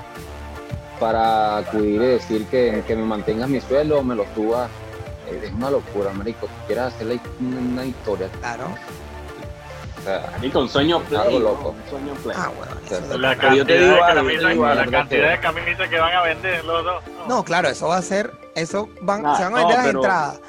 para 0.99 1.57
acudir 1.57 2.01
y 2.01 2.05
decir 2.05 2.45
que, 2.47 2.83
que 2.85 2.95
me 2.95 3.03
mantengas 3.03 3.49
mi 3.49 3.61
sueldo 3.61 3.99
o 3.99 4.03
me 4.03 4.15
lo 4.15 4.25
subas. 4.35 4.69
Eh, 5.29 5.41
Es 5.45 5.51
una 5.53 5.69
locura, 5.69 6.11
marico. 6.13 6.47
Quieres 6.65 6.85
hacerle 6.85 7.19
una, 7.39 7.57
una 7.59 7.85
historia, 7.85 8.29
Claro. 8.39 8.65
Y 10.41 10.49
con 10.49 10.69
sueño 10.69 11.01
play, 11.01 11.19
Algo 11.19 11.39
loco. 11.39 11.69
Un 11.83 11.89
sueño 11.89 12.13
play. 12.23 12.37
Ah, 12.39 12.49
bueno. 12.55 13.17
La 13.19 13.35
cantidad, 13.35 13.55
yo 13.55 13.65
te 13.65 13.73
digo 13.79 13.91
de, 13.91 13.99
te 13.99 14.13
camisas, 14.13 14.49
digo 14.51 14.65
la 14.65 14.71
algo. 14.71 14.91
cantidad 14.91 15.31
de 15.31 15.39
camisas 15.41 15.89
que 15.89 15.99
van 15.99 16.13
a 16.13 16.21
vender 16.21 16.63
los 16.63 16.83
dos. 16.85 17.03
No, 17.27 17.43
claro, 17.43 17.67
eso 17.67 17.89
va 17.89 17.97
a 17.97 18.01
ser, 18.01 18.31
eso 18.55 18.87
van, 19.01 19.25
Ah, 19.25 19.35
se 19.35 19.43
van 19.43 19.53
a 19.57 19.61
no, 19.61 19.67
vender 19.67 19.75
las 19.77 19.85
pero- 19.87 19.99
entradas 19.99 20.41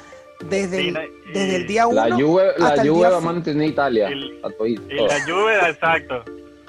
desde, 0.45 0.87
el, 0.87 0.93
desde 1.33 1.55
el 1.57 1.67
día 1.67 1.87
1 1.87 2.07
la 2.07 2.15
Juve, 2.15 2.49
hasta 2.57 2.81
Juve 2.83 2.99
día 2.99 3.09
va 3.09 3.17
a 3.17 3.19
mantener 3.21 3.67
Italia. 3.67 4.09
Y- 4.09 4.39
a 4.41 4.49
todito. 4.49 4.81
Y 4.89 4.95
la 5.07 5.25
lluvia, 5.27 5.69
exacto. 5.69 6.23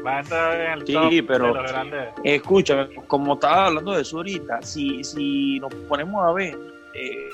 Va 0.06 0.16
a 0.16 0.20
entrar 0.20 0.60
en 0.60 0.70
el 0.72 0.86
Sí, 0.86 0.92
top 0.94 1.10
pero- 1.28 1.46
de 1.48 1.54
los 1.54 1.72
grandes. 1.72 2.08
Escúchame, 2.24 2.88
como 3.06 3.34
estaba 3.34 3.66
hablando 3.66 3.92
de 3.92 4.02
eso 4.02 4.16
ahorita, 4.18 4.62
si, 4.62 5.02
si 5.04 5.60
nos 5.60 5.72
ponemos 5.88 6.24
a 6.26 6.32
ver, 6.32 6.58
eh, 6.94 7.28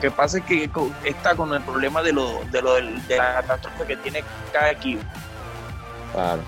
que 0.00 0.10
pasa 0.10 0.38
es 0.38 0.44
que 0.44 0.68
está 1.04 1.34
con 1.34 1.52
el 1.54 1.60
problema 1.62 2.02
de 2.02 2.12
lo, 2.12 2.40
de 2.50 2.62
lo 2.62 2.74
del- 2.74 3.06
de 3.06 3.16
la 3.18 3.34
catástrofe 3.34 3.86
que 3.86 3.96
tiene 3.96 4.22
cada 4.52 4.70
equipo. 4.72 5.02
Claro. 6.12 6.42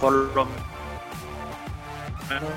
Por 0.00 0.12
lo 0.12 0.44
menos 2.28 2.50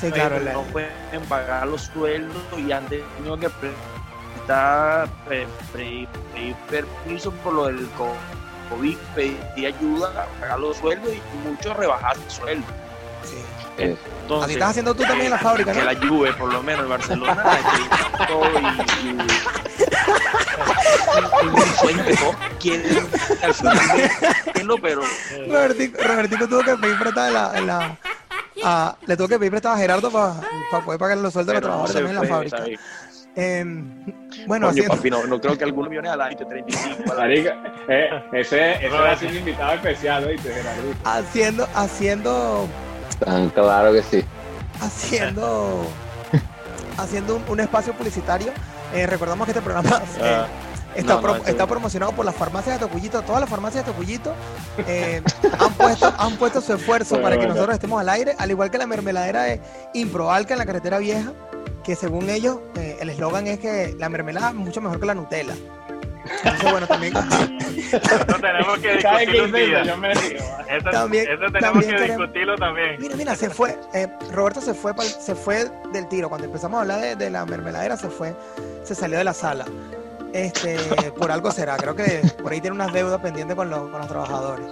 Sí, 0.00 0.10
claro, 0.10 0.40
la- 0.40 0.52
no 0.54 0.62
pueden 0.62 0.90
pagar 1.28 1.66
los 1.68 1.82
sueldos 1.82 2.42
y 2.58 2.72
han 2.72 2.84
tenido 2.88 3.38
que 3.38 3.48
prestar 3.48 5.08
pre- 5.26 5.46
pre- 5.72 6.08
pedir 6.34 6.56
permiso 6.68 7.30
por 7.30 7.52
lo 7.54 7.66
del 7.66 7.88
co- 7.96 8.16
COVID, 8.74 8.96
pedir 9.14 9.66
ayuda 9.66 10.08
a 10.22 10.40
pagar 10.40 10.58
los 10.60 10.76
sueldos 10.76 11.10
y 11.12 11.48
muchos 11.48 11.76
rebajar 11.76 12.16
el 12.16 12.30
sueldo. 12.30 12.66
sí. 13.24 13.36
Eh, 13.76 13.96
Entonces, 14.22 14.44
Así 14.44 14.52
estás 14.54 14.70
haciendo 14.70 14.94
tú 14.94 15.02
también 15.02 15.24
en 15.26 15.30
la 15.32 15.38
fábrica, 15.38 15.72
que 15.72 15.80
¿no? 15.80 15.84
la 15.92 15.96
Juve, 16.08 16.32
por 16.34 16.52
lo 16.52 16.62
menos 16.62 16.82
el 16.82 16.88
Barcelona, 16.88 17.44
y, 22.62 22.70
al 23.42 23.54
final 23.54 23.78
verlo, 24.54 24.76
pero 24.80 25.02
Robertico, 25.48 26.02
Robertico 26.02 26.48
tuvo 26.48 26.60
que 26.60 26.76
pedir 26.76 26.98
prestada 26.98 27.28
en 27.28 27.34
la, 27.34 27.58
en 27.58 27.66
la- 27.66 27.98
a- 28.64 28.96
le 29.06 29.16
tuvo 29.16 29.28
que 29.28 29.38
pedir 29.38 29.50
prestada 29.50 29.74
a 29.74 29.78
Gerardo 29.78 30.10
para 30.10 30.34
poder 30.84 30.98
pagar 30.98 31.18
los 31.18 31.32
sueldos 31.32 31.54
de 31.54 31.60
los 31.60 31.68
no 31.70 31.84
trabajadores 31.84 31.94
también 31.94 32.16
en 32.16 32.22
la 32.22 32.28
fábrica. 32.34 32.80
Em, 33.36 34.04
bueno, 34.46 34.66
Coño, 34.68 34.70
haciendo, 34.82 34.94
papi, 34.96 35.10
no, 35.10 35.26
no 35.26 35.40
creo 35.40 35.58
que 35.58 35.64
algunos 35.64 35.90
millones 35.90 36.12
al 36.12 36.20
año, 36.20 36.36
35 36.36 37.12
al 37.12 37.18
año. 37.18 37.18
Marica, 37.20 37.56
eh, 37.88 38.08
ese, 38.32 38.72
ese 38.86 38.96
a 38.96 39.16
ser 39.16 39.30
un 39.30 39.36
invitado 39.38 39.72
especial, 39.74 40.24
¿oíste, 40.24 40.52
Gerardo? 40.52 40.82
haciendo, 41.04 41.68
haciendo, 41.74 42.68
tan 43.18 43.48
claro 43.50 43.92
que 43.92 44.02
sí. 44.04 44.24
haciendo, 44.80 45.84
haciendo 46.98 47.36
un, 47.36 47.42
un 47.48 47.60
espacio 47.60 47.92
publicitario. 47.94 48.52
Eh, 48.94 49.06
recordamos 49.06 49.46
que 49.46 49.50
este 49.52 49.62
programa 49.62 50.00
eh, 50.20 50.22
Ah, 50.22 50.46
está, 50.94 51.14
no, 51.14 51.20
no, 51.20 51.22
pro- 51.22 51.36
eso- 51.36 51.46
está 51.48 51.66
promocionado 51.66 52.12
por 52.12 52.24
las 52.24 52.36
farmacias 52.36 52.78
de 52.78 52.86
Tocuyito. 52.86 53.22
Todas 53.22 53.40
las 53.40 53.50
farmacias 53.50 53.84
de 53.84 53.90
Tocuyito 53.92 54.32
eh, 54.86 55.20
han, 55.58 55.72
puesto, 55.74 56.14
han 56.16 56.36
puesto 56.36 56.60
su 56.60 56.72
esfuerzo 56.74 57.20
para 57.20 57.36
que 57.36 57.48
nosotros 57.48 57.74
estemos 57.74 58.00
al 58.00 58.08
aire, 58.10 58.36
al 58.38 58.50
igual 58.52 58.70
que 58.70 58.78
la 58.78 58.86
mermeladera 58.86 59.42
de 59.42 59.60
Improalca 59.94 60.54
en 60.54 60.58
la 60.58 60.66
carretera 60.66 60.98
vieja, 60.98 61.32
que 61.84 61.94
según 61.96 62.28
ellos, 62.30 62.58
eh, 62.76 62.96
el 63.00 63.10
eslogan 63.10 63.46
es 63.46 63.58
que 63.60 63.94
la 63.98 64.08
mermelada 64.08 64.48
es 64.48 64.54
mucho 64.54 64.80
mejor 64.80 64.98
que 65.00 65.06
la 65.06 65.14
Nutella. 65.14 65.54
Entonces, 66.42 66.70
bueno, 66.70 66.86
también, 66.86 67.12
Eso 67.92 68.08
tenemos 68.40 68.78
que 68.78 69.00
¿Sabes 69.02 69.28
qué 69.28 69.32
discutirlo 69.32 69.44
un 69.44 69.52
dice? 69.52 69.66
día. 69.66 69.84
Yo 69.84 69.96
me 69.98 70.14
río. 70.14 70.38
Eso, 70.70 70.90
También- 70.90 71.24
eso 71.28 71.36
tenemos 71.52 71.60
también 71.60 71.90
que 71.90 71.96
queremos- 71.96 72.16
discutirlo 72.18 72.56
también. 72.56 72.96
Mira, 72.98 73.16
mira, 73.16 73.34
se 73.36 73.50
fue. 73.50 73.78
eh, 73.92 74.08
Roberto 74.32 74.60
se 74.62 74.72
fue, 74.74 74.94
se 74.98 75.34
fue 75.34 75.66
del 75.92 76.08
tiro. 76.08 76.28
Cuando 76.30 76.46
empezamos 76.46 76.78
a 76.78 76.80
hablar 76.80 77.00
de, 77.02 77.16
de 77.16 77.30
la 77.30 77.44
mermeladera, 77.44 77.96
se 77.98 78.08
fue, 78.08 78.34
se 78.84 78.94
salió 78.94 79.18
de 79.18 79.24
la 79.24 79.34
sala. 79.34 79.66
Este, 80.32 80.78
por 81.18 81.30
algo 81.30 81.50
será. 81.52 81.76
Creo 81.76 81.94
que 81.94 82.22
por 82.42 82.52
ahí 82.52 82.60
tiene 82.62 82.74
unas 82.74 82.92
deudas 82.92 83.20
pendientes 83.20 83.54
con 83.54 83.68
los, 83.68 83.80
con 83.90 83.98
los 84.00 84.08
trabajadores. 84.08 84.66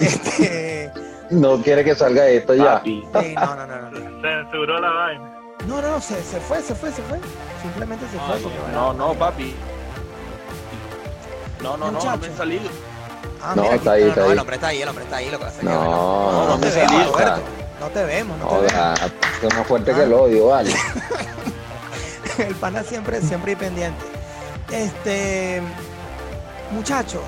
Este, 0.00 0.90
No 1.30 1.58
quiere 1.62 1.84
que 1.84 1.94
salga 1.94 2.26
esto 2.28 2.54
ya. 2.54 2.80
Sí, 2.82 3.02
no, 3.34 3.54
no, 3.56 3.66
no, 3.66 3.90
no. 3.90 3.90
no. 3.90 4.22
Censuró 4.22 4.80
la 4.80 4.90
vaina. 4.90 5.38
No, 5.66 5.80
no, 5.80 5.90
no, 5.92 6.00
se, 6.00 6.22
se 6.22 6.40
fue, 6.40 6.60
se 6.62 6.74
fue, 6.74 6.90
se 6.92 7.02
fue. 7.02 7.18
Simplemente 7.62 8.04
se 8.10 8.18
fue. 8.18 8.34
Ay, 8.34 8.40
porque, 8.42 8.58
bueno, 8.58 8.92
No, 8.92 8.92
no, 9.08 9.14
papi. 9.14 9.54
No, 11.62 11.76
no, 11.76 11.90
no, 11.92 12.02
no 12.04 12.16
me 12.16 12.26
he 12.26 12.36
salido. 12.36 12.68
Ah, 13.40 13.52
No, 13.56 13.62
mira, 13.62 13.74
está 13.76 13.92
aquí- 13.92 14.02
ahí, 14.02 14.04
no, 14.04 14.10
está 14.10 14.20
no, 14.20 14.26
ahí. 14.26 14.32
El 14.32 14.38
hombre 14.38 14.54
está 14.56 14.66
ahí, 14.68 14.82
el 14.82 14.88
hombre 14.88 15.04
está 15.04 15.16
ahí. 15.16 15.30
Lo 15.30 15.38
que 15.38 15.44
pasa 15.44 15.54
es 15.56 15.60
que, 15.60 15.64
No, 15.66 15.84
no, 15.84 16.46
no 16.48 16.58
te 16.58 16.66
no 16.68 16.74
vemos. 16.74 17.12
Roberto. 17.12 17.40
No 17.80 17.88
te 17.88 18.04
vemos, 18.04 18.38
no 18.38 18.48
te 18.48 18.54
vemos. 18.72 19.00
Es 19.42 19.54
más 19.56 19.66
fuerte 19.66 19.94
que 19.94 20.02
el 20.02 20.12
odio, 20.12 20.46
vale. 20.48 20.72
El 22.38 22.54
pana 22.54 22.82
siempre, 22.82 23.20
siempre 23.20 23.56
pendiente. 23.56 24.02
Este, 24.70 25.60
muchacho, 26.70 27.20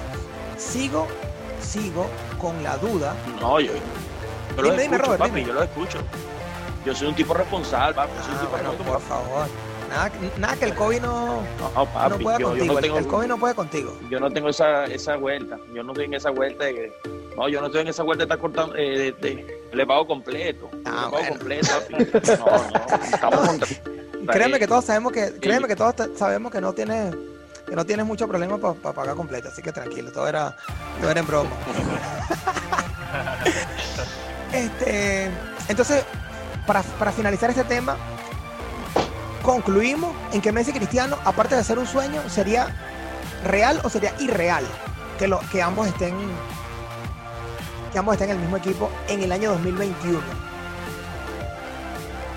sigo, 0.56 1.06
sigo 1.60 2.06
con 2.40 2.62
la 2.62 2.76
duda. 2.78 3.14
No, 3.40 3.60
yo, 3.60 3.72
yo 4.56 4.62
lo 4.62 4.70
Dime, 4.70 4.82
dime, 4.84 4.96
escucho, 4.96 5.02
Robert, 5.04 5.18
papi, 5.18 5.34
dime. 5.34 5.46
yo 5.48 5.52
lo 5.54 5.62
escucho. 5.64 5.98
Yo 6.84 6.94
soy 6.94 7.08
un 7.08 7.14
tipo 7.14 7.34
responsable, 7.34 7.94
papi. 7.94 8.12
Yo 8.16 8.22
soy 8.24 8.32
un 8.32 8.36
Ah, 8.36 8.40
tipo 8.40 8.50
bueno, 8.52 8.70
responsable. 8.70 8.92
por 8.92 9.02
favor. 9.08 9.46
Nada, 9.88 10.10
nada 10.38 10.56
que 10.56 10.64
el 10.64 10.74
COVID 10.74 11.00
no, 11.02 11.42
No, 11.60 11.84
papi, 11.86 12.10
no 12.10 12.18
pueda 12.18 12.38
yo, 12.38 12.40
yo 12.40 12.48
contigo. 12.48 12.72
no 12.72 12.78
el- 12.78 12.84
tengo, 12.84 12.98
el 12.98 13.06
COVID 13.06 13.26
no 13.26 13.38
puede 13.38 13.54
contigo. 13.54 13.98
yo 14.10 14.20
no 14.20 14.30
tengo 14.30 14.48
esa, 14.48 14.84
esa 14.86 15.16
vuelta. 15.16 15.58
Yo 15.72 15.82
no 15.82 15.92
estoy 15.92 16.06
en 16.06 16.14
esa 16.14 16.30
vuelta 16.30 16.64
de 16.64 16.74
que. 16.74 16.92
No, 17.36 17.48
yo 17.48 17.60
no 17.60 17.66
estoy 17.66 17.82
en 17.82 17.88
esa 17.88 18.02
vuelta 18.02 18.24
de 18.24 18.26
estar 18.26 18.38
cortando. 18.38 18.74
Eh, 18.76 18.98
de, 18.98 19.12
de- 19.12 19.64
le 19.72 19.86
pago 19.86 20.06
completo. 20.06 20.70
Ah, 20.84 20.88
le 20.88 20.94
pago 20.94 21.10
bueno. 21.10 21.28
completo, 21.30 21.68
papi. 21.68 21.94
No, 22.38 22.46
no. 22.46 23.04
Estamos 23.04 23.48
contra. 23.48 23.68
Créeme 24.32 24.58
que 24.58 24.66
todos 24.66 24.84
sabemos 24.84 25.12
que, 25.12 25.32
créeme 25.40 25.68
que 25.68 25.76
todos 25.76 25.94
sabemos 26.16 26.50
que 26.50 26.60
no 26.60 26.72
tienes, 26.72 27.14
que 27.66 27.76
no 27.76 27.84
tienes 27.84 28.06
mucho 28.06 28.26
problema 28.26 28.56
para 28.58 28.94
pagar 28.94 29.14
completo, 29.16 29.48
así 29.48 29.60
que 29.60 29.70
tranquilo, 29.70 30.10
todo 30.12 30.26
era, 30.26 30.56
todo 31.00 31.10
era 31.10 31.20
en 31.20 31.26
broma. 31.26 31.50
este, 34.52 35.30
entonces, 35.68 36.04
para, 36.66 36.82
para 36.82 37.12
finalizar 37.12 37.50
este 37.50 37.64
tema, 37.64 37.96
concluimos 39.42 40.14
en 40.32 40.40
que 40.40 40.52
Messi 40.52 40.72
Cristiano, 40.72 41.18
aparte 41.24 41.54
de 41.54 41.64
ser 41.64 41.78
un 41.78 41.86
sueño, 41.86 42.22
sería 42.28 42.74
real 43.44 43.80
o 43.84 43.88
sería 43.88 44.14
irreal 44.18 44.64
que, 45.18 45.28
lo, 45.28 45.40
que 45.52 45.62
ambos 45.62 45.86
estén 45.86 46.14
que 47.92 47.98
ambos 47.98 48.14
estén 48.14 48.30
en 48.30 48.36
el 48.36 48.42
mismo 48.42 48.56
equipo 48.56 48.90
en 49.08 49.22
el 49.22 49.30
año 49.30 49.50
2021. 49.52 50.18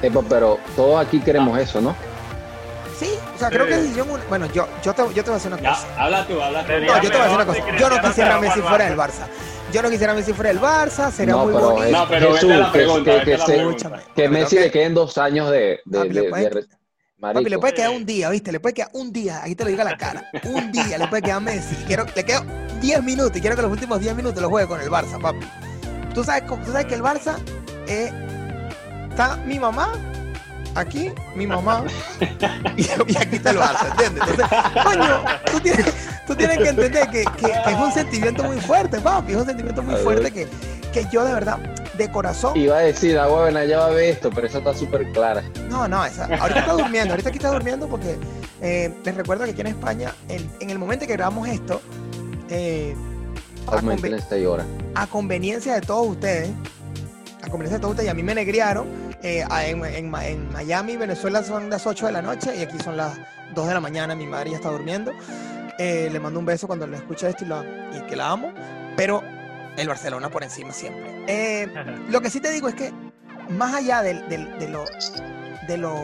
Epa, 0.03 0.21
pero 0.29 0.59
todos 0.75 1.03
aquí 1.03 1.19
queremos 1.19 1.57
eso, 1.57 1.81
¿no? 1.81 1.95
Sí, 2.99 3.09
o 3.35 3.37
sea, 3.37 3.49
creo 3.49 3.65
que 3.67 3.73
es 3.73 3.81
decisión 3.81 4.09
un- 4.09 4.19
Bueno, 4.27 4.47
yo, 4.47 4.67
yo, 4.83 4.93
te, 4.93 5.01
yo 5.13 5.23
te 5.23 5.29
voy 5.29 5.31
a 5.31 5.33
decir 5.35 5.51
una 5.53 5.61
Ya, 5.61 5.69
cosa. 5.69 5.87
habla 6.03 6.25
tú, 6.27 6.41
habla 6.41 6.65
tú. 6.65 6.71
No, 6.71 6.79
yo 6.79 6.85
te 7.01 7.07
voy 7.09 7.17
a 7.17 7.23
decir 7.23 7.35
una 7.35 7.45
cosa. 7.45 7.59
Yo 7.77 7.89
no 7.89 8.01
quisiera 8.01 8.35
a 8.35 8.39
Messi 8.41 8.61
fuera 8.61 8.85
del 8.85 8.97
Barça. 8.97 9.27
Yo 9.71 9.81
no 9.83 9.89
quisiera 9.89 10.13
a 10.13 10.15
Messi 10.15 10.33
fuera 10.33 10.49
del 10.49 10.59
Barça. 10.61 11.11
Sería 11.11 11.33
no, 11.35 11.43
muy 11.45 11.53
pero 11.53 11.65
bonito. 11.69 11.85
es- 11.85 11.91
No, 11.91 12.07
pero 12.07 12.33
Jesús, 12.33 12.49
la 12.49 12.65
que- 12.65 12.71
pregunta, 12.71 13.23
que, 13.23 13.33
a 13.33 13.37
la 13.37 13.45
se- 13.45 13.53
pregunta. 13.53 14.03
Que 14.15 14.29
Messi 14.29 14.55
que- 14.55 14.61
le 14.63 14.71
queden 14.71 14.93
dos 14.95 15.17
años 15.17 15.51
de, 15.51 15.79
de, 15.85 15.97
Papi, 15.99 16.09
le 16.09 16.21
de- 16.21 16.29
puede- 16.29 16.43
de 16.43 16.49
re- 16.49 16.65
Papi, 17.19 17.45
le 17.45 17.59
puede 17.59 17.73
quedar 17.73 17.89
un 17.91 18.05
día, 18.05 18.29
¿viste? 18.29 18.51
Le 18.51 18.59
puede 18.59 18.73
quedar 18.73 18.89
un 18.93 19.11
día. 19.11 19.43
Ahí 19.43 19.55
te 19.55 19.63
lo 19.63 19.69
digo 19.69 19.81
a 19.81 19.85
la 19.85 19.97
cara. 19.97 20.23
Un 20.45 20.71
día 20.71 20.97
le 20.97 21.07
puede 21.07 21.21
quedar 21.21 21.37
a 21.37 21.41
Messi. 21.41 21.75
Quiero, 21.85 22.05
le 22.15 22.23
quedo 22.23 22.43
10 22.81 23.03
minutos 23.03 23.35
y 23.37 23.41
quiero 23.41 23.55
que 23.55 23.61
los 23.63 23.71
últimos 23.71 23.99
10 23.99 24.15
minutos 24.15 24.41
los 24.41 24.49
juegue 24.49 24.67
con 24.67 24.81
el 24.81 24.89
Barça, 24.89 25.19
papi. 25.21 25.45
Tú 26.15 26.23
sabes, 26.23 26.45
tú 26.47 26.71
sabes 26.71 26.85
que 26.85 26.95
el 26.95 27.03
Barça 27.03 27.35
eh, 27.87 28.11
está 29.09 29.35
mi 29.45 29.59
mamá 29.59 29.93
aquí, 30.79 31.11
mi 31.35 31.47
mamá, 31.47 31.83
y, 32.77 32.81
y 32.83 33.17
aquí 33.17 33.35
está 33.37 33.51
el 33.51 33.57
Barça, 33.57 33.91
¿entiendes? 33.91 34.23
Entonces, 34.27 34.57
coño, 34.83 35.23
tú 35.51 35.59
tienes, 35.59 35.93
tú 36.27 36.35
tienes 36.35 36.57
que 36.57 36.69
entender 36.69 37.09
que, 37.09 37.23
que- 37.37 37.51
que 37.63 37.71
es 37.71 37.77
un 37.77 37.91
sentimiento 37.91 38.43
muy 38.43 38.59
fuerte, 38.61 38.99
papi. 38.99 39.31
Es 39.33 39.37
un 39.39 39.45
sentimiento 39.45 39.81
muy 39.83 39.95
fuerte 39.95 40.31
que, 40.31 40.47
que 40.93 41.05
yo 41.11 41.23
de 41.25 41.33
verdad, 41.33 41.57
de 41.97 42.11
corazón, 42.11 42.55
Iba 42.57 42.77
a 42.77 42.81
decir, 42.81 43.17
ah, 43.17 43.27
bueno, 43.27 43.63
ya 43.63 43.79
va 43.79 43.85
a 43.87 43.89
ver 43.89 44.05
esto, 44.11 44.29
pero 44.33 44.47
eso 44.47 44.59
está 44.59 44.73
súper 44.73 45.11
clara. 45.11 45.43
No, 45.69 45.87
no, 45.87 46.05
esa- 46.05 46.25
ahorita 46.25 46.59
está 46.59 46.73
durmiendo, 46.73 47.13
ahorita 47.13 47.29
aquí 47.29 47.37
está 47.37 47.51
durmiendo 47.51 47.87
porque 47.87 48.17
eh, 48.61 48.93
les 49.03 49.15
recuerdo 49.15 49.45
que 49.45 49.51
aquí 49.51 49.61
en 49.61 49.67
España, 49.67 50.11
en, 50.29 50.49
en 50.59 50.69
el 50.69 50.77
momento 50.79 51.05
que 51.07 51.13
grabamos 51.13 51.47
esto, 51.47 51.81
eh, 52.49 52.95
a, 53.67 53.75
Aumenten 53.75 54.13
conve- 54.13 54.17
esta 54.17 54.35
hora. 54.49 54.63
a 54.95 55.07
conveniencia 55.07 55.73
de 55.75 55.81
todos 55.81 56.07
ustedes, 56.07 56.49
a 57.41 57.49
conveniencia 57.49 57.77
de 57.77 57.81
todos 57.81 57.91
ustedes, 57.93 58.07
y 58.07 58.11
a 58.11 58.13
mí 58.13 58.23
me 58.23 58.33
negriaron, 58.35 58.87
eh, 59.23 59.43
a- 59.49 59.65
en, 59.65 59.83
en 59.85 60.13
en 60.15 60.51
Miami, 60.53 60.97
Venezuela 60.97 61.43
son 61.43 61.69
las 61.69 61.85
8 61.87 62.05
de 62.07 62.11
la 62.11 62.21
noche 62.21 62.55
y 62.55 62.61
aquí 62.63 62.77
son 62.83 62.97
las 62.97 63.17
2 63.55 63.67
de 63.67 63.73
la 63.73 63.79
mañana, 63.79 64.15
mi 64.15 64.25
madre 64.27 64.51
ya 64.51 64.57
está 64.57 64.69
durmiendo. 64.69 65.11
Eh, 65.79 66.09
le 66.11 66.19
mando 66.19 66.39
un 66.39 66.45
beso 66.45 66.65
cuando 66.67 66.87
le 66.87 66.97
escuche 66.97 67.29
esto 67.29 67.45
y, 67.45 67.47
la- 67.47 67.63
y 67.93 68.01
que 68.07 68.15
la 68.15 68.29
amo, 68.31 68.51
pero 68.95 69.23
el 69.77 69.87
Barcelona 69.87 70.29
por 70.29 70.43
encima 70.43 70.71
siempre. 70.73 71.23
Eh, 71.27 71.67
lo 72.09 72.19
que 72.21 72.29
sí 72.29 72.39
te 72.39 72.49
digo 72.51 72.67
es 72.67 72.75
que 72.75 72.91
más 73.49 73.73
allá 73.75 74.01
de, 74.01 74.13
lo, 74.69 74.85
de 75.67 75.77
lo 75.77 75.95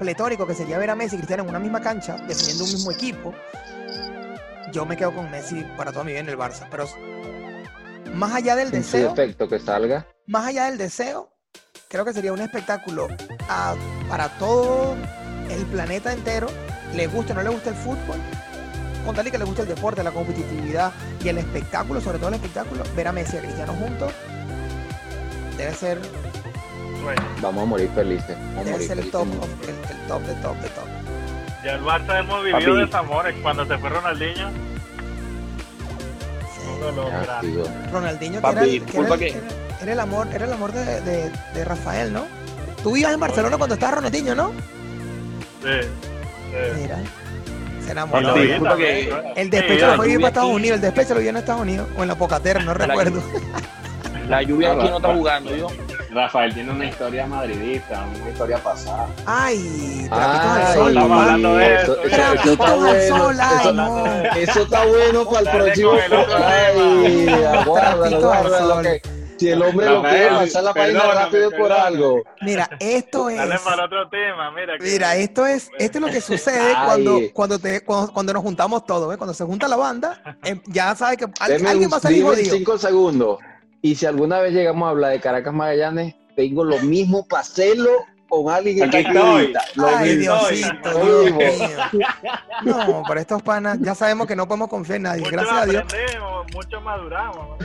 pletórico 0.00 0.46
que 0.46 0.54
sería 0.54 0.78
ver 0.78 0.90
a 0.90 0.96
Messi 0.96 1.14
y 1.14 1.18
Cristiano 1.18 1.44
en 1.44 1.50
una 1.50 1.58
misma 1.60 1.80
cancha, 1.80 2.16
defendiendo 2.26 2.64
un 2.64 2.70
mismo 2.72 2.90
equipo, 2.90 3.32
yo 4.72 4.84
me 4.86 4.96
quedo 4.96 5.14
con 5.14 5.30
Messi 5.30 5.64
para 5.76 5.92
toda 5.92 6.04
mi 6.04 6.12
vida 6.12 6.20
en 6.20 6.28
el 6.28 6.38
Barça. 6.38 6.66
Pero 6.70 6.86
más 8.14 8.34
allá 8.34 8.56
del 8.56 8.68
su 8.68 8.74
deseo, 8.74 9.10
defecto 9.10 9.48
que 9.48 9.58
salga. 9.58 10.06
más 10.26 10.46
allá 10.48 10.64
del 10.66 10.78
deseo, 10.78 11.31
creo 11.92 12.06
que 12.06 12.12
sería 12.14 12.32
un 12.32 12.40
espectáculo 12.40 13.06
a- 13.50 13.74
para 14.08 14.30
todo 14.30 14.96
el 15.50 15.66
planeta 15.66 16.10
entero, 16.12 16.48
le 16.94 17.06
guste 17.06 17.32
o 17.32 17.34
no 17.36 17.42
le 17.42 17.50
guste 17.50 17.68
el 17.68 17.74
fútbol, 17.74 18.16
con 19.04 19.14
tal 19.14 19.26
y 19.26 19.30
que 19.30 19.36
le 19.36 19.44
guste 19.44 19.60
el 19.62 19.68
deporte, 19.68 20.02
la 20.02 20.10
competitividad 20.10 20.90
y 21.22 21.28
el 21.28 21.36
espectáculo, 21.36 22.00
sobre 22.00 22.16
todo 22.18 22.28
el 22.28 22.34
espectáculo, 22.36 22.82
ver 22.96 23.08
a 23.08 23.12
Messi 23.12 23.36
y 23.36 23.38
a 23.40 23.42
Cristiano 23.42 23.74
juntos 23.74 24.10
debe 25.58 25.74
ser, 25.74 25.98
Bueno, 27.04 27.20
Vamos 27.40 27.62
a 27.64 27.66
morir 27.66 27.90
felices. 27.96 28.36
Vamos 28.38 28.58
a 28.58 28.60
debe 28.60 28.70
morir 28.72 28.88
ser 28.88 28.98
el 28.98 29.10
felices. 29.10 29.10
top, 29.12 29.42
of- 29.42 29.68
el, 29.68 29.96
el 29.96 30.06
top 30.06 30.22
de 30.22 30.34
top 30.36 30.56
de 30.58 30.68
top. 30.70 30.84
ya 31.64 31.72
el 31.74 31.82
Barça 31.82 32.20
hemos 32.20 32.44
vivido 32.44 32.74
Papi. 32.74 32.84
desamores. 32.86 33.34
Cuando 33.42 33.66
se 33.66 33.76
fue 33.78 33.90
Ronaldinho, 33.90 34.48
Sí. 36.54 36.94
lo. 36.94 37.10
Ronaldinho, 37.92 38.34
que 38.36 38.40
Papi, 38.40 38.54
era, 38.56 38.62
el, 38.64 38.70
que 38.70 38.76
era, 38.76 38.86
disculpa 38.86 39.14
el, 39.14 39.20
que- 39.20 39.28
era- 39.30 39.40
era 39.82 39.92
el 39.92 40.00
amor, 40.00 40.28
era 40.32 40.44
el 40.46 40.52
amor 40.52 40.72
de, 40.72 41.00
de- 41.02 41.30
de 41.54 41.64
Rafael, 41.64 42.12
¿no? 42.12 42.24
Tú 42.82 42.92
vivías 42.92 43.12
en 43.12 43.20
Barcelona 43.20 43.56
cuando 43.58 43.74
estaba 43.74 43.96
Ronaldinho, 43.96 44.34
¿no? 44.34 44.50
Sí. 45.62 45.80
sí. 46.50 46.80
Mira, 46.80 46.98
se 47.84 47.92
enamoró. 47.92 48.34
Sí. 48.34 48.50
El 49.36 49.50
despecho 49.50 49.86
lo 49.88 49.94
fue 49.96 50.06
vivir 50.06 50.20
para 50.20 50.28
Estados 50.28 50.48
aquí- 50.50 50.56
Unidos, 50.56 50.76
el 50.76 50.82
despecho 50.82 51.14
lo 51.14 51.20
vivió 51.20 51.30
en 51.30 51.36
Estados 51.36 51.60
Unidos 51.62 51.88
o 51.96 52.02
en 52.02 52.08
la 52.08 52.14
Pocatera, 52.16 52.60
no 52.60 52.74
La 52.74 52.86
recuerdo. 52.86 53.22
La 54.28 54.40
lluvia 54.42 54.70
Ah, 54.70 54.74
aquí 54.78 54.88
no 54.88 54.96
está 54.96 55.14
jugando, 55.14 55.54
yo. 55.56 55.66
Rafael 56.12 56.54
tiene 56.54 56.70
una 56.70 56.84
historia 56.86 57.26
madridista, 57.26 58.04
una 58.20 58.30
historia 58.30 58.58
pasada. 58.58 59.06
Ay, 59.26 60.06
trapitos 60.08 60.46
Ay, 60.46 60.62
al 60.66 60.74
sol, 60.74 60.98
hablando 60.98 61.56
de 61.56 61.74
eso, 61.74 61.82
eso, 61.82 61.92
eso- 61.92 62.06
eso 62.06 62.16
Trapitos 62.16 62.52
está 62.52 62.64
al 62.72 62.78
bueno. 62.78 63.16
sol, 63.18 63.36
ay, 63.40 63.58
Eso, 63.60 63.72
no. 63.72 64.06
eso 64.36 64.62
está 64.62 64.84
bueno 64.86 65.24
para 65.28 65.40
el 65.40 65.48
próximo. 65.64 65.90
Ay, 66.36 67.28
aguárdalo, 67.58 68.32
aguárdalo. 68.32 68.82
Si 69.42 69.50
el 69.50 69.62
hombre 69.62 69.86
lo 69.86 70.02
quiere 70.02 70.30
lanzar 70.30 70.62
la 70.64 70.72
página 70.74 71.00
perdóname, 71.00 71.24
rápido 71.24 71.42
es 71.42 71.50
por 71.58 71.68
perdóname. 71.68 71.86
algo. 71.88 72.22
Mira, 72.42 72.70
esto 72.80 73.28
es. 73.28 73.36
Dale 73.38 73.58
para 73.64 73.84
otro 73.86 74.08
tema, 74.08 74.50
mira. 74.52 74.78
que- 74.78 74.84
Mira, 74.84 75.16
esto 75.16 75.46
es, 75.46 75.70
esto 75.78 75.98
es 75.98 76.02
lo 76.04 76.10
que 76.10 76.20
sucede 76.20 76.72
cuando, 76.84 77.20
cuando, 77.32 77.58
te, 77.58 77.80
cuando, 77.84 78.12
cuando 78.12 78.32
nos 78.32 78.42
juntamos 78.42 78.84
todos, 78.86 79.08
¿ves? 79.08 79.18
Cuando 79.18 79.34
se 79.34 79.44
junta 79.44 79.66
la 79.68 79.76
banda, 79.76 80.36
em, 80.44 80.60
ya 80.66 80.94
sabes 80.94 81.16
que 81.18 81.24
al- 81.40 81.50
Deme 81.52 81.70
alguien 81.70 81.90
va 81.92 81.96
a 81.96 82.00
salir 82.00 82.22
jodido. 82.22 82.54
cinco 82.54 82.78
segundos. 82.78 83.38
Y 83.80 83.96
si 83.96 84.06
alguna 84.06 84.38
vez 84.38 84.52
llegamos 84.52 84.86
a 84.86 84.90
hablar 84.90 85.10
de 85.12 85.20
Caracas 85.20 85.52
Magallanes, 85.52 86.14
tengo 86.36 86.62
lo 86.64 86.78
mismo 86.78 87.26
para 87.26 87.42
hacerlo 87.42 87.90
con 88.28 88.48
alguien 88.48 88.88
que 88.90 89.00
estoy. 89.00 89.52
Lo 89.74 89.86
Ay, 89.88 90.16
mismo. 90.16 90.34
Diosito, 90.38 90.90
Dios 91.04 91.32
mío. 91.32 91.68
No, 92.62 93.02
por 93.06 93.18
estos 93.18 93.42
panas 93.42 93.78
ya 93.80 93.94
sabemos 93.94 94.26
que 94.26 94.36
no 94.36 94.46
podemos 94.46 94.68
confiar 94.68 94.96
en 94.96 95.02
nadie. 95.02 95.20
Mucho 95.22 95.32
Gracias 95.32 95.56
a 95.58 95.66
Dios. 95.66 95.84
mucho 96.54 96.80
maduramos. 96.80 97.58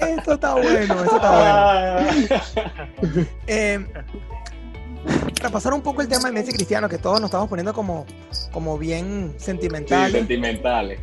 Esto 0.00 0.32
está 0.34 0.54
bueno, 0.54 0.94
esto 1.04 1.16
está 1.16 1.30
bueno. 1.30 3.20
Eh, 3.46 3.86
para 5.38 5.50
pasar 5.50 5.72
un 5.72 5.80
poco 5.82 6.02
el 6.02 6.08
tema 6.08 6.28
de 6.28 6.32
Messi 6.32 6.52
Cristiano, 6.52 6.88
que 6.88 6.98
todos 6.98 7.20
nos 7.20 7.28
estamos 7.28 7.48
poniendo 7.48 7.72
como, 7.72 8.04
como 8.52 8.76
bien 8.78 9.34
Sí, 9.38 9.44
sentimentales. 9.46 10.12
sentimentales. 10.12 11.00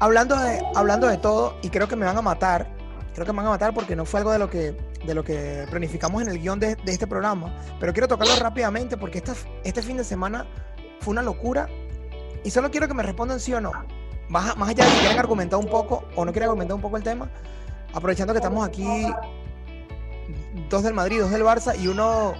hablando, 0.00 0.36
de, 0.38 0.60
hablando 0.74 1.06
de 1.06 1.16
todo, 1.18 1.56
y 1.62 1.70
creo 1.70 1.88
que 1.88 1.96
me 1.96 2.04
van 2.06 2.16
a 2.16 2.22
matar, 2.22 2.66
creo 3.14 3.24
que 3.26 3.32
me 3.32 3.38
van 3.38 3.46
a 3.46 3.50
matar 3.50 3.72
porque 3.74 3.96
no 3.96 4.04
fue 4.04 4.20
algo 4.20 4.32
de 4.32 4.38
lo 4.38 4.50
que, 4.50 4.76
de 5.06 5.14
lo 5.14 5.24
que 5.24 5.66
planificamos 5.70 6.22
en 6.22 6.28
el 6.28 6.38
guion 6.40 6.58
de, 6.60 6.74
de 6.76 6.92
este 6.92 7.06
programa, 7.06 7.54
pero 7.80 7.92
quiero 7.92 8.08
tocarlo 8.08 8.34
rápidamente 8.36 8.96
porque 8.96 9.18
esta, 9.18 9.34
este 9.64 9.82
fin 9.82 9.96
de 9.96 10.04
semana 10.04 10.46
fue 11.00 11.12
una 11.12 11.22
locura 11.22 11.68
y 12.44 12.50
solo 12.50 12.70
quiero 12.70 12.88
que 12.88 12.94
me 12.94 13.02
respondan 13.02 13.40
sí 13.40 13.52
o 13.54 13.60
no. 13.60 13.72
Más, 14.28 14.56
más 14.56 14.68
allá 14.70 14.84
de 14.84 14.90
si 14.90 14.98
quieren 15.00 15.18
argumentar 15.18 15.58
un 15.58 15.66
poco 15.66 16.04
o 16.16 16.24
no 16.24 16.32
quieren 16.32 16.48
argumentar 16.48 16.74
un 16.74 16.82
poco 16.82 16.96
el 16.96 17.02
tema, 17.02 17.28
aprovechando 17.94 18.32
que 18.32 18.38
estamos 18.38 18.66
aquí 18.66 19.06
dos 20.68 20.82
del 20.82 20.94
Madrid, 20.94 21.20
dos 21.20 21.30
del 21.30 21.42
Barça 21.44 21.78
y 21.78 21.86
uno 21.86 22.34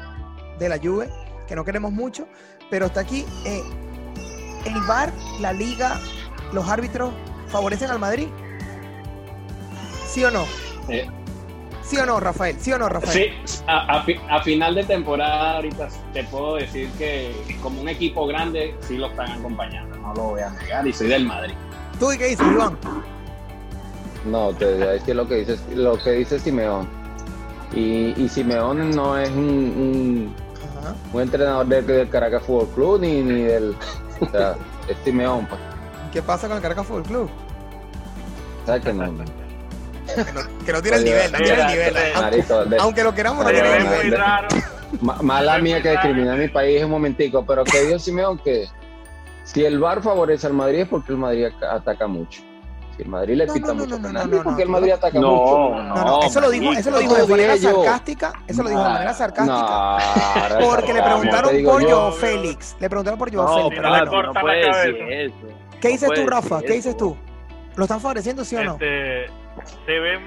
de 0.59 0.69
la 0.69 0.79
Juve, 0.79 1.09
que 1.47 1.55
no 1.55 1.65
queremos 1.65 1.93
mucho, 1.93 2.27
pero 2.71 2.87
está 2.87 3.01
aquí. 3.01 3.25
eh, 3.45 3.63
¿El 4.65 4.81
VAR, 4.83 5.13
la 5.41 5.53
liga, 5.53 6.01
los 6.53 6.69
árbitros 6.69 7.13
favorecen 7.49 7.89
al 7.91 8.01
Madrid? 8.01 8.27
¿Sí 10.09 10.25
o 10.25 10.31
no? 10.33 10.45
Eh, 10.89 11.07
¿Sí 11.83 11.97
o 11.99 12.05
no, 12.07 12.19
Rafael? 12.19 12.57
¿Sí 12.59 12.73
o 12.73 12.79
no, 12.79 12.89
Rafael? 12.89 13.33
Sí, 13.45 13.61
a, 13.69 13.99
a 13.99 14.03
fi- 14.03 14.19
a 14.29 14.41
final 14.43 14.75
de 14.75 14.83
temporada 14.83 15.55
ahorita 15.57 15.87
te 16.13 16.25
puedo 16.25 16.57
decir 16.57 16.91
que 16.99 17.33
como 17.63 17.81
un 17.81 17.89
equipo 17.89 18.27
grande 18.27 18.75
sí 18.81 18.97
lo 18.97 19.07
están 19.07 19.31
acompañando, 19.31 19.97
no 19.99 20.13
lo 20.15 20.23
voy 20.31 20.41
a 20.41 20.51
negar 20.51 20.85
y 20.85 20.93
soy 20.93 21.07
del 21.07 21.25
Madrid. 21.27 21.55
¿Tú 21.99 22.13
y 22.13 22.19
qué 22.19 22.27
dices, 22.27 22.47
Iván? 22.47 22.77
No, 24.25 24.53
te 24.53 24.65
voy 24.75 24.83
a 24.83 24.91
decir 24.93 25.15
lo 25.17 25.27
que 25.29 25.37
dice, 25.37 25.57
lo 25.75 25.97
que 25.99 26.11
dice 26.13 26.39
Simeón. 26.39 26.89
Y, 27.73 28.15
y 28.23 28.29
Simeón 28.29 28.91
no 28.91 29.19
es 29.19 29.31
un, 29.31 30.35
un, 31.13 31.21
entrenador 31.21 31.67
del, 31.67 31.87
del 31.87 32.09
Caracas 32.09 32.43
Fútbol 32.45 32.69
Club 32.75 33.01
ni, 33.01 33.23
ni 33.23 33.43
del. 33.43 33.77
O 34.21 34.31
sea, 34.31 34.55
es 34.89 34.97
Simeón, 35.05 35.47
pues. 35.47 35.61
¿Qué 36.13 36.23
pasa 36.23 36.49
con 36.49 36.57
el 36.57 36.63
Caracas 36.63 36.87
Fútbol 36.87 37.03
Club? 37.05 37.31
¿Sabes 38.65 38.83
que 38.85 38.93
no? 38.93 39.05
Que 39.05 40.33
no, 40.33 40.65
que 40.65 40.73
no 40.73 40.83
tiene 40.83 40.97
el 40.99 41.05
nivel, 41.05 41.33
no 41.33 41.39
tiene 41.39 41.61
el 41.61 41.67
nivel. 41.67 41.97
Aunque, 41.97 42.21
Marico, 42.21 42.65
de- 42.65 42.77
aunque 42.79 43.05
lo 43.05 43.15
queramos, 43.15 43.45
no 43.45 43.51
tiene 43.51 43.77
el 43.77 43.85
nivel. 43.85 44.17
Mala 45.23 45.59
mía 45.59 45.83
que 45.83 45.91
discrimina 45.91 46.35
a 46.35 46.37
mi 46.37 46.49
país 46.49 46.83
un 46.85 46.91
momentico, 46.91 47.45
pero 47.45 47.65
que 47.65 47.83
dijo 47.83 47.99
Simeón 47.99 48.39
que 48.39 48.69
si 49.47 49.65
el 49.65 49.79
VAR 49.79 50.03
favorece 50.03 50.47
al 50.47 50.53
Madrid 50.53 50.81
es 50.81 50.89
porque 50.89 51.13
el 51.13 51.19
Madrid 51.19 51.45
aca- 51.47 51.75
ataca 51.75 52.07
mucho. 52.07 52.43
Si 52.97 53.03
el 53.03 53.09
Madrid 53.09 53.37
le 53.37 53.47
No, 53.47 53.53
pita 53.55 53.67
no, 53.69 53.75
no, 53.75 53.81
mucho 53.81 53.91
no, 53.91 53.99
no, 53.99 54.09
penalti 54.09 54.31
no, 54.31 54.37
es 54.39 54.43
porque 54.43 54.57
no. 54.57 54.63
el 54.65 54.69
Madrid 54.71 54.91
ataca 54.93 55.19
No, 55.21 55.31
mucho. 55.31 55.83
No, 55.83 55.95
no, 56.05 56.23
eso 56.23 56.41
lo 56.41 56.51
dijo, 56.51 56.73
eso 56.73 56.91
lo 56.91 56.99
dijo 56.99 57.15
de 57.15 57.27
manera 57.27 57.57
sarcástica. 57.59 58.33
Eso 58.47 58.63
lo 58.63 58.69
dijo 58.71 58.83
de 58.83 58.89
manera 58.89 59.15
sarcástica. 59.15 59.55
No, 59.57 59.63
ahora 60.43 60.59
Porque 60.61 60.93
le 60.95 61.03
preguntaron 61.03 61.51
por 61.65 61.83
yo. 61.83 61.89
Joao 61.89 62.13
Félix. 62.13 62.77
Le 62.81 62.89
preguntaron 62.89 63.19
por 63.19 63.35
Joao 63.35 63.47
No, 63.47 63.69
Félix. 63.71 64.11
no 64.13 64.33
puede 64.41 64.67
decir 64.93 65.13
eso. 65.13 65.35
¿Qué 65.81 65.89
No 65.89 65.93
dices 65.93 66.11
tú, 66.15 66.27
Rafa? 66.27 66.63
¿Qué 66.63 66.73
dices 66.73 66.97
tú? 66.97 67.17
¿Lo 67.77 67.85
están 67.85 68.01
favoreciendo, 68.01 68.45
sí 68.45 68.57
o 68.57 68.65
no? 68.65 68.73
Este, 68.73 69.27
se 69.85 69.99
ve, 70.01 70.19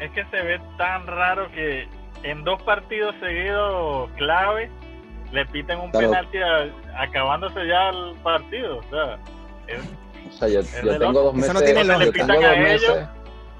es 0.00 0.10
que 0.12 0.24
se 0.26 0.42
ve 0.42 0.60
tan 0.76 1.06
raro 1.06 1.50
que 1.52 1.88
en 2.24 2.44
dos 2.44 2.60
partidos 2.62 3.14
seguidos 3.20 4.10
clave 4.18 4.70
le 5.32 5.46
piten 5.46 5.78
un 5.78 5.90
Claro. 5.90 6.08
penalti 6.10 6.38
a- 6.38 7.02
acabándose 7.02 7.66
ya 7.66 7.90
el 7.90 8.14
partido. 8.22 8.78
O 8.78 8.82
sea, 8.90 9.18
es- 9.66 9.80
O 10.28 10.32
sea, 10.38 10.48
yo, 10.48 10.62
tengo 10.62 10.98
loco. 11.12 11.12
dos 11.12 11.28
Eso 11.32 11.36
meses. 11.40 11.54
no 11.54 11.60
tiene 11.62 11.84
Le 11.84 12.12
pitan 12.12 12.30
a 12.30 12.50
meses. 12.56 12.82
ellos. 12.82 12.98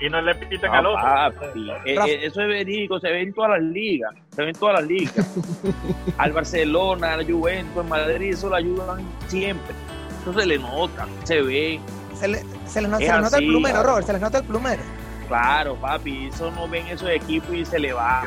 y 0.01 0.09
no 0.09 0.21
le 0.21 0.33
pitan 0.37 0.71
No, 0.71 0.77
al 0.79 0.87
otro. 0.87 1.03
papi, 1.03 1.71
eh, 1.87 1.95
eh, 2.07 2.21
eso 2.23 2.41
es 2.43 2.47
verídico, 2.49 3.01
se 3.01 3.09
ve 3.11 3.23
en 3.23 3.33
todas 3.35 3.51
las 3.51 3.63
ligas, 3.63 4.15
se 4.31 4.43
ve 4.43 4.51
en 4.51 4.55
todas 4.55 4.81
las 4.81 4.89
ligas. 4.89 5.15
al 6.19 6.33
Barcelona, 6.33 7.15
al 7.15 7.29
Juventus, 7.31 7.77
al 7.83 7.89
Madrid, 7.89 8.31
eso 8.33 8.49
lo 8.49 8.55
ayudan 8.55 8.99
siempre. 9.27 9.75
Eso 10.23 10.39
se 10.39 10.47
le 10.47 10.59
nota, 10.59 11.07
se 11.25 11.43
ve, 11.43 11.81
Se, 12.15 12.29
le, 12.29 12.39
se 12.67 12.81
les, 12.81 12.91
no- 12.91 12.99
Es 12.99 13.07
se 13.07 13.13
les 13.13 13.23
nota 13.23 13.39
el 13.39 13.47
plumero, 13.47 13.75
claro. 13.75 13.89
Robert. 13.91 14.07
Se 14.07 14.13
les 14.13 14.23
nota 14.23 14.39
el 14.39 14.45
plumero. 14.45 14.83
claro, 15.27 15.75
papi, 15.77 16.27
eso 16.29 16.51
no 16.53 16.69
ven 16.69 16.87
esos 16.87 17.09
equipos 17.11 17.53
y 17.55 17.65
se 17.65 17.79
le 17.81 17.93
va. 17.93 18.23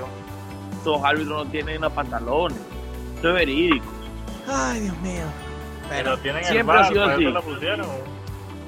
Esos 0.82 1.01
árbitros 1.04 1.45
no 1.45 1.51
tienen 1.51 1.80
los 1.82 1.93
pantalones. 1.93 2.58
Eso 3.21 3.29
es 3.29 3.34
verídico. 3.36 3.86
Ay, 4.47 4.79
Dios 4.81 4.97
mío. 4.97 5.23
Pero 5.89 6.17
tienen 6.17 6.43
el 6.43 6.49
siempre 6.49 6.75
ha 6.75 6.79
bar, 6.81 6.88
sido 6.91 7.03
así. 7.05 7.21
lo 7.25 7.41
pusieron. 7.43 7.88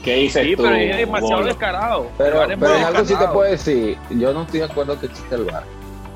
¿Qué 0.03 0.13
dices 0.15 0.45
Sí, 0.45 0.55
tú? 0.55 0.61
pero 0.63 0.75
es 0.75 0.97
demasiado 0.97 1.43
descarado. 1.43 2.07
Pero, 2.19 2.41
pero 2.59 2.75
en 2.75 2.83
algo 2.83 3.03
sí 3.05 3.15
te 3.15 3.27
puedo 3.29 3.49
decir, 3.49 3.97
yo 4.11 4.31
no 4.31 4.43
estoy 4.43 4.59
de 4.59 4.65
acuerdo 4.65 4.99
que 4.99 5.07
existe 5.07 5.33
el 5.33 5.45
VAR. 5.45 5.63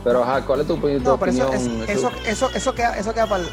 Pero 0.04 0.24
ajá, 0.24 0.46
¿cuál 0.46 0.62
es 0.62 0.68
tu, 0.68 0.74
opinión? 0.76 1.02
No, 1.04 1.18
pero 1.18 1.32
eso, 1.32 1.52
es- 1.52 1.90
eso, 1.90 2.12
eso, 2.28 2.50
eso 2.54 2.76
queda, 2.76 2.96
eso 2.98 3.12
queda 3.12 3.26
para, 3.26 3.44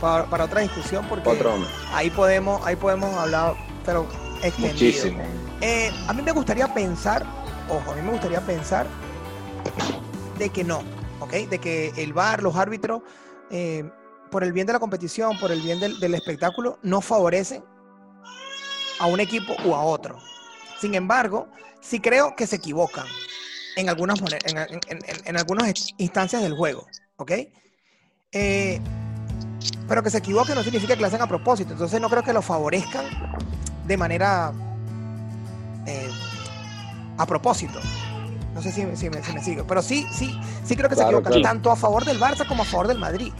para, 0.00 0.24
para 0.26 0.44
otra 0.44 0.62
discusión 0.62 1.04
porque 1.08 1.28
Otro 1.28 1.54
ahí 1.94 2.10
podemos, 2.10 2.66
ahí 2.66 2.74
podemos 2.74 3.14
hablar, 3.14 3.54
pero 3.86 4.04
extendido. 4.42 4.72
Muchísimo. 4.72 5.22
Eh, 5.60 5.92
a 6.08 6.12
mí 6.12 6.22
me 6.22 6.32
gustaría 6.32 6.66
pensar, 6.74 7.24
ojo, 7.68 7.92
a 7.92 7.94
mí 7.94 8.02
me 8.02 8.10
gustaría 8.10 8.40
pensar 8.40 8.86
de 10.38 10.48
que 10.50 10.64
no, 10.64 10.82
¿ok? 11.20 11.32
De 11.48 11.58
que 11.58 11.92
el 11.96 12.12
VAR, 12.12 12.42
los 12.42 12.56
árbitros, 12.56 13.02
eh, 13.50 13.84
por 14.30 14.44
el 14.44 14.52
bien 14.52 14.66
de 14.66 14.72
la 14.72 14.78
competición, 14.78 15.38
por 15.38 15.50
el 15.52 15.60
bien 15.60 15.80
del, 15.80 15.98
del 16.00 16.14
espectáculo, 16.14 16.78
no 16.82 17.00
favorecen 17.00 17.64
a 19.00 19.06
un 19.06 19.20
equipo 19.20 19.54
u 19.64 19.74
a 19.74 19.82
otro. 19.82 20.18
Sin 20.80 20.94
embargo, 20.94 21.48
sí 21.80 22.00
creo 22.00 22.34
que 22.36 22.46
se 22.46 22.56
equivocan 22.56 23.06
en 23.76 23.88
algunas, 23.88 24.20
en, 24.20 24.58
en- 24.58 24.80
en- 24.88 25.00
en 25.26 25.36
algunas 25.36 25.72
instancias 25.98 26.42
del 26.42 26.54
juego, 26.54 26.86
¿ok? 27.16 27.32
Eh, 28.32 28.80
pero 29.88 30.02
que 30.02 30.10
se 30.10 30.18
equivoquen 30.18 30.54
no 30.54 30.62
significa 30.62 30.94
que 30.94 31.00
lo 31.00 31.06
hacen 31.06 31.22
a 31.22 31.26
propósito. 31.26 31.72
Entonces 31.72 32.00
no 32.00 32.08
creo 32.10 32.22
que 32.22 32.32
lo 32.32 32.42
favorezcan 32.42 33.04
de 33.86 33.96
manera 33.96 34.52
eh, 35.86 36.10
a 37.16 37.26
propósito. 37.26 37.80
No 38.54 38.62
sé 38.62 38.72
si, 38.72 38.84
si 38.96 39.08
me, 39.08 39.22
si 39.22 39.32
me 39.32 39.42
sigue. 39.42 39.64
Pero 39.64 39.80
sí, 39.82 40.06
sí, 40.12 40.38
sí 40.64 40.76
creo 40.76 40.88
que 40.88 40.96
se 40.96 41.02
Claro, 41.02 41.18
equivocan, 41.18 41.32
claro. 41.32 41.42
tanto 41.42 41.70
a 41.70 41.76
favor 41.76 42.04
del 42.04 42.20
Barça 42.20 42.46
como 42.46 42.62
a 42.62 42.66
favor 42.66 42.88
del 42.88 42.98
Madrid. 42.98 43.32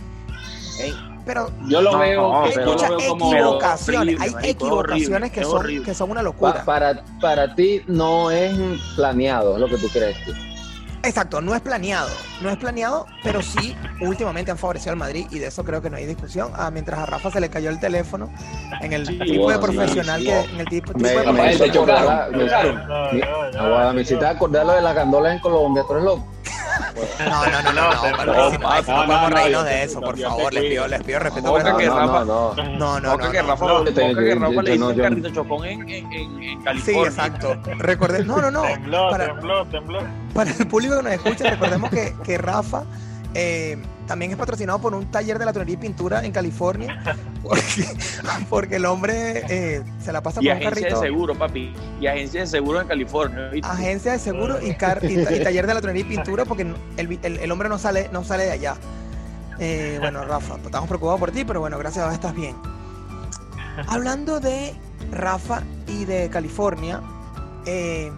Pero 1.25 1.51
Yo 1.67 1.83
lo 1.83 1.93
No, 1.93 1.99
veo, 1.99 2.23
no, 2.33 2.45
pero- 2.55 2.71
muchas 2.73 2.91
lo 2.91 2.97
veo 2.97 3.09
como 3.11 3.33
equivocaciones, 3.35 4.01
horrible, 4.01 4.25
hay 4.25 4.31
marico, 4.31 4.65
equivocaciones 4.65 5.11
horrible, 5.13 5.31
que 5.31 5.45
son, 5.45 5.57
horrible. 5.59 5.85
que 5.85 5.95
son 5.95 6.11
una 6.11 6.21
Pa- 6.21 6.25
locura. 6.25 6.65
para, 6.65 7.03
para 7.21 7.55
ti 7.55 7.83
no 7.87 8.31
es 8.31 8.57
planeado, 8.97 9.55
es 9.55 9.61
lo 9.61 9.69
que 9.69 9.77
tú 9.77 9.89
crees. 9.89 10.17
tú. 10.25 10.33
Exacto, 11.05 11.41
no 11.41 11.55
es 11.55 11.61
planeado, 11.61 12.09
no 12.41 12.51
es 12.51 12.57
planeado, 12.57 13.07
pero 13.23 13.41
sí 13.41 13.77
últimamente 14.01 14.51
han 14.51 14.59
favorecido 14.59 14.91
al 14.93 14.99
Madrid 14.99 15.27
y 15.31 15.39
de 15.39 15.47
eso 15.47 15.65
creo 15.65 15.81
que 15.81 15.89
no 15.91 15.97
hay 15.97 16.07
discusión. 16.07 16.51
Ah, 16.57 16.71
mientras 16.73 16.99
a 16.99 17.07
Rafa 17.07 17.31
se 17.31 17.41
le 17.41 17.49
cayó 17.49 17.71
el 17.71 17.79
teléfono 17.79 18.31
en 18.81 18.93
el 18.93 19.07
Sí, 19.07 19.17
tipo 19.19 19.49
de 19.49 19.57
bueno, 19.57 19.61
profesional 19.61 20.21
sí, 20.21 20.27
que 20.27 20.43
sí. 20.43 20.49
en 20.55 20.61
el 20.61 20.67
tipo, 20.67 20.93
tipo 20.93 20.99
Me, 21.05 21.11
de 21.11 21.17
me 21.27 21.33
me- 21.33 21.57
ya, 21.57 21.67
me 22.33 22.43
No, 27.19 27.47
no, 27.47 27.63
no, 27.63 27.73
no, 27.73 27.73
no, 27.73 27.73
No, 27.73 28.25
no, 28.25 28.25
no, 28.25 28.35
no, 28.35 28.51
no 28.51 28.51
no, 28.51 28.83
podemos 28.85 29.31
no, 29.31 29.37
reírnos 29.37 29.65
de 29.65 29.83
eso, 29.85 30.01
por 30.01 30.19
favor, 30.19 30.53
les 30.55 30.65
pido, 30.65 30.89
les 30.89 31.03
pido 31.03 31.19
respeto. 31.19 31.49
Por 31.51 31.63
que 31.77 31.87
no, 31.87 31.97
Rafa- 31.99 32.25
no, 32.25 32.55
no. 32.55 32.55
No, 32.79 33.01
no, 33.01 33.17
no, 33.17 33.31
que 33.31 33.43
no. 33.43 33.49
Rafa, 33.49 33.67
no. 33.67 33.85
Que 33.85 34.35
Rafa 34.35 34.63
le 34.63 34.79
no- 34.79 34.89
dicen 34.89 34.97
yo- 34.97 35.03
carrito 35.03 35.31
chocón 35.31 35.65
en, 35.65 35.89
en, 35.89 36.13
en 36.13 36.41
Sí, 36.41 36.59
California. 36.65 37.07
exacto. 37.09 37.57
Recordé, 37.79 38.25
no, 38.25 38.37
no, 38.41 38.51
no. 38.51 38.63
Tembló, 38.63 39.17
tembló, 39.17 39.67
tembló. 39.67 40.01
para 40.35 40.51
el 40.51 40.67
público 40.69 40.97
que 40.99 41.03
nos 41.03 41.13
escucha, 41.13 41.51
recordemos 41.51 41.91
que, 41.91 42.15
que 42.25 42.39
Rafa 42.39 42.85
eh, 43.35 43.77
también 44.07 44.31
es 44.31 44.37
patrocinado 44.39 44.79
por 44.81 44.95
un 44.95 45.11
taller 45.11 45.39
de 45.39 45.45
latonería 45.45 45.75
y 45.75 45.77
pintura 45.77 46.25
en 46.25 46.33
California, 46.33 47.03
porque, 47.43 47.85
porque 48.49 48.77
el 48.77 48.87
hombre 48.87 49.45
eh, 49.49 49.83
se 50.03 50.13
la 50.13 50.23
pasa 50.23 50.41
Y 50.43 50.47
con 50.49 50.57
un 50.57 50.63
agencia 50.63 50.75
de 50.87 50.93
carrito. 50.95 51.01
seguro, 51.03 51.35
papi. 51.39 51.75
Y 52.01 52.07
agencia 52.07 52.41
de 52.41 52.47
seguro 52.47 52.81
en 52.81 52.89
California. 52.89 53.51
Agencia 53.63 54.13
de 54.13 54.19
seguro 54.19 54.59
y, 54.65 54.75
car- 54.75 55.01
y, 55.05 55.23
ta- 55.25 55.35
y 55.37 55.43
taller 55.43 55.67
de 55.67 55.75
ladronería 55.75 56.03
y 56.03 56.17
pintura 56.17 56.45
porque 56.47 56.63
el, 56.97 57.19
el- 57.23 57.39
el 57.39 57.53
hombre 57.53 57.69
no 57.69 57.79
sale, 57.79 58.09
no 58.13 58.25
sale 58.25 58.45
de 58.45 58.53
allá. 58.53 58.77
Eh, 59.61 59.99
bueno, 60.01 60.25
Rafa, 60.25 60.57
estamos 60.65 60.89
preocupados 60.89 61.21
por 61.21 61.31
ti, 61.33 61.45
pero 61.45 61.61
bueno, 61.61 61.79
gracias 61.79 62.05
a 62.05 62.09
Dios 62.09 62.15
estás 62.15 62.35
bien. 62.35 62.57
Hablando 63.87 64.41
de 64.41 64.75
Rafa 65.13 65.63
y 65.87 66.05
de 66.05 66.29
California, 66.31 67.01
eh, 67.67 68.11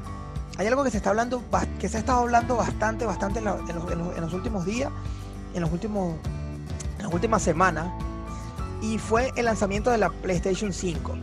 hay 0.61 0.67
algo 0.67 0.85
que 0.85 0.91
se 0.91 0.99
está 0.99 1.09
hablando, 1.11 1.43
que 1.79 1.89
se 1.89 1.97
ha 1.97 2.01
estado 2.01 2.21
hablando 2.21 2.55
bastante, 2.57 3.07
bastante 3.07 3.39
en, 3.39 3.47
la- 3.47 3.57
en 3.67 3.75
los, 3.75 3.91
en 3.91 3.99
los- 3.99 4.15
en 4.17 4.21
los 4.21 4.33
últimos 4.35 4.67
días, 4.67 4.91
en 5.55 5.63
los 5.63 5.73
últimos, 5.73 6.17
en 6.99 7.05
las 7.05 7.13
últimas 7.15 7.41
semanas, 7.43 7.91
y 8.83 8.99
fue 8.99 9.33
el 9.37 9.47
lanzamiento 9.47 9.91
de 9.91 9.97
la 9.97 10.11
PlayStation 10.11 10.73
5, 10.73 11.17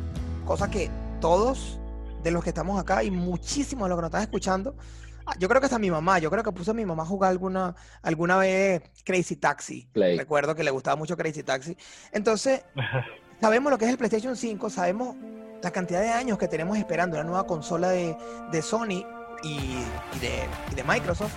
cosa 0.46 0.72
que 0.72 0.90
todos 1.22 1.80
de 2.24 2.32
los 2.32 2.44
que 2.44 2.50
estamos 2.50 2.80
acá 2.82 3.04
y 3.04 3.12
muchísimos 3.12 3.86
de 3.86 3.90
los 3.90 3.98
que 3.98 4.02
nos 4.02 4.10
están 4.10 4.22
escuchando, 4.24 4.76
ah, 5.28 5.34
yo 5.38 5.48
creo 5.48 5.62
que 5.62 5.66
hasta 5.66 5.78
mi 5.78 5.92
mamá, 5.92 6.18
yo 6.18 6.32
creo 6.32 6.42
que 6.44 6.52
puse 6.52 6.72
a 6.72 6.74
mi 6.74 6.86
mamá 6.86 7.04
a 7.04 7.06
jugar 7.06 7.30
alguna, 7.30 7.76
alguna 8.02 8.38
vez 8.38 8.82
Crazy 9.06 9.36
Taxi. 9.36 9.88
Play. 9.94 10.18
Recuerdo 10.18 10.56
que 10.56 10.64
le 10.64 10.72
gustaba 10.72 10.96
mucho 10.96 11.16
Crazy 11.16 11.44
Taxi. 11.44 11.78
Entonces, 12.12 12.64
sabemos 13.40 13.72
lo 13.72 13.78
que 13.78 13.86
es 13.86 13.92
el 13.92 13.98
PlayStation 14.00 14.36
5, 14.36 14.70
sabemos 14.72 15.16
la 15.62 15.70
cantidad 15.72 16.02
de 16.02 16.10
años 16.10 16.40
que 16.40 16.48
tenemos 16.48 16.76
esperando 16.78 17.16
una 17.18 17.24
nueva 17.24 17.46
consola 17.46 17.90
de, 17.90 18.16
de 18.52 18.62
Sony 18.64 19.04
y, 19.44 19.84
y 20.16 20.76
de, 20.76 20.84
Microsoft. 20.84 21.34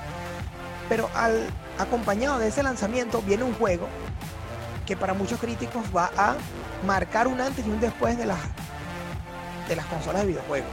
Pero 0.89 1.09
al 1.15 1.47
acompañado 1.79 2.39
de 2.39 2.49
ese 2.49 2.63
lanzamiento 2.63 3.23
viene 3.23 3.45
un 3.45 3.55
juego 3.55 3.89
que 4.87 4.97
para 4.97 5.15
muchos 5.15 5.39
críticos 5.39 5.85
va 5.95 6.11
a 6.17 6.35
marcar 6.87 7.29
un 7.29 7.41
antes 7.41 7.67
y 7.67 7.71
un 7.71 7.81
después 7.81 8.19
de 8.19 8.27
las, 8.27 8.39
de 9.69 9.77
las 9.77 9.87
consolas 9.87 10.23
de 10.23 10.29
videojuegos. 10.29 10.71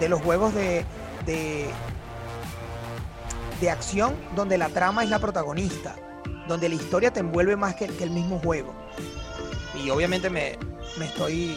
De 0.00 0.08
los 0.08 0.20
juegos 0.20 0.54
de, 0.54 0.84
de, 1.26 1.68
de 3.60 3.70
acción 3.70 4.16
donde 4.34 4.58
la 4.58 4.68
trama 4.68 5.04
es 5.04 5.10
la 5.10 5.18
protagonista, 5.18 5.94
donde 6.48 6.68
la 6.68 6.74
historia 6.74 7.12
te 7.12 7.20
envuelve 7.20 7.56
más 7.56 7.74
que, 7.76 7.86
que 7.86 8.04
el 8.04 8.10
mismo 8.10 8.40
juego. 8.40 8.74
Y 9.74 9.90
obviamente 9.90 10.28
me, 10.28 10.58
me 10.98 11.04
estoy 11.06 11.56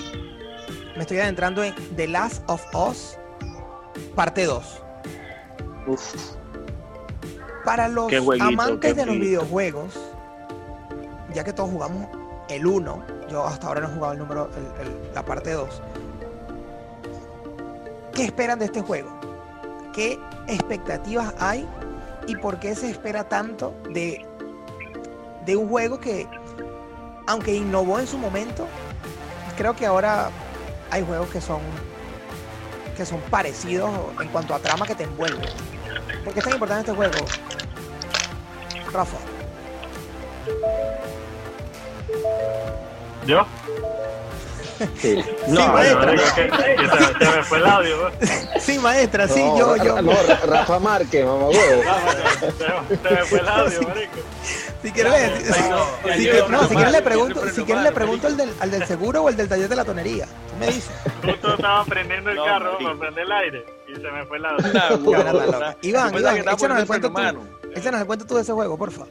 me 0.96 1.02
estoy 1.02 1.18
adentrando 1.18 1.64
en 1.64 1.74
The 1.96 2.08
Last 2.08 2.44
of 2.48 2.64
Us 2.76 3.18
parte 4.16 4.46
2. 4.46 4.82
Uf, 5.88 6.16
Para 7.66 7.88
los 7.88 8.12
jueguito, 8.20 8.46
amantes 8.48 8.96
de 8.96 9.06
los 9.06 9.16
videojuegos, 9.16 10.00
ya 11.34 11.44
que 11.44 11.54
todos 11.54 11.70
jugamos 11.70 12.08
el 12.50 12.66
1, 12.66 13.04
yo 13.30 13.46
hasta 13.46 13.68
ahora 13.68 13.82
no 13.82 13.88
he 13.88 13.92
jugado 13.94 14.14
el 14.14 14.20
número, 14.20 14.50
el- 14.56 14.86
el- 14.88 15.14
la 15.14 15.24
parte 15.24 15.52
2. 15.52 15.82
¿Qué 18.14 18.26
esperan 18.26 18.60
de 18.60 18.66
este 18.66 18.82
juego? 18.82 19.10
¿Qué 19.94 20.20
expectativas 20.48 21.34
hay 21.40 21.68
y 22.28 22.36
por 22.36 22.60
qué 22.60 22.76
se 22.76 22.90
espera 22.90 23.28
tanto 23.28 23.74
de, 23.92 24.26
de 25.46 25.56
un 25.56 25.68
juego 25.70 26.00
que, 26.00 26.28
aunque 27.28 27.54
innovó 27.56 28.00
en 28.00 28.08
su 28.08 28.18
momento, 28.18 28.68
creo 29.58 29.76
que 29.76 29.86
ahora 29.86 30.30
hay 30.92 31.04
juegos 31.04 31.30
que 31.30 31.42
son 31.42 31.60
que 32.96 33.06
son 33.06 33.20
parecidos 33.22 33.90
en 34.22 34.28
cuanto 34.30 34.54
a 34.54 34.60
trama 34.60 34.86
que 34.86 34.96
te 34.96 35.04
envuelve. 35.04 35.48
¿Por 36.24 36.34
qué 36.34 36.40
es 36.40 36.46
tan 36.46 36.54
importante 36.54 36.92
este 36.92 36.96
juego? 36.96 37.26
Rafa. 38.92 39.18
¿Yo? 43.26 43.46
Sí. 45.00 45.24
Sí, 45.46 45.52
maestra. 45.52 46.06
marico, 46.06 46.24
que- 46.36 46.48
que 46.50 46.90
se, 46.90 47.26
se 47.26 47.38
me 47.38 47.44
fue 47.44 47.58
el 47.60 47.66
audio. 47.66 48.12
pues. 48.20 48.64
Sí, 48.64 48.80
maestra, 48.80 49.28
sí, 49.28 49.42
No, 49.44 49.58
yo, 49.58 49.84
yo. 49.84 50.02
No, 50.02 50.12
Ra- 50.12 50.40
Rafa 50.46 50.80
Márquez, 50.80 51.26
mamá 51.26 51.48
huevo. 51.48 51.84
Se, 52.90 52.98
se 52.98 53.14
me 53.16 53.26
fue 53.26 53.40
el 53.40 53.48
audio, 53.48 53.82
marico. 53.84 54.14
Si 54.82 54.92
quieres, 54.92 55.14
le- 55.14 55.54
si- 55.54 55.70
no, 55.70 55.86
si 56.16 56.24
yo- 56.26 56.32
quieres- 56.32 56.50
no, 56.50 56.62
yo- 56.62 56.68
si 56.68 56.76
quieres 56.76 56.92
le 56.92 56.98
yo- 57.00 57.04
pregunto, 57.04 57.50
si 57.50 57.64
quieres 57.64 57.84
le 57.84 57.92
pregunto 57.92 58.28
al 58.28 58.38
del, 58.38 58.54
al 58.60 58.72
del 58.72 58.86
seguro 58.86 59.24
o 59.24 59.30
el 59.30 59.38
del 59.38 59.48
taller 59.48 59.70
de 59.70 59.76
la 59.76 59.86
tonería. 59.86 60.28
Me 60.60 60.68
dices. 60.68 60.92
Justo 61.24 61.54
estaba 61.56 61.84
prendiendo 61.86 62.30
el 62.30 62.36
No, 62.38 62.46
carro 62.46 62.78
para 62.80 62.96
prender 62.96 63.24
el 63.26 63.32
aire 63.32 63.66
y 63.88 63.96
se 63.96 64.12
me 64.12 64.26
fue 64.26 64.40
loca. 64.40 64.98
Iván, 65.82 66.16
Iván, 66.18 66.38
échanos 66.38 66.80
el 66.80 66.88
cuento 66.88 67.12
tú. 67.12 67.22
Échanos 67.76 68.02
el 68.02 68.08
cuento 68.08 68.26
tú 68.26 68.36
de 68.36 68.42
ese 68.42 68.54
juego, 68.54 68.78
porfa. 68.78 69.06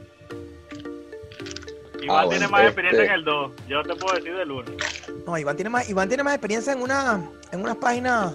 Igual 2.01 2.25
Ah, 2.25 2.29
tiene 2.29 2.47
más 2.49 2.63
experiencia 2.63 3.01
este- 3.03 3.13
en 3.13 3.19
el 3.19 3.25
2. 3.25 3.51
Yo 3.67 3.81
te 3.83 3.95
puedo 3.95 4.15
decir 4.15 4.35
del 4.35 4.51
1. 4.51 4.71
No, 5.25 5.37
Iván 5.37 5.55
tiene 5.55 5.69
más, 5.69 5.89
Iván 5.89 6.07
tiene 6.09 6.23
más 6.23 6.33
experiencia 6.33 6.73
en 6.73 6.81
una, 6.81 7.29
en 7.51 7.61
unas 7.61 7.77
páginas 7.77 8.33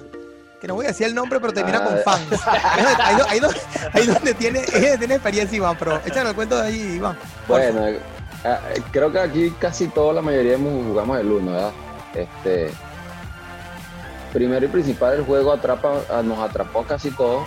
que 0.60 0.66
no 0.66 0.74
voy 0.74 0.86
a 0.86 0.88
decir 0.88 1.06
el 1.06 1.14
nombre, 1.14 1.38
pero 1.38 1.52
termina 1.52 1.84
con 1.84 1.94
Ah. 1.94 2.00
fans. 2.04 2.46
Ahí, 2.46 3.16
ahí 3.28 3.40
ahí 3.92 4.06
donde 4.06 4.34
tiene, 4.34 4.60
tiene 4.98 5.14
experiencia 5.14 5.56
Iván, 5.56 5.76
pero 5.78 6.00
échanos 6.04 6.30
el 6.30 6.34
cuento 6.34 6.56
de 6.56 6.66
ahí, 6.68 6.80
Iván. 6.96 7.16
porfa. 7.46 7.70
Bueno, 7.70 7.86
eh, 7.88 8.00
ah, 8.44 8.58
creo 8.90 9.12
que 9.12 9.18
aquí 9.20 9.52
casi 9.60 9.88
toda 9.88 10.14
la 10.14 10.22
mayoría 10.22 10.56
jugamos 10.56 11.18
el 11.20 11.30
1, 11.30 11.52
¿verdad? 11.52 11.72
Este, 12.14 12.70
primero 14.32 14.66
y 14.66 14.68
principal, 14.68 15.14
el 15.14 15.24
juego 15.24 15.52
atrapa, 15.52 16.00
ah, 16.10 16.22
nos 16.22 16.38
atrapó 16.38 16.80
a 16.80 16.86
casi 16.86 17.10
todos, 17.10 17.44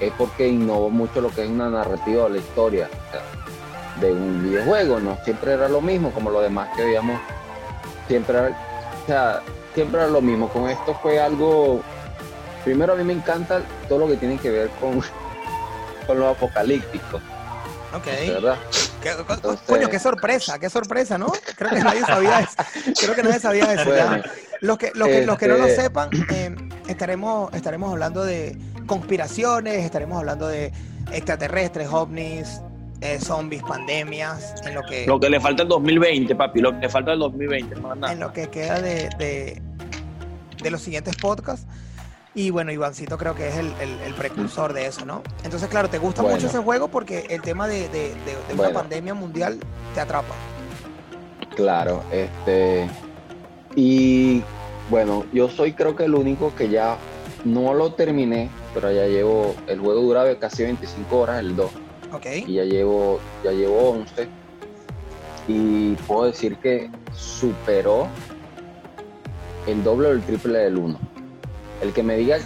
es 0.00 0.12
porque 0.18 0.48
innovó 0.48 0.90
mucho 0.90 1.20
lo 1.20 1.30
que 1.30 1.44
es 1.44 1.50
una 1.50 1.70
narrativa 1.70 2.24
o 2.24 2.28
la 2.28 2.38
historia 2.38 2.88
de 4.00 4.12
un 4.12 4.42
videojuego, 4.42 4.98
no 5.00 5.16
siempre 5.24 5.52
era 5.52 5.68
lo 5.68 5.80
mismo 5.80 6.10
como 6.10 6.30
lo 6.30 6.40
demás 6.40 6.68
que 6.76 6.84
veíamos, 6.84 7.20
siempre 8.08 8.38
era, 8.38 8.48
o 8.48 9.06
sea, 9.06 9.42
siempre 9.74 10.00
era 10.00 10.10
lo 10.10 10.20
mismo. 10.20 10.48
Con 10.48 10.68
esto 10.68 10.98
fue 11.00 11.20
algo, 11.20 11.80
primero 12.64 12.94
a 12.94 12.96
mí 12.96 13.04
me 13.04 13.12
encanta 13.12 13.62
todo 13.88 14.00
lo 14.00 14.08
que 14.08 14.16
tiene 14.16 14.36
que 14.38 14.50
ver 14.50 14.70
con, 14.80 15.00
con 16.06 16.18
lo 16.18 16.28
apocalíptico, 16.28 17.18
Ok. 17.94 18.06
¿verdad? 18.28 18.56
Qué- 19.04 19.10
Entonces- 19.34 19.60
coño, 19.66 19.88
qué 19.88 19.98
sorpresa, 19.98 20.58
qué 20.58 20.68
sorpresa, 20.70 21.18
¿no? 21.18 21.26
Creo 21.56 21.70
que 21.70 21.80
nadie 21.80 22.00
sabía 22.00 22.40
eso. 22.40 22.56
Creo 23.00 23.14
que 23.14 23.22
nadie 23.22 23.38
sabía 23.38 23.72
eso. 23.74 23.84
Bueno, 23.84 24.22
Los 24.60 24.78
que, 24.78 24.90
los 24.94 25.08
que, 25.08 25.26
los 25.26 25.38
que 25.38 25.46
no 25.48 25.56
lo 25.58 25.66
este- 25.66 25.82
sepan, 25.82 26.08
eh, 26.30 26.54
estaremos, 26.88 27.52
estaremos 27.54 27.92
hablando 27.92 28.24
de 28.24 28.56
conspiraciones, 28.86 29.84
estaremos 29.84 30.18
hablando 30.18 30.48
de 30.48 30.72
extraterrestres, 31.12 31.88
ovnis, 31.88 32.60
eh, 33.02 33.18
zombies, 33.20 33.62
pandemias, 33.62 34.54
en 34.64 34.74
lo 34.74 34.82
que, 34.82 35.06
Lo 35.06 35.20
que 35.20 35.28
le 35.28 35.38
falta 35.38 35.62
el 35.62 35.68
2020, 35.68 36.34
papi. 36.34 36.60
Lo 36.60 36.72
que 36.72 36.78
le 36.80 36.88
falta 36.88 37.12
el 37.12 37.18
2020, 37.18 37.76
más 37.76 37.96
nada. 37.98 38.12
en 38.14 38.20
lo 38.20 38.32
que 38.32 38.48
queda 38.48 38.80
de, 38.80 39.10
de, 39.18 39.60
de 40.62 40.70
los 40.70 40.80
siguientes 40.80 41.14
podcasts. 41.16 41.66
Y 42.36 42.50
bueno, 42.50 42.72
Ivancito 42.72 43.16
creo 43.16 43.34
que 43.34 43.48
es 43.48 43.56
el, 43.56 43.72
el- 43.80 44.00
el 44.00 44.14
precursor 44.14 44.72
de 44.72 44.86
eso, 44.86 45.04
¿no? 45.06 45.22
Entonces, 45.44 45.68
claro, 45.68 45.88
te 45.88 45.98
gusta 45.98 46.22
Bueno. 46.22 46.36
mucho 46.36 46.48
ese 46.48 46.58
juego 46.58 46.88
porque 46.88 47.26
el 47.30 47.40
tema 47.42 47.68
de, 47.68 47.88
de- 47.90 48.08
de- 48.08 48.14
de 48.14 48.54
una 48.54 48.54
Bueno. 48.64 48.74
pandemia 48.80 49.14
mundial 49.14 49.60
te 49.94 50.00
atrapa. 50.00 50.34
Claro, 51.54 52.02
este. 52.10 52.88
Y 53.76 54.42
bueno, 54.90 55.24
yo 55.32 55.48
soy 55.48 55.72
creo 55.74 55.94
que 55.94 56.04
el 56.04 56.14
único 56.14 56.52
que 56.56 56.68
ya 56.68 56.96
no 57.44 57.72
lo 57.74 57.92
terminé, 57.92 58.50
pero 58.74 58.90
ya 58.90 59.06
llevo. 59.06 59.54
El 59.68 59.78
juego 59.78 60.00
dura 60.00 60.38
casi 60.40 60.64
25 60.64 61.16
horas, 61.16 61.38
el 61.38 61.54
2, 61.54 61.70
¿Ok? 62.12 62.26
y 62.46 62.54
ya 62.54 62.64
llevo, 62.64 63.20
ya 63.44 63.52
llevo 63.52 63.90
11. 63.90 64.28
Y 65.46 65.92
puedo 66.08 66.24
decir 66.24 66.56
que 66.56 66.90
superó 67.14 68.08
el 69.68 69.84
doble 69.84 70.08
o 70.08 70.12
el 70.12 70.22
triple 70.22 70.58
del 70.58 70.78
1. 70.78 70.98
El 71.82 71.92
que 71.92 72.02
me 72.02 72.16
diga, 72.16 72.38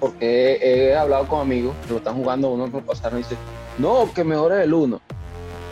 porque 0.00 0.58
he, 0.62 0.88
he 0.90 0.96
hablado 0.96 1.26
con 1.26 1.40
amigos 1.40 1.74
que 1.86 1.92
lo 1.92 1.98
están 1.98 2.14
jugando, 2.14 2.50
uno 2.50 2.66
que 2.66 2.72
lo 2.72 2.80
pasaron 2.86 3.18
y 3.18 3.22
dice, 3.22 3.36
no, 3.78 4.10
que 4.14 4.24
mejor 4.24 4.52
es 4.52 4.64
el 4.64 4.74
1. 4.74 5.00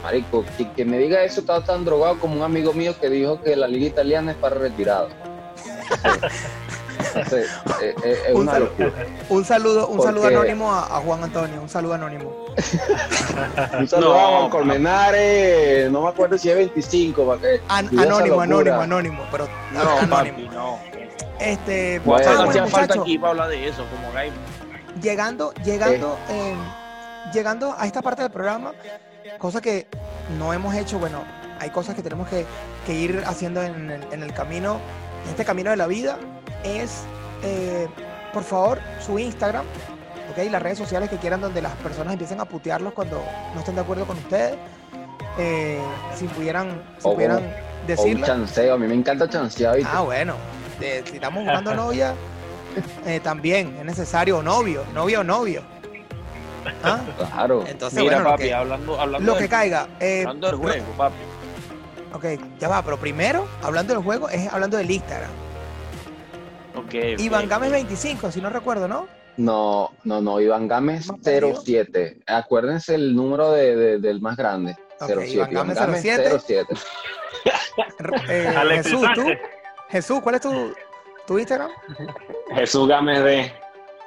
Marico, 0.02 0.44
que, 0.58 0.70
que 0.72 0.84
me 0.84 0.98
diga 0.98 1.22
eso 1.24 1.40
está 1.40 1.64
tan 1.64 1.84
drogado 1.84 2.18
como 2.20 2.34
un 2.36 2.42
amigo 2.42 2.72
mío 2.74 2.94
que 3.00 3.08
dijo 3.08 3.40
que 3.40 3.56
la 3.56 3.66
liga 3.66 3.86
italiana 3.86 4.32
es 4.32 4.36
para 4.36 4.56
retirados. 4.56 5.12
Entonces, 7.14 7.48
eh, 7.82 7.94
eh, 8.04 8.18
es 8.28 8.34
Un 8.34 8.42
una 8.42 8.52
saludo. 8.52 8.70
locura. 8.70 9.06
Un 9.28 9.44
saludo, 9.44 9.86
un 9.88 9.96
Porque- 9.98 10.12
saludo 10.12 10.26
anónimo 10.28 10.72
a, 10.72 10.80
a 10.96 11.00
Juan 11.00 11.22
Antonio, 11.24 11.60
un 11.62 11.68
saludo 11.68 11.94
anónimo. 11.94 12.44
Un 13.78 13.88
saludo 13.88 14.14
No, 14.14 14.18
a 14.20 14.38
Juan 14.38 14.50
Colmenares, 14.50 15.90
no 15.90 16.02
me 16.02 16.08
acuerdo 16.08 16.38
si 16.38 16.50
es 16.50 16.56
25, 16.56 17.26
para 17.26 17.40
que 17.40 17.60
An- 17.68 17.88
anónimo, 17.98 18.40
anónimo, 18.40 18.80
anónimo, 18.80 19.24
pero 19.30 19.48
No, 19.72 19.80
anónimo. 19.80 20.16
papi, 20.36 20.48
no. 20.54 20.78
Este, 21.40 22.00
Bueno. 22.04 22.24
ah, 22.28 22.32
Hacía 22.32 22.44
bueno, 22.44 22.60
falta 22.68 22.80
muchachos, 22.86 23.02
aquí 23.02 23.18
para 23.18 23.30
hablar 23.30 23.48
de 23.48 23.68
eso, 23.68 23.84
como 23.90 24.08
gamer. 24.12 24.32
llegando, 25.02 25.52
llegando, 25.64 26.18
eh, 26.28 26.54
llegando 27.32 27.74
a 27.76 27.86
esta 27.86 28.02
parte 28.02 28.22
del 28.22 28.30
programa, 28.30 28.72
cosa 29.38 29.60
que 29.60 29.86
no 30.38 30.52
hemos 30.52 30.74
hecho, 30.74 30.98
bueno, 30.98 31.22
hay 31.60 31.70
cosas 31.70 31.94
que 31.94 32.02
tenemos 32.02 32.28
que, 32.28 32.46
que 32.86 32.94
ir 32.94 33.22
haciendo 33.26 33.62
en 33.62 33.90
el, 33.90 34.02
en 34.12 34.22
el 34.22 34.32
camino, 34.32 34.78
en 35.24 35.30
este 35.30 35.44
camino 35.44 35.70
de 35.70 35.76
la 35.76 35.86
vida, 35.86 36.18
es, 36.62 37.02
eh, 37.42 37.88
por 38.32 38.44
favor, 38.44 38.80
su 39.04 39.18
Instagram, 39.18 39.64
¿ok? 40.30 40.50
Las 40.50 40.62
redes 40.62 40.78
sociales 40.78 41.10
que 41.10 41.16
quieran 41.16 41.40
donde 41.40 41.60
las 41.62 41.72
personas 41.76 42.12
empiecen 42.12 42.40
a 42.40 42.44
putearlos 42.44 42.92
cuando 42.92 43.22
no 43.54 43.58
estén 43.60 43.74
de 43.74 43.80
acuerdo 43.80 44.06
con 44.06 44.16
ustedes. 44.18 44.54
Eh, 45.36 45.80
si 46.14 46.26
pudieran, 46.28 46.80
si 46.98 47.08
O- 47.08 47.14
pudieran 47.14 47.38
O 47.38 47.40
un 47.40 47.86
decirlo. 47.88 48.24
chanceo, 48.26 48.74
a 48.74 48.78
mí 48.78 48.86
me 48.86 48.94
encanta 48.94 49.28
chancear. 49.28 49.78
Ah, 49.84 50.02
bueno. 50.02 50.34
De- 50.80 51.04
si 51.06 51.14
estamos 51.16 51.44
buscando 51.44 51.74
novia, 51.74 52.14
eh, 53.06 53.20
también 53.20 53.76
es 53.78 53.84
necesario 53.84 54.42
novio, 54.42 54.84
novia 54.94 55.20
o 55.20 55.24
novio. 55.24 55.62
¿Ah? 56.82 57.00
Claro. 57.16 57.64
Entonces, 57.66 57.98
Mira, 58.02 58.16
bueno, 58.16 58.24
lo 58.30 58.36
papi, 58.36 58.42
que, 58.44 58.54
hablando, 58.54 59.00
hablando, 59.00 59.26
lo 59.26 59.34
del, 59.34 59.42
que 59.44 59.48
caiga. 59.48 59.86
eh, 60.00 60.20
hablando 60.26 60.46
del 60.48 60.56
juego, 60.56 60.84
papi. 60.96 61.14
ok, 62.14 62.24
ya 62.58 62.68
va, 62.68 62.82
pero 62.82 62.96
primero, 62.98 63.46
hablando 63.62 63.94
del 63.94 64.02
juego, 64.02 64.28
es 64.30 64.50
hablando 64.52 64.76
del 64.78 64.90
Instagram. 64.90 65.30
Ok, 66.76 66.94
Iván 67.18 67.44
ok, 67.44 67.50
Gámez 67.50 67.68
ok. 67.68 67.74
25, 67.74 68.32
si 68.32 68.40
no 68.40 68.50
recuerdo, 68.50 68.88
¿no? 68.88 69.06
No, 69.36 69.90
no, 70.04 70.20
no, 70.20 70.40
Iván 70.40 70.66
Gámez 70.68 71.08
¿Más 71.08 71.20
perdido? 71.20 71.60
07. 71.60 72.18
Acuérdense 72.26 72.94
el 72.94 73.14
número 73.14 73.50
de, 73.52 73.76
de- 73.76 73.98
del 73.98 74.20
más 74.20 74.36
grande. 74.36 74.76
Ok, 75.00 75.08
07. 75.08 75.30
Iván 75.32 75.50
Gámez 75.52 75.78
07. 76.02 76.38
07. 76.46 76.74
R- 77.98 78.16
eh, 78.28 78.48
Alexis 78.56 78.92
Jesús, 78.92 79.08
¿tú? 79.14 79.26
Jesús, 79.94 80.18
¿cuál 80.22 80.34
es 80.34 80.40
tu, 80.40 80.74
tu 81.24 81.38
Instagram? 81.38 81.70
Jesús 82.56 82.88
Gámez 82.88 83.22
de 83.22 83.52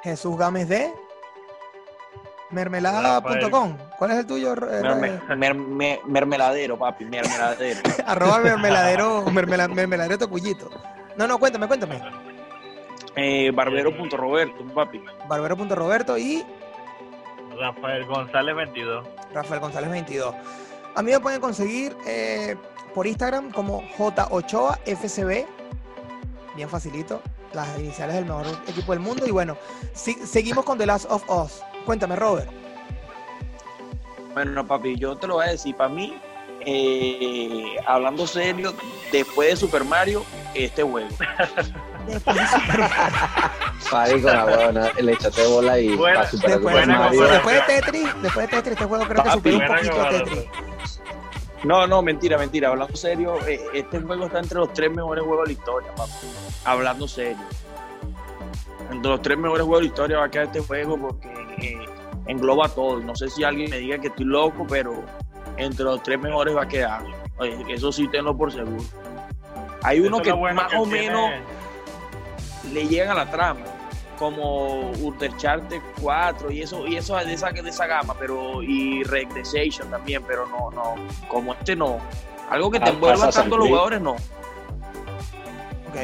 Jesús 0.02 0.36
Gámez 0.36 0.68
de 0.68 0.92
mermelada.com. 2.50 3.74
¿Cuál 3.98 4.10
es 4.10 4.18
el 4.18 4.26
tuyo? 4.26 4.52
eh, 4.52 4.82
Merme- 4.82 5.20
mer- 5.36 5.54
me- 5.54 6.00
mermeladero, 6.04 6.78
papi, 6.78 7.06
mermeladero. 7.06 7.80
Arroba 8.06 8.38
mermeladero, 8.40 9.24
mermela- 9.30 9.68
mermeladero 9.68 10.18
tocuyito. 10.18 10.68
No, 11.16 11.26
no, 11.26 11.38
cuéntame, 11.38 11.66
cuéntame. 11.66 12.02
eh, 13.16 13.50
Barbero.roberto, 13.50 14.64
papi. 14.74 15.02
Barbero.roberto 15.26 16.18
y 16.18 16.44
Rafael 17.58 18.04
González 18.04 18.54
22. 18.54 19.06
Rafael 19.32 19.60
González 19.60 19.90
22. 19.90 20.34
A 20.94 21.02
mí 21.02 21.12
me 21.12 21.20
pueden 21.20 21.40
conseguir 21.40 21.96
eh, 22.06 22.56
por 22.94 23.06
Instagram 23.06 23.50
como 23.52 23.82
J8FCB. 23.96 25.46
Bien 26.56 26.68
facilito. 26.68 27.22
Las 27.52 27.78
iniciales 27.78 28.16
del 28.16 28.24
mejor 28.26 28.46
equipo 28.66 28.92
del 28.92 29.00
mundo. 29.00 29.26
Y 29.26 29.30
bueno, 29.30 29.56
si- 29.94 30.14
seguimos 30.26 30.64
con 30.64 30.76
The 30.78 30.86
Last 30.86 31.06
of 31.10 31.28
Us. 31.30 31.62
Cuéntame, 31.86 32.16
Robert. 32.16 32.50
Bueno, 34.34 34.66
papi, 34.66 34.96
yo 34.96 35.16
te 35.16 35.26
lo 35.26 35.34
voy 35.34 35.46
a 35.46 35.50
decir. 35.50 35.74
Para 35.76 35.88
mí, 35.90 36.16
eh, 36.60 37.76
hablando 37.86 38.26
serio, 38.26 38.74
después 39.10 39.50
de 39.50 39.56
Super 39.56 39.84
Mario, 39.84 40.24
este 40.54 40.82
juego. 40.82 41.08
Después 42.06 42.36
de 42.36 42.46
Super 42.46 42.88
Marico, 43.92 44.28
la 44.28 44.44
huevona, 44.46 44.90
le 45.00 45.12
echaste 45.12 45.46
bola 45.46 45.78
y 45.78 45.94
Buena- 45.96 46.20
Después, 46.22 46.40
Super 46.42 46.60
Mario. 46.86 47.28
de 47.28 47.60
Tetris, 47.66 48.22
después 48.22 48.46
de 48.50 48.56
Tetris, 48.56 48.72
este 48.72 48.84
juego 48.84 49.04
creo 49.06 49.22
que 49.24 49.30
superó 49.30 49.56
un 49.58 49.66
poquito 49.66 50.02
a. 50.02 50.08
Tetris. 50.10 50.44
No, 51.64 51.86
no, 51.86 52.02
mentira, 52.02 52.38
mentira. 52.38 52.68
Hablando 52.68 52.96
serio, 52.96 53.36
eh, 53.46 53.60
este 53.74 54.00
juego 54.00 54.26
está 54.26 54.38
entre 54.38 54.58
los 54.58 54.72
tres 54.72 54.90
mejores 54.90 55.24
juegos 55.24 55.48
de 55.48 55.54
la 55.54 55.58
historia, 55.60 55.94
papi. 55.94 56.12
Hablando 56.64 57.08
serio. 57.08 57.36
Entre 58.90 59.10
los 59.10 59.20
tres 59.22 59.36
mejores 59.36 59.62
juegos 59.66 59.80
de 59.80 59.82
la 59.84 59.88
historia 59.92 60.18
va 60.18 60.24
a 60.24 60.30
quedar 60.30 60.46
este 60.46 60.60
juego 60.60 60.96
porque 60.98 61.28
eh, 61.58 61.78
engloba 62.26 62.68
todo. 62.68 63.00
No 63.00 63.14
sé 63.16 63.28
si 63.28 63.44
alguien 63.44 63.70
me 63.70 63.78
diga 63.78 63.98
que 63.98 64.06
estoy 64.08 64.24
loco, 64.26 64.66
pero 64.68 65.04
entre 65.56 65.84
los 65.84 66.02
tres 66.02 66.18
mejores 66.20 66.56
va 66.56 66.62
a 66.62 66.68
quedar. 66.68 67.02
Oye, 67.38 67.56
eso 67.68 67.92
sí 67.92 68.08
tenlo 68.08 68.36
por 68.36 68.52
seguro. 68.52 68.82
Hay 69.82 70.00
uno 70.00 70.16
Eso 70.16 70.24
que 70.24 70.32
bueno 70.32 70.62
más 70.62 70.70
que 70.70 70.76
o 70.76 70.82
tiene- 70.84 71.00
menos 71.08 71.30
le 72.72 72.86
llegan 72.88 73.10
a 73.10 73.24
la 73.24 73.30
trama, 73.30 73.60
como 74.18 74.90
Uncharted 74.90 75.80
4 76.00 76.50
y 76.50 76.62
eso, 76.62 76.86
y 76.86 76.96
eso 76.96 77.16
de 77.16 77.32
esa, 77.32 77.50
de 77.50 77.68
esa 77.68 77.86
gama, 77.86 78.14
pero 78.18 78.62
y 78.62 79.02
Red 79.04 79.28
Dead 79.28 79.44
Redemption 79.52 79.90
también, 79.90 80.22
pero 80.26 80.46
no, 80.46 80.70
no, 80.70 80.94
como 81.28 81.52
este 81.54 81.76
no. 81.76 81.98
Algo 82.50 82.70
que 82.70 82.80
te 82.80 82.86
Ah, 82.86 82.92
envuelva 82.92 83.30
tanto 83.30 83.54
a 83.54 83.58
los 83.58 83.68
jugadores, 83.68 84.00
no. 84.00 84.12
Ok. 84.12 85.94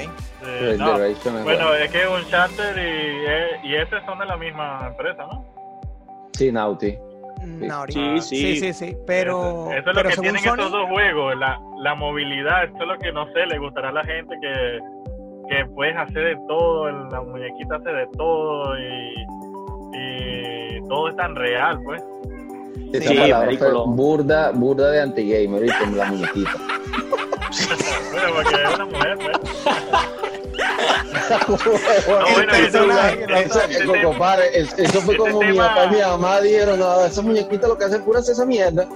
Red 0.42 0.78
no. 0.78 0.86
Dead 0.86 0.96
Redemption 0.98 1.36
es 1.38 1.44
Bueno, 1.44 1.68
bueno. 1.68 1.84
es 1.84 1.90
que 1.90 2.06
Uncharted 2.06 2.76
y, 2.76 2.80
eh, 3.26 3.60
y 3.64 3.74
ese 3.76 4.04
son 4.04 4.18
de 4.18 4.26
la 4.26 4.36
misma 4.36 4.86
empresa, 4.88 5.24
¿no? 5.26 5.44
Sí, 6.34 6.52
Naughty. 6.52 6.96
Naughty. 7.42 7.92
Sí, 7.92 8.20
sí. 8.20 8.36
Sí, 8.36 8.56
sí, 8.56 8.72
sí. 8.72 8.96
Pero, 9.06 9.70
Eso, 9.70 9.72
eso 9.72 9.78
es 9.78 9.86
lo 9.86 9.92
pero 9.94 10.08
que 10.10 10.16
tienen 10.16 10.36
estos 10.36 10.56
Sony, 10.56 10.70
dos 10.70 10.88
juegos, 10.88 11.36
la, 11.36 11.60
la 11.78 11.94
movilidad, 11.94 12.64
esto 12.64 12.78
es 12.82 12.88
lo 12.88 12.98
que 12.98 13.12
no 13.12 13.26
sé, 13.32 13.46
le 13.46 13.58
gustará 13.58 13.90
a 13.90 13.92
la 13.92 14.04
gente 14.04 14.34
que, 14.40 14.78
que 15.48 15.64
puedes 15.74 15.96
hacer 15.96 16.24
de 16.24 16.36
todo, 16.48 16.90
la 16.90 17.20
muñequita 17.22 17.76
hace 17.76 17.90
de 17.90 18.06
todo 18.16 18.78
y, 18.78 19.26
y 19.96 20.88
todo 20.88 21.08
es 21.08 21.16
tan 21.16 21.34
real, 21.36 21.80
pues. 21.84 22.02
Esa 22.92 23.08
Sí, 23.10 23.16
palabra 23.18 23.50
fue 23.58 23.72
burda, 23.86 24.50
burda 24.52 24.90
de 24.90 25.00
anti-gamer, 25.02 25.62
¿viste? 25.62 25.86
La 25.94 26.04
muñequita. 26.06 26.50
Bueno, 28.10 28.28
porque 28.34 28.54
es 28.62 28.74
una 28.74 28.84
mujer, 28.86 29.18
pues. 29.18 29.38
Eso, 33.34 33.60
es- 34.76 35.04
fue 35.04 35.16
como 35.16 35.40
mi 35.40 35.46
tema- 35.52 35.68
papá 35.68 35.86
y 35.86 35.90
mi 35.90 36.00
mamá 36.00 36.40
dijeron, 36.40 36.78
no, 36.78 37.04
esa 37.04 37.22
muñequita 37.22 37.68
lo 37.68 37.76
que 37.78 37.84
hace 37.84 37.96
es 37.96 38.02
pura 38.02 38.20
hacer 38.20 38.32
esa 38.32 38.44
mierda. 38.46 38.86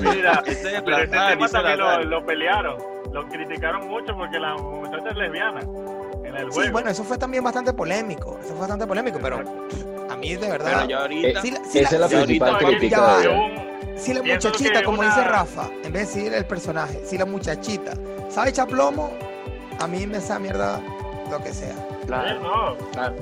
Mira, 0.00 0.42
Este 0.46 0.76
es 0.76 0.82
pero 0.82 0.98
este 0.98 1.16
tema 1.16 1.48
también 1.48 1.78
lo, 1.78 2.02
lo 2.04 2.26
pelearon, 2.26 2.76
lo 3.14 3.26
criticaron 3.28 3.86
mucho 3.88 4.14
porque 4.16 4.38
la 4.40 4.54
muchacha 4.56 5.08
es 5.10 5.16
lesbiana 5.16 5.60
en 5.60 6.36
el 6.36 6.46
Sí, 6.50 6.54
juego. 6.56 6.72
bueno, 6.72 6.90
eso 6.90 7.04
fue 7.04 7.16
también 7.16 7.44
bastante 7.44 7.72
polémico. 7.72 8.36
Eso 8.40 8.50
fue 8.50 8.58
bastante 8.60 8.86
polémico, 8.88 9.18
pero 9.22 9.36
a 10.10 10.16
mí 10.16 10.30
de 10.34 10.38
Pero 10.38 10.50
verdad. 10.52 10.88
ya 10.88 10.98
ahorita, 11.02 11.40
Sí, 11.40 11.50
la- 11.52 11.58
Esa 11.60 11.78
es 11.78 11.92
la 12.00 12.08
principal 12.08 12.58
crítica 12.58 13.18
Si 13.96 14.12
la 14.12 14.22
muchachita, 14.22 14.82
como 14.82 14.98
una- 14.98 15.08
dice 15.08 15.22
Rafa, 15.22 15.68
en 15.84 15.92
vez 15.92 16.12
de 16.12 16.20
decir 16.22 16.34
el 16.34 16.44
personaje, 16.44 17.00
si 17.06 17.16
la 17.16 17.24
muchachita 17.24 17.92
sabe 18.28 18.50
echar 18.50 18.66
plomo, 18.66 19.12
a 19.78 19.86
mí 19.86 20.04
me 20.08 20.18
esa 20.18 20.40
mierda 20.40 20.80
lo 21.30 21.38
que 21.38 21.52
sea. 21.54 21.72
Sí, 21.74 22.06
claro, 22.08 22.40
no, 22.40 22.76
claro. 22.90 23.14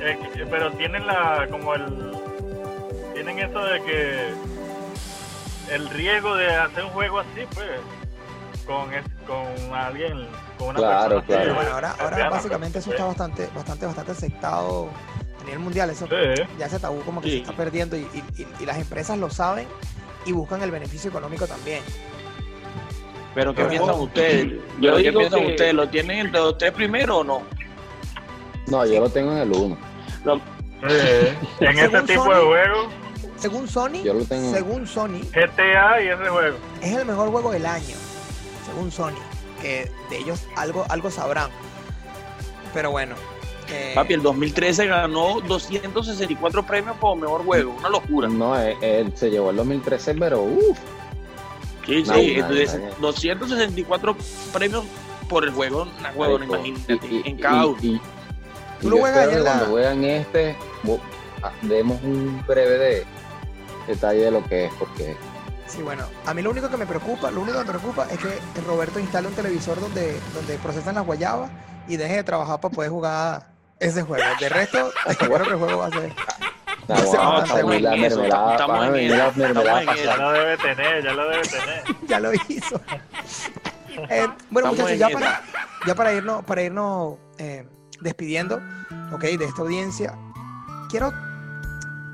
Eh, 0.00 0.18
pero 0.50 0.70
tienen 0.72 1.06
la 1.06 1.46
como 1.50 1.74
el 1.74 2.12
tienen 3.14 3.38
eso 3.38 3.58
de 3.64 3.82
que 3.82 4.28
el 5.74 5.88
riesgo 5.90 6.34
de 6.36 6.54
hacer 6.54 6.84
un 6.84 6.90
juego 6.90 7.20
así 7.20 7.46
pues 7.54 7.68
con 8.70 8.90
con 9.26 9.74
alguien 9.74 10.28
con 10.58 10.68
una 10.68 10.78
Claro, 10.78 11.16
persona 11.22 11.26
claro. 11.42 11.54
Bueno, 11.54 11.70
ahora, 11.72 11.94
ahora 11.98 12.30
básicamente 12.30 12.78
eso 12.78 12.90
está 12.92 13.04
bastante, 13.04 13.48
bastante, 13.54 13.86
bastante 13.86 14.12
aceptado 14.12 14.88
a 15.40 15.44
nivel 15.44 15.58
mundial. 15.58 15.90
Eso 15.90 16.06
sí. 16.06 16.42
ya 16.58 16.66
ese 16.66 16.78
tabú 16.78 17.00
como 17.02 17.20
que 17.20 17.28
Sí. 17.28 17.34
se 17.36 17.40
está 17.42 17.52
perdiendo 17.56 17.96
y, 17.96 18.00
y- 18.14 18.42
y- 18.42 18.46
y 18.60 18.66
las 18.66 18.78
empresas 18.78 19.18
lo 19.18 19.28
saben 19.30 19.66
y 20.24 20.32
buscan 20.32 20.62
el 20.62 20.70
beneficio 20.70 21.10
económico 21.10 21.46
también. 21.46 21.82
Pero 23.34 23.52
¿qué 23.52 23.58
Pero 23.62 23.68
piensan 23.70 24.00
ustedes? 24.00 24.46
yo 24.80 24.96
¿Qué 24.96 25.12
piensan 25.12 25.40
que- 25.40 25.46
ustedes? 25.46 25.74
¿Lo 25.74 25.88
tienen 25.88 26.18
entre 26.26 26.40
tres 26.58 26.72
primero 26.72 27.18
o 27.18 27.24
no? 27.24 27.42
No, 28.68 28.84
yo 28.86 29.00
lo 29.00 29.08
tengo 29.08 29.32
en 29.32 29.38
el 29.38 29.52
1. 29.52 29.76
Sí. 30.88 30.96
en 31.60 31.78
ese 31.78 32.00
tipo 32.02 32.24
Sony- 32.24 32.34
de 32.34 32.42
juegos 32.44 32.86
Según 33.36 33.68
Sony, 33.68 34.02
Yo 34.04 34.14
lo 34.14 34.24
tengo. 34.24 34.50
según 34.52 34.86
Sony, 34.86 35.20
GTA 35.32 36.02
y 36.02 36.08
ese 36.08 36.28
juego 36.28 36.56
es 36.82 36.92
el 36.96 37.06
mejor 37.06 37.30
juego 37.30 37.50
del 37.52 37.64
año. 37.66 37.96
Según 38.66 38.90
Sony, 38.90 39.14
que 39.60 39.90
de 40.10 40.18
ellos 40.18 40.44
algo, 40.56 40.84
algo 40.88 41.10
sabrán. 41.10 41.50
Pero 42.74 42.90
bueno. 42.90 43.14
eh, 43.68 43.92
Papi, 43.94 44.14
el 44.14 44.22
2013 44.22 44.86
ganó 44.86 45.40
264 45.40 46.64
premios 46.66 46.96
como 47.00 47.16
mejor 47.16 47.44
juego. 47.44 47.74
Una 47.78 47.88
locura. 47.88 48.28
No, 48.28 48.58
él, 48.58 48.76
él 48.80 49.12
se 49.16 49.30
llevó 49.30 49.50
el 49.50 49.56
2013, 49.56 50.14
pero 50.14 50.42
uff. 50.42 50.78
Sí, 51.86 52.04
No, 52.06 52.14
sí, 52.14 52.34
no, 52.36 52.42
entonces, 52.46 52.80
no, 52.80 52.88
no. 52.88 52.94
264 53.00 54.16
premios 54.52 54.84
por 55.28 55.44
el 55.44 55.50
juego. 55.50 55.88
Una 55.98 56.12
huevona, 56.12 56.44
imagínate, 56.44 57.00
en 57.24 57.36
cada 57.38 57.66
uno. 57.66 57.78
Y, 57.82 58.00
Tú 58.80 58.86
y 58.86 58.90
lo 58.90 58.96
juegas 58.98 59.28
allá 59.28 59.42
cuando 59.42 59.66
juegan 59.66 60.04
este, 60.04 60.56
ah, 61.42 61.50
demos 61.62 62.00
un 62.02 62.42
breve 62.46 62.78
de 62.78 63.06
detalle 63.86 64.20
de 64.20 64.30
lo 64.30 64.44
que 64.46 64.66
es, 64.66 64.72
porque 64.78 65.16
Sí, 65.70 65.82
bueno, 65.82 66.04
a 66.26 66.34
mí 66.34 66.42
lo 66.42 66.50
único 66.50 66.68
que 66.68 66.76
me 66.76 66.86
preocupa, 66.86 67.30
lo 67.30 67.42
único 67.42 67.58
que 67.58 67.64
me 67.64 67.70
preocupa 67.70 68.06
es 68.10 68.18
que 68.18 68.40
Roberto 68.66 68.98
instale 68.98 69.28
un 69.28 69.34
televisor 69.34 69.80
donde, 69.80 70.18
donde 70.34 70.56
procesan 70.58 70.96
las 70.96 71.06
guayabas 71.06 71.48
y 71.86 71.96
deje 71.96 72.16
de 72.16 72.24
trabajar 72.24 72.60
para 72.60 72.74
poder 72.74 72.90
jugar 72.90 73.46
ese 73.78 74.02
juego. 74.02 74.24
De 74.40 74.48
resto, 74.48 74.90
creo 75.18 75.44
que 75.44 75.50
el 75.50 75.58
juego 75.58 75.78
va 75.78 75.86
a 75.86 75.90
ser. 75.90 76.12
nah, 76.88 76.96
No, 77.00 77.04
guau, 77.04 77.42
estamos 77.44 77.74
en 77.74 77.82
la 77.84 77.94
eso, 77.94 78.16
mermelada, 78.16 78.52
estamos 78.52 78.86
en 78.86 78.92
mermelada 79.38 79.94
ya 79.94 80.16
lo 80.16 80.32
debe 80.32 80.56
tener 80.56 81.04
ya 81.04 81.12
lo 81.12 81.30
debe 81.30 81.42
tener 81.42 81.84
ya 82.08 82.20
lo 82.20 82.32
hizo. 82.48 82.80
Eh, 84.08 84.26
bueno, 84.50 84.70
muchachos, 84.70 84.98
ya 84.98 85.08
para, 85.08 85.42
ya 85.86 85.94
para 85.94 86.12
irnos, 86.12 86.44
para 86.44 86.62
irnos 86.62 87.16
eh, 87.38 87.64
despidiendo, 88.00 88.60
ok, 89.12 89.22
de 89.22 89.44
esta 89.44 89.62
audiencia, 89.62 90.18
quiero 90.88 91.12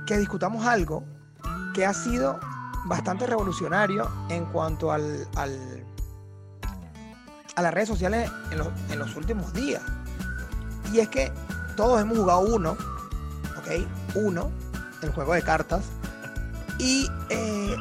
que 0.06 0.18
discutamos 0.18 0.66
algo 0.66 1.04
que 1.74 1.86
ha 1.86 1.94
sido 1.94 2.38
bastante 2.86 3.26
revolucionario 3.26 4.08
en 4.28 4.44
cuanto 4.46 4.92
al, 4.92 5.26
al- 5.36 5.84
a 7.54 7.62
las 7.62 7.72
redes 7.72 7.88
sociales 7.88 8.30
en 8.50 8.58
los, 8.58 8.68
en 8.90 8.98
los 8.98 9.14
últimos 9.16 9.52
días. 9.52 9.82
Y 10.92 11.00
es 11.00 11.08
que 11.08 11.32
todos 11.76 12.00
hemos 12.00 12.18
jugado 12.18 12.40
uno, 12.40 12.72
ok, 13.58 13.86
uno, 14.14 14.50
el 15.02 15.10
juego 15.12 15.34
de 15.34 15.42
cartas, 15.42 15.84
y 16.78 17.08
eh, 17.30 17.76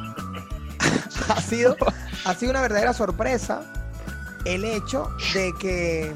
ha 1.28 1.40
sido 1.40 1.76
ha 2.24 2.34
sido 2.34 2.50
una 2.50 2.60
verdadera 2.62 2.92
sorpresa 2.92 3.62
el 4.44 4.64
hecho 4.64 5.08
de 5.34 5.52
que 5.60 6.14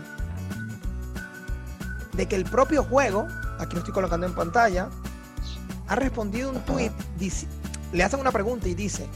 de 2.15 2.27
que 2.27 2.37
el 2.37 2.45
propio 2.45 2.83
juego, 2.83 3.27
aquí 3.59 3.75
lo 3.75 3.79
estoy 3.81 3.95
colocando 3.95 4.27
en 4.27 4.35
pantalla, 4.35 4.89
ha 5.89 5.95
respondido 5.97 6.51
un 6.51 6.61
tweet, 6.65 6.93
dice- 7.19 7.47
le 7.93 8.03
hacen 8.05 8.21
una 8.21 8.31
pregunta 8.33 8.69
y 8.69 8.75
dice, 8.75 9.07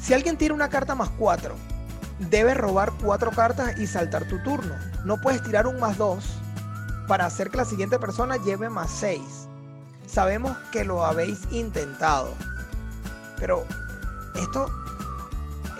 si 0.00 0.14
alguien 0.14 0.36
tira 0.36 0.54
una 0.54 0.68
carta 0.68 0.94
más 0.94 1.10
cuatro, 1.10 1.54
debes 2.18 2.56
robar 2.56 2.92
cuatro 3.02 3.30
cartas 3.30 3.78
y 3.78 3.86
saltar 3.86 4.28
tu 4.28 4.38
turno. 4.42 4.74
No 5.04 5.20
puedes 5.20 5.42
tirar 5.42 5.66
un 5.66 5.78
más 5.80 5.96
dos 5.98 6.24
para 7.08 7.26
hacer 7.26 7.50
que 7.50 7.56
la 7.58 7.64
siguiente 7.64 7.98
persona 7.98 8.36
lleve 8.36 8.68
más 8.70 8.90
seis. 8.90 9.48
Sabemos 10.06 10.56
que 10.70 10.84
lo 10.84 11.04
habéis 11.04 11.40
intentado, 11.50 12.32
pero 13.38 13.64
esto, 14.36 14.66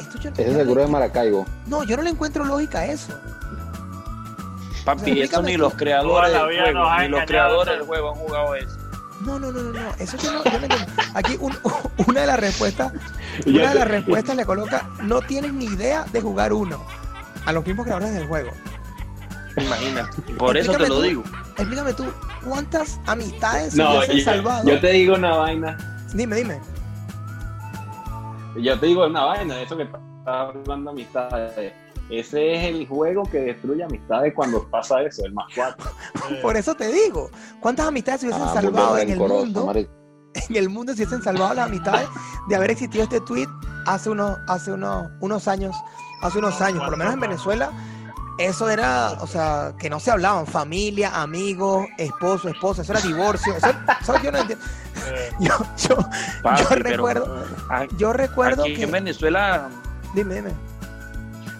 esto 0.00 0.18
yo, 0.18 0.30
no 0.30 0.36
seguro 0.36 0.74
le- 0.80 0.86
de 0.86 0.86
Maracaibo. 0.92 1.46
no, 1.66 1.84
yo 1.84 1.96
no 1.96 2.02
le 2.02 2.10
encuentro 2.10 2.44
lógica 2.44 2.80
a 2.80 2.86
eso. 2.86 3.12
Papi, 4.84 5.12
O 5.12 5.14
sea, 5.14 5.24
eso 5.24 5.42
ni 5.42 5.56
los 5.56 5.72
creadores 5.74 6.32
del 6.32 6.42
juego, 6.42 6.98
ni 6.98 7.08
los 7.08 7.24
creadores 7.24 7.74
del 7.78 7.86
juego 7.86 8.10
han 8.12 8.16
jugado 8.16 8.54
eso. 8.54 8.76
No, 9.24 9.38
no, 9.38 9.50
no, 9.50 9.62
no, 9.62 9.72
no. 9.72 9.94
Eso 9.98 10.16
yo 10.18 10.32
no, 10.32 10.44
yo 10.44 10.50
no 10.58 10.64
entiendo. 10.66 10.92
Aquí 11.14 11.36
un- 11.40 11.56
una 12.06 12.20
de 12.22 12.26
las 12.26 12.38
respuestas, 12.40 12.92
una 13.46 13.68
de 13.70 13.74
las 13.74 13.88
respuestas 13.88 14.36
le 14.36 14.44
coloca, 14.44 14.88
no 15.02 15.20
tienen 15.22 15.58
ni 15.58 15.66
idea 15.66 16.04
de 16.12 16.20
jugar 16.20 16.52
uno. 16.52 16.80
A 17.46 17.52
los 17.52 17.66
mismos 17.66 17.84
creadores 17.84 18.14
del 18.14 18.26
juego. 18.26 18.50
Imagínate. 19.56 20.20
Por 20.34 20.56
eso 20.56 20.72
te 20.72 20.88
lo 20.88 20.96
tú. 20.96 21.02
digo. 21.02 21.22
Explícame 21.56 21.92
tú, 21.92 22.06
¿cuántas 22.44 22.98
amistades 23.06 23.72
se 23.74 23.78
No, 23.78 24.04
yo, 24.04 24.24
salvado? 24.24 24.68
yo 24.68 24.80
te 24.80 24.88
digo 24.92 25.14
una 25.14 25.36
vaina. 25.36 25.76
Dime, 26.12 26.36
dime. 26.36 26.60
Yo 28.60 28.78
te 28.78 28.86
digo 28.86 29.06
una 29.06 29.24
vaina, 29.24 29.60
eso 29.60 29.76
que 29.76 29.82
estás 29.84 30.00
hablando 30.24 30.90
de 30.92 31.02
amistades. 31.02 31.72
Ese 32.10 32.54
es 32.54 32.64
el 32.64 32.86
juego 32.86 33.22
que 33.24 33.40
destruye 33.40 33.82
amistades 33.82 34.34
cuando 34.34 34.68
pasa 34.68 35.02
eso, 35.02 35.24
el 35.24 35.32
más 35.32 35.46
cuatro. 35.54 35.90
Por 36.42 36.56
eso 36.56 36.74
te 36.74 36.92
digo, 36.92 37.30
¿cuántas 37.60 37.86
amistades 37.86 38.20
se 38.20 38.26
hubiesen 38.26 38.46
Ah, 38.46 38.52
salvado 38.54 38.98
en 38.98 39.10
el 39.10 39.18
mundo? 39.18 39.72
En 39.74 40.56
el 40.56 40.68
mundo 40.68 40.92
se 40.92 41.02
hubiesen 41.02 41.22
salvado 41.22 41.54
las 41.54 41.68
amistades 41.68 42.08
de 42.48 42.56
haber 42.56 42.72
existido 42.72 43.04
este 43.04 43.20
tweet 43.20 43.46
hace 43.86 44.10
unos, 44.10 44.36
hace 44.48 44.72
unos, 44.72 45.08
unos 45.20 45.48
años, 45.48 45.74
hace 46.22 46.38
unos 46.38 46.60
años, 46.60 46.80
por 46.80 46.90
lo 46.90 46.96
menos 46.96 47.14
en 47.14 47.20
Venezuela, 47.20 47.70
eso 48.38 48.68
era, 48.68 49.12
o 49.20 49.26
sea, 49.26 49.74
que 49.78 49.88
no 49.88 50.00
se 50.00 50.10
hablaban, 50.10 50.46
familia, 50.46 51.22
amigos, 51.22 51.86
esposo, 51.98 52.48
esposa, 52.48 52.82
eso 52.82 52.92
era 52.92 53.00
divorcio, 53.00 53.54
eso, 53.56 53.68
eso 54.00 54.22
yo 54.22 54.32
no 54.32 54.38
entiendo. 54.38 54.64
Yo, 55.40 55.50
yo, 55.76 55.96
Papi, 56.42 56.62
yo 56.62 56.68
pero, 56.68 56.82
recuerdo, 56.82 57.44
ah, 57.68 57.84
yo 57.98 58.12
recuerdo 58.12 58.62
aquí 58.62 58.76
que 58.76 58.84
en 58.84 58.92
Venezuela 58.92 59.68
Dime, 60.14 60.36
dime. 60.36 60.50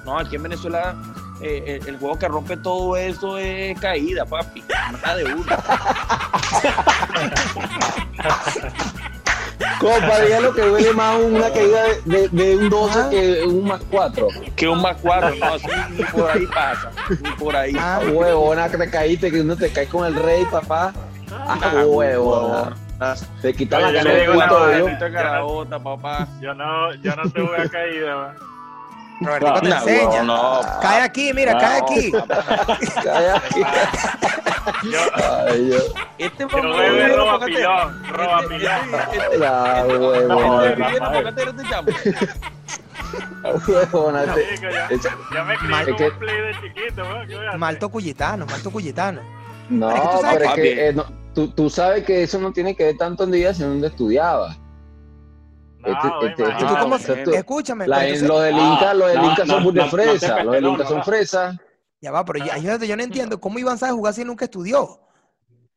No, 0.05 0.19
aquí 0.19 0.37
en 0.37 0.43
Venezuela 0.45 0.95
eh, 1.41 1.79
el, 1.83 1.89
el 1.89 1.99
juego 1.99 2.19
que 2.19 2.29
rompe 2.29 2.57
todo 2.57 2.97
eso 2.97 3.39
es 3.39 3.79
caída, 3.81 4.25
papi. 4.25 4.63
Mata 4.93 5.17
de 5.17 5.25
uno. 5.25 5.45
Compa, 9.81 10.21
diga 10.21 10.41
lo 10.41 10.55
que 10.55 10.63
duele 10.63 10.93
más 10.93 11.19
una 11.21 11.51
caída 11.51 11.83
de, 12.05 12.29
de- 12.29 12.29
de 12.29 12.57
un 12.57 12.71
12 12.71 13.11
que 13.11 13.43
un 13.45 13.65
más 13.65 13.81
4. 13.91 14.29
Que 14.57 14.69
un 14.69 14.81
más 14.81 14.97
cuatro, 15.03 15.35
no, 15.37 15.55
así 15.55 15.67
ni 15.91 16.05
por 16.05 16.31
ahí 16.31 16.47
pasa. 16.47 16.91
Ni 17.23 17.31
por 17.33 17.57
ahí. 17.57 17.77
Ah, 17.79 18.01
Huevona, 18.13 18.69
que 18.69 18.79
te 18.79 18.91
caíste, 18.91 19.31
que 19.31 19.41
uno 19.41 19.57
te 19.57 19.71
cae 19.73 19.87
con 19.87 20.07
el 20.07 20.15
rey, 20.15 20.45
papá. 20.51 20.93
Ah, 21.31 21.83
huevona. 21.87 22.75
Te 23.43 23.53
quitan 23.55 23.85
Oye, 23.85 23.93
la 23.93 24.03
cara 24.03 24.15
de 24.15 24.27
punto, 24.27 24.73
yo. 24.73 24.85
Bonito 24.85 25.07
carabota, 25.13 25.79
papá. 25.79 26.29
Yo 26.41 26.55
no, 26.55 26.95
yo 26.95 27.15
no 27.17 27.23
tuve 27.31 27.63
a 27.63 27.69
caída, 27.69 28.15
va. 28.15 28.35
Robertico 29.21 29.61
te 29.61 29.69
No, 29.69 29.77
enseña. 29.77 30.23
no, 30.23 30.61
Cae 30.83 31.03
aquí, 31.03 31.33
mira, 31.33 31.57
cae 31.59 31.81
aquí. 31.81 32.11
Calla. 33.03 33.43
Yo, 34.83 34.99
Ay, 35.47 35.71
yo. 35.71 35.77
Este 36.19 36.45
huevo, 36.47 37.17
roba 37.17 37.45
pilón, 37.47 38.05
roba 38.13 38.43
pilón. 38.49 38.91
La 39.39 39.81
Este 39.83 39.99
huevona. 39.99 40.65
este 40.67 41.63
chamo. 41.69 41.89
Huevona. 43.69 44.25
ya. 44.27 44.89
Malto 47.57 47.89
cuyitano, 47.89 48.47
malto 48.47 48.71
cuyitano. 48.71 49.21
No, 49.71 50.21
pero 50.33 50.45
es 50.45 50.53
que- 50.55 50.89
eh, 50.89 50.97
tú 51.55 51.71
sabes 51.71 52.05
que 52.05 52.23
eso 52.23 52.39
no 52.39 52.53
tiene 52.53 52.75
que 52.77 52.85
ver 52.85 52.97
tanto 52.97 53.25
en 53.25 53.31
días 53.33 53.61
en 53.61 53.69
donde 53.69 53.89
estudiabas. 53.89 54.59
Escúchame, 57.35 57.87
La- 57.87 57.97
pero 57.99 58.09
entonces- 58.09 58.29
los 58.29 58.43
del 58.43 58.55
Ah, 58.55 58.59
Inca, 58.73 58.95
los 58.95 59.09
del 59.09 59.19
no, 59.19 59.25
Inca 59.31 59.47
son 59.47 59.49
no, 59.49 59.61
muy 59.61 59.73
de 59.73 59.85
fresa, 59.91 60.43
los 60.43 60.55
del 60.55 60.65
Inca 60.67 60.83
no, 60.85 60.89
son 60.89 60.99
no. 60.99 61.05
fresa. 61.05 61.57
ya 62.01 62.11
va, 62.11 62.25
pero 62.25 62.45
ya, 62.45 62.57
yo, 62.59 62.77
yo 62.79 62.97
no 62.97 63.03
entiendo 63.03 63.41
cómo 63.41 63.59
Iván 63.59 63.79
sabe 63.79 63.93
jugar 63.93 64.15
si 64.15 64.25
nunca 64.25 64.47
estudió. 64.47 65.01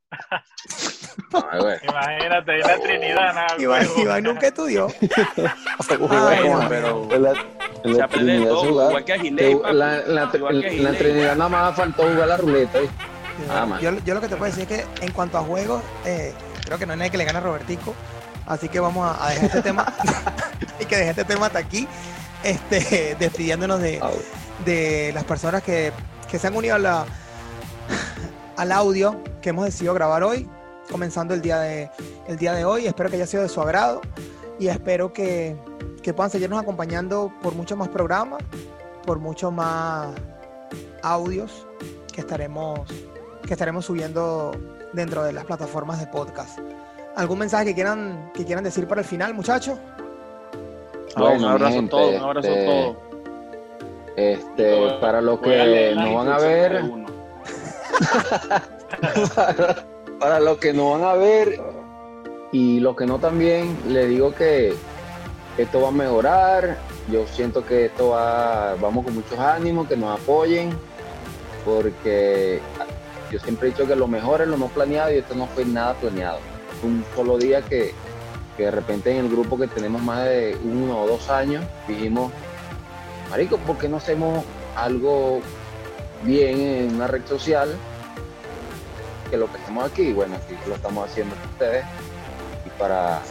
Ay, 1.52 1.60
güey. 1.60 1.78
Imagínate, 1.84 2.52
ahí 2.52 2.62
la 2.62 2.80
Trinidad, 2.80 3.34
nada. 3.34 3.48
Iván. 3.60 3.88
Iván 3.98 4.24
nunca 4.24 4.48
estudió. 4.48 4.88
Pero 6.70 7.08
En 7.12 7.24
la, 7.24 7.32
en 7.32 7.38
se 7.84 7.90
la 7.98 8.06
aprende 8.06 8.40
de 8.40 8.46
Trinidad 10.98 11.36
nada 11.36 11.50
más 11.50 11.76
faltó 11.76 12.04
jugar 12.04 12.28
la 12.28 12.38
ruleta. 12.38 12.80
¿eh? 12.80 12.90
Nada 13.48 13.66
más. 13.66 13.82
Yo, 13.82 13.92
yo 14.06 14.14
lo 14.14 14.22
que 14.22 14.28
te 14.30 14.36
puedo 14.36 14.52
decir 14.52 14.72
es 14.72 14.86
que 14.86 15.06
en 15.06 15.12
cuanto 15.12 15.38
a 15.38 15.42
juegos, 15.42 15.82
eh, 16.06 16.34
creo 16.66 16.78
que 16.78 16.86
no 16.86 16.94
hay 16.94 17.00
nadie 17.00 17.12
que 17.12 17.18
le 17.18 17.26
gane 17.26 17.40
a 17.40 17.42
Robertico. 17.42 17.94
Así 18.48 18.70
que 18.70 18.80
vamos 18.80 19.06
a, 19.06 19.26
a 19.26 19.30
dejar 19.30 19.46
este 19.46 19.62
tema. 19.62 19.94
y 20.80 20.86
que 20.86 20.96
deje 20.96 21.10
este 21.12 21.26
tema 21.26 21.48
hasta 21.48 21.60
aquí. 21.60 21.88
Este, 22.44 23.16
despidiéndonos 23.20 23.80
de, 23.82 24.02
de 24.66 25.12
las 25.14 25.24
personas 25.26 25.62
que, 25.64 25.92
que 26.30 26.40
se 26.40 26.48
han 26.48 26.56
unido 26.56 26.76
a 26.76 26.80
la, 26.80 27.06
al 28.56 28.72
audio 28.72 29.22
que 29.42 29.50
hemos 29.50 29.66
decidido 29.66 29.94
grabar 29.94 30.24
hoy, 30.24 30.50
comenzando 30.90 31.34
el 31.34 31.42
día 31.42 31.60
de, 31.60 31.92
el 32.28 32.38
día 32.38 32.54
de 32.54 32.66
hoy. 32.66 32.88
Espero 32.88 33.10
que 33.10 33.18
haya 33.18 33.28
sido 33.28 33.44
de 33.44 33.50
su 33.50 33.62
agrado 33.62 34.02
y 34.60 34.68
espero 34.68 35.14
que, 35.14 35.56
que 36.02 36.14
puedan 36.14 36.32
seguirnos 36.32 36.60
acompañando 36.60 37.32
por 37.42 37.54
muchos 37.54 37.78
más 37.78 37.90
programas, 37.90 38.42
por 39.06 39.20
muchos 39.20 39.52
más 39.54 40.16
audios 41.04 41.68
que 42.14 42.22
estaremos, 42.22 42.88
que 43.46 43.54
estaremos 43.54 43.86
subiendo 43.86 44.52
dentro 44.94 45.24
de 45.24 45.34
las 45.34 45.46
plataformas 45.46 46.00
de 46.00 46.08
podcast. 46.08 46.60
¿Algún 47.18 47.40
mensaje 47.40 47.66
que 47.66 47.74
quieran, 47.74 48.32
que 48.32 48.46
quieran 48.46 48.64
decir 48.64 48.88
para 48.88 49.02
el 49.02 49.08
final, 49.08 49.34
muchachos? 49.34 49.80
Ah, 51.16 51.24
un 51.24 51.46
abrazo 51.46 51.80
a 51.80 51.90
todos, 51.90 52.06
un 52.06 52.12
gente, 52.12 52.24
abrazo 52.24 52.48
a 52.48 52.52
este, 52.52 52.66
todos. 52.68 52.98
Este, 54.16 55.00
para 55.02 55.22
los 55.22 55.40
que 55.40 55.96
no 55.96 56.14
van 56.14 56.30
a 56.30 56.38
ver, 56.38 56.84
para, 59.34 59.86
para 60.20 60.40
los 60.40 60.60
que 60.60 60.74
no 60.74 60.92
van 60.92 61.04
a 61.06 61.14
ver 61.14 61.60
y 62.52 62.80
los 62.82 62.96
que 62.96 63.08
no 63.08 63.18
también, 63.18 63.76
les 63.88 64.10
digo 64.10 64.36
que 64.36 64.76
esto 65.58 65.82
va 65.82 65.88
a 65.88 65.92
mejorar. 65.92 66.78
Yo 67.12 67.26
siento 67.26 67.66
que 67.66 67.86
esto 67.86 68.10
va, 68.10 68.76
vamos 68.76 69.04
con 69.04 69.16
muchos 69.16 69.40
ánimos, 69.40 69.88
que 69.88 69.98
nos 69.98 70.20
apoyen, 70.22 70.70
porque 71.66 72.60
yo 73.32 73.40
siempre 73.40 73.70
he 73.70 73.72
dicho 73.72 73.88
que 73.88 73.96
lo 73.96 74.08
mejor 74.08 74.42
es 74.42 74.48
lo 74.48 74.58
no 74.58 74.68
planeado 74.68 75.12
y 75.12 75.16
esto 75.16 75.34
no 75.34 75.48
fue 75.48 75.66
nada 75.66 75.96
planeado. 75.96 76.57
Un 76.84 77.04
solo 77.16 77.38
día 77.38 77.62
que, 77.62 77.94
que 78.56 78.64
de 78.64 78.72
repente 78.72 79.12
en 79.12 79.26
el 79.26 79.32
grupo 79.32 79.58
que 79.58 79.68
tenemos 79.68 80.02
más 80.02 80.26
de 80.26 80.58
uno 80.64 81.02
o 81.02 81.08
dos 81.08 81.30
años 81.30 81.66
dijimos, 81.88 82.32
Marico, 83.30 83.58
¿por 83.58 83.78
qué 83.78 83.90
no 83.90 83.98
hacemos 83.98 84.44
algo 84.76 85.42
bien 86.24 86.60
en 86.60 86.96
una 86.96 87.08
red 87.08 87.26
social? 87.26 87.76
Que 89.30 89.38
lo 89.38 89.52
que 89.52 89.58
estamos 89.58 89.90
aquí, 89.90 90.14
bueno, 90.14 90.36
aquí 90.36 90.56
lo 90.68 90.76
estamos 90.76 91.10
haciendo 91.10 91.36
ustedes 91.54 91.84
para, 92.78 93.22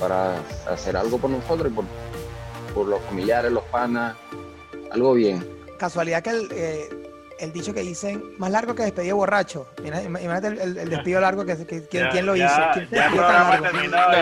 para 0.00 0.38
hacer 0.70 0.96
algo 0.96 1.18
por 1.18 1.30
nosotros 1.30 1.70
y 1.70 1.74
por, 1.74 1.84
por 2.74 2.86
los 2.86 3.00
familiares, 3.02 3.52
los 3.52 3.64
panas, 3.64 4.16
algo 4.90 5.14
bien. 5.14 5.46
Casualidad 5.78 6.22
que 6.22 6.30
el, 6.30 6.48
eh, 6.52 7.05
el 7.38 7.52
dicho 7.52 7.74
que 7.74 7.80
dicen, 7.80 8.22
más 8.38 8.50
largo 8.50 8.74
que 8.74 8.82
despedida 8.84 9.08
de 9.08 9.12
borracho. 9.14 9.66
Imagínate 9.84 10.46
el, 10.48 10.58
el- 10.60 10.78
el 10.78 10.88
despido 10.90 11.20
largo 11.20 11.44
que, 11.44 11.56
que- 11.66 11.86
¿quién, 11.86 12.04
Ya- 12.04 12.10
quién 12.10 12.26
lo 12.26 12.36
ya- 12.36 12.46
hizo. 12.46 12.62
¿Quién 12.74 12.88
Ya 12.90 13.06
el 13.06 13.12
programa 13.14 13.60
terminó, 13.60 13.86
Iván. 13.86 14.12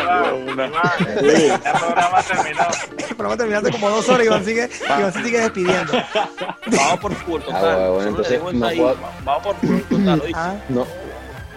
Ya 1.22 1.54
el 1.54 1.60
programa 1.60 2.22
terminó. 2.22 2.62
El 2.98 3.16
programa 3.16 3.36
terminó 3.36 3.58
hace 3.58 3.70
como 3.70 3.90
dos 3.90 4.08
horas 4.08 4.22
y 4.24 4.26
Iván 4.26 4.44
sigue, 4.44 4.70
Iván 4.98 5.12
se 5.12 5.22
sigue 5.22 5.40
despidiendo. 5.40 5.92
Vamos 6.66 6.98
por 7.00 7.12
Ah, 7.12 7.44
total. 7.44 7.90
bueno, 7.90 7.94
Solo 7.94 8.08
entonces, 8.08 8.40
no 8.42 8.50
puedo- 8.68 8.96
Vamos 9.24 9.42
por 9.44 9.56
fútbol 9.56 9.82
total. 9.84 10.22
Ah, 10.34 10.54
No, 10.68 10.86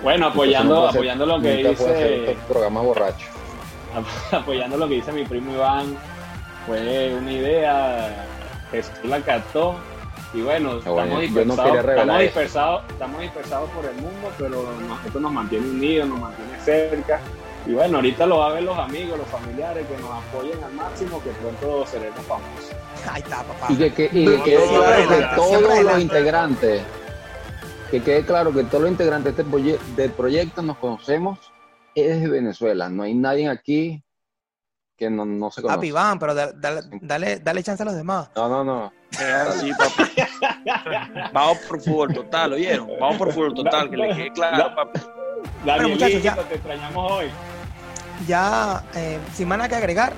Bueno, 0.03 0.27
apoyando, 0.27 0.87
apoyando 0.89 1.25
lo 1.25 1.41
que 1.41 1.55
dice, 1.57 2.31
estos 2.31 2.45
programas 2.45 2.83
borrachos. 2.83 3.27
apoyando 4.31 4.77
lo 4.77 4.87
que 4.87 4.95
dice 4.95 5.11
mi 5.11 5.25
primo 5.25 5.53
Iván, 5.53 5.97
fue 6.67 7.13
una 7.15 7.31
idea, 7.31 8.25
Jesús 8.71 8.91
la 9.05 9.19
captó 9.21 9.75
y 10.33 10.41
bueno, 10.41 10.79
bueno, 10.81 10.81
estamos 10.81 11.09
no 11.09 11.19
dispersados, 11.19 11.77
estamos 11.89 12.19
dispersados, 12.19 12.83
estamos 12.89 13.21
dispersados 13.21 13.69
por 13.71 13.85
el 13.85 13.95
mundo, 13.95 14.31
pero 14.37 14.63
nos- 14.87 15.05
esto 15.05 15.19
nos 15.19 15.31
mantiene 15.31 15.67
unidos, 15.69 16.09
nos 16.09 16.19
mantiene 16.19 16.59
cerca. 16.59 17.19
Y 17.65 17.73
bueno, 17.73 17.97
ahorita 17.97 18.25
lo 18.25 18.37
va 18.39 18.47
a 18.47 18.53
ver 18.53 18.63
los 18.63 18.77
amigos, 18.77 19.17
los 19.17 19.27
familiares 19.27 19.85
que 19.87 19.97
nos 20.01 20.11
apoyen 20.11 20.63
al 20.63 20.71
máximo, 20.73 21.21
que 21.21 21.31
pronto 21.31 21.85
seremos 21.85 22.19
famosos. 22.25 22.71
ahí 23.09 23.21
está, 23.21 23.43
papá. 23.43 23.67
Y 23.69 23.75
que, 23.77 23.93
que- 23.93 24.09
y 24.11 24.25
que 24.25 24.43
quede 24.43 24.67
claro 24.67 25.07
que 25.09 25.25
todos 25.35 25.83
los 25.83 25.99
integrantes, 25.99 26.81
que 27.91 28.01
quede 28.03 28.25
claro 28.25 28.53
que 28.53 28.63
todos 28.65 28.81
los 28.83 28.91
integrantes 28.91 29.35
de 29.35 29.41
este 29.43 29.51
proye- 29.51 29.79
del 29.95 30.11
proyecto 30.11 30.61
nos 30.61 30.77
conocemos 30.77 31.39
es 31.95 32.21
de 32.21 32.27
Venezuela. 32.27 32.89
No 32.89 33.03
hay 33.03 33.13
nadie 33.15 33.49
aquí 33.49 34.03
que 34.97 35.09
no, 35.09 35.25
no 35.25 35.51
se 35.51 35.61
Papi, 35.61 35.69
conoce. 35.73 35.87
Iván, 35.87 36.19
pero 36.19 36.33
da- 36.35 36.51
dale, 36.53 36.81
dale, 37.01 37.39
dale 37.39 37.63
chance 37.63 37.83
a 37.83 37.85
los 37.85 37.95
demás. 37.95 38.29
No, 38.35 38.49
no, 38.49 38.63
no. 38.63 38.93
Es 39.11 39.21
así, 39.21 39.71
papi. 39.73 40.11
Vamos 41.33 41.57
por 41.67 41.81
fútbol 41.81 42.13
total, 42.13 42.53
¿oyeron? 42.53 42.89
Vamos 42.99 43.17
por 43.17 43.33
fútbol 43.33 43.53
total, 43.53 43.89
que 43.89 43.97
le 43.97 44.15
quede 44.15 44.31
claro, 44.33 44.75
papi. 44.75 44.99
Danielito, 45.65 46.05
muchachos, 46.05 46.23
ya. 46.23 46.35
te 46.35 46.55
extrañamos 46.55 47.11
hoy. 47.11 47.27
Ya, 48.27 48.83
eh, 48.95 49.19
sin 49.33 49.47
más 49.47 49.57
nada 49.57 49.69
que 49.69 49.75
agregar, 49.75 50.13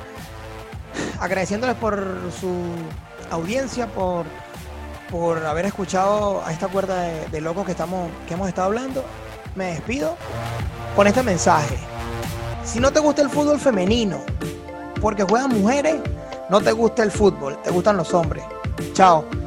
agradeciéndoles 1.20 1.76
por 1.76 2.18
su 2.40 2.54
audiencia, 3.30 3.88
por, 3.88 4.26
por 5.10 5.46
haber 5.46 5.66
escuchado 5.66 6.44
a 6.46 6.52
esta 6.52 6.68
cuerda 6.68 7.02
de, 7.02 7.28
de 7.28 7.42
locos 7.42 7.66
que, 7.66 7.72
estamos, 7.72 8.10
que 8.28 8.34
hemos 8.34 8.48
estado 8.48 8.68
hablando, 8.68 9.04
me 9.56 9.66
despido 9.66 10.16
con 10.96 11.08
este 11.08 11.24
mensaje. 11.24 11.78
Si 12.64 12.80
no 12.80 12.92
te 12.92 13.00
gusta 13.00 13.22
el 13.22 13.30
fútbol 13.30 13.60
femenino, 13.60 14.20
porque 15.02 15.24
juegan 15.24 15.50
mujeres, 15.50 15.96
no 16.50 16.62
te 16.62 16.72
gusta 16.72 17.04
el 17.04 17.12
fútbol, 17.12 17.62
te 17.64 17.72
gustan 17.72 17.98
los 17.98 18.14
hombres. 18.14 18.44
早。 18.94 19.39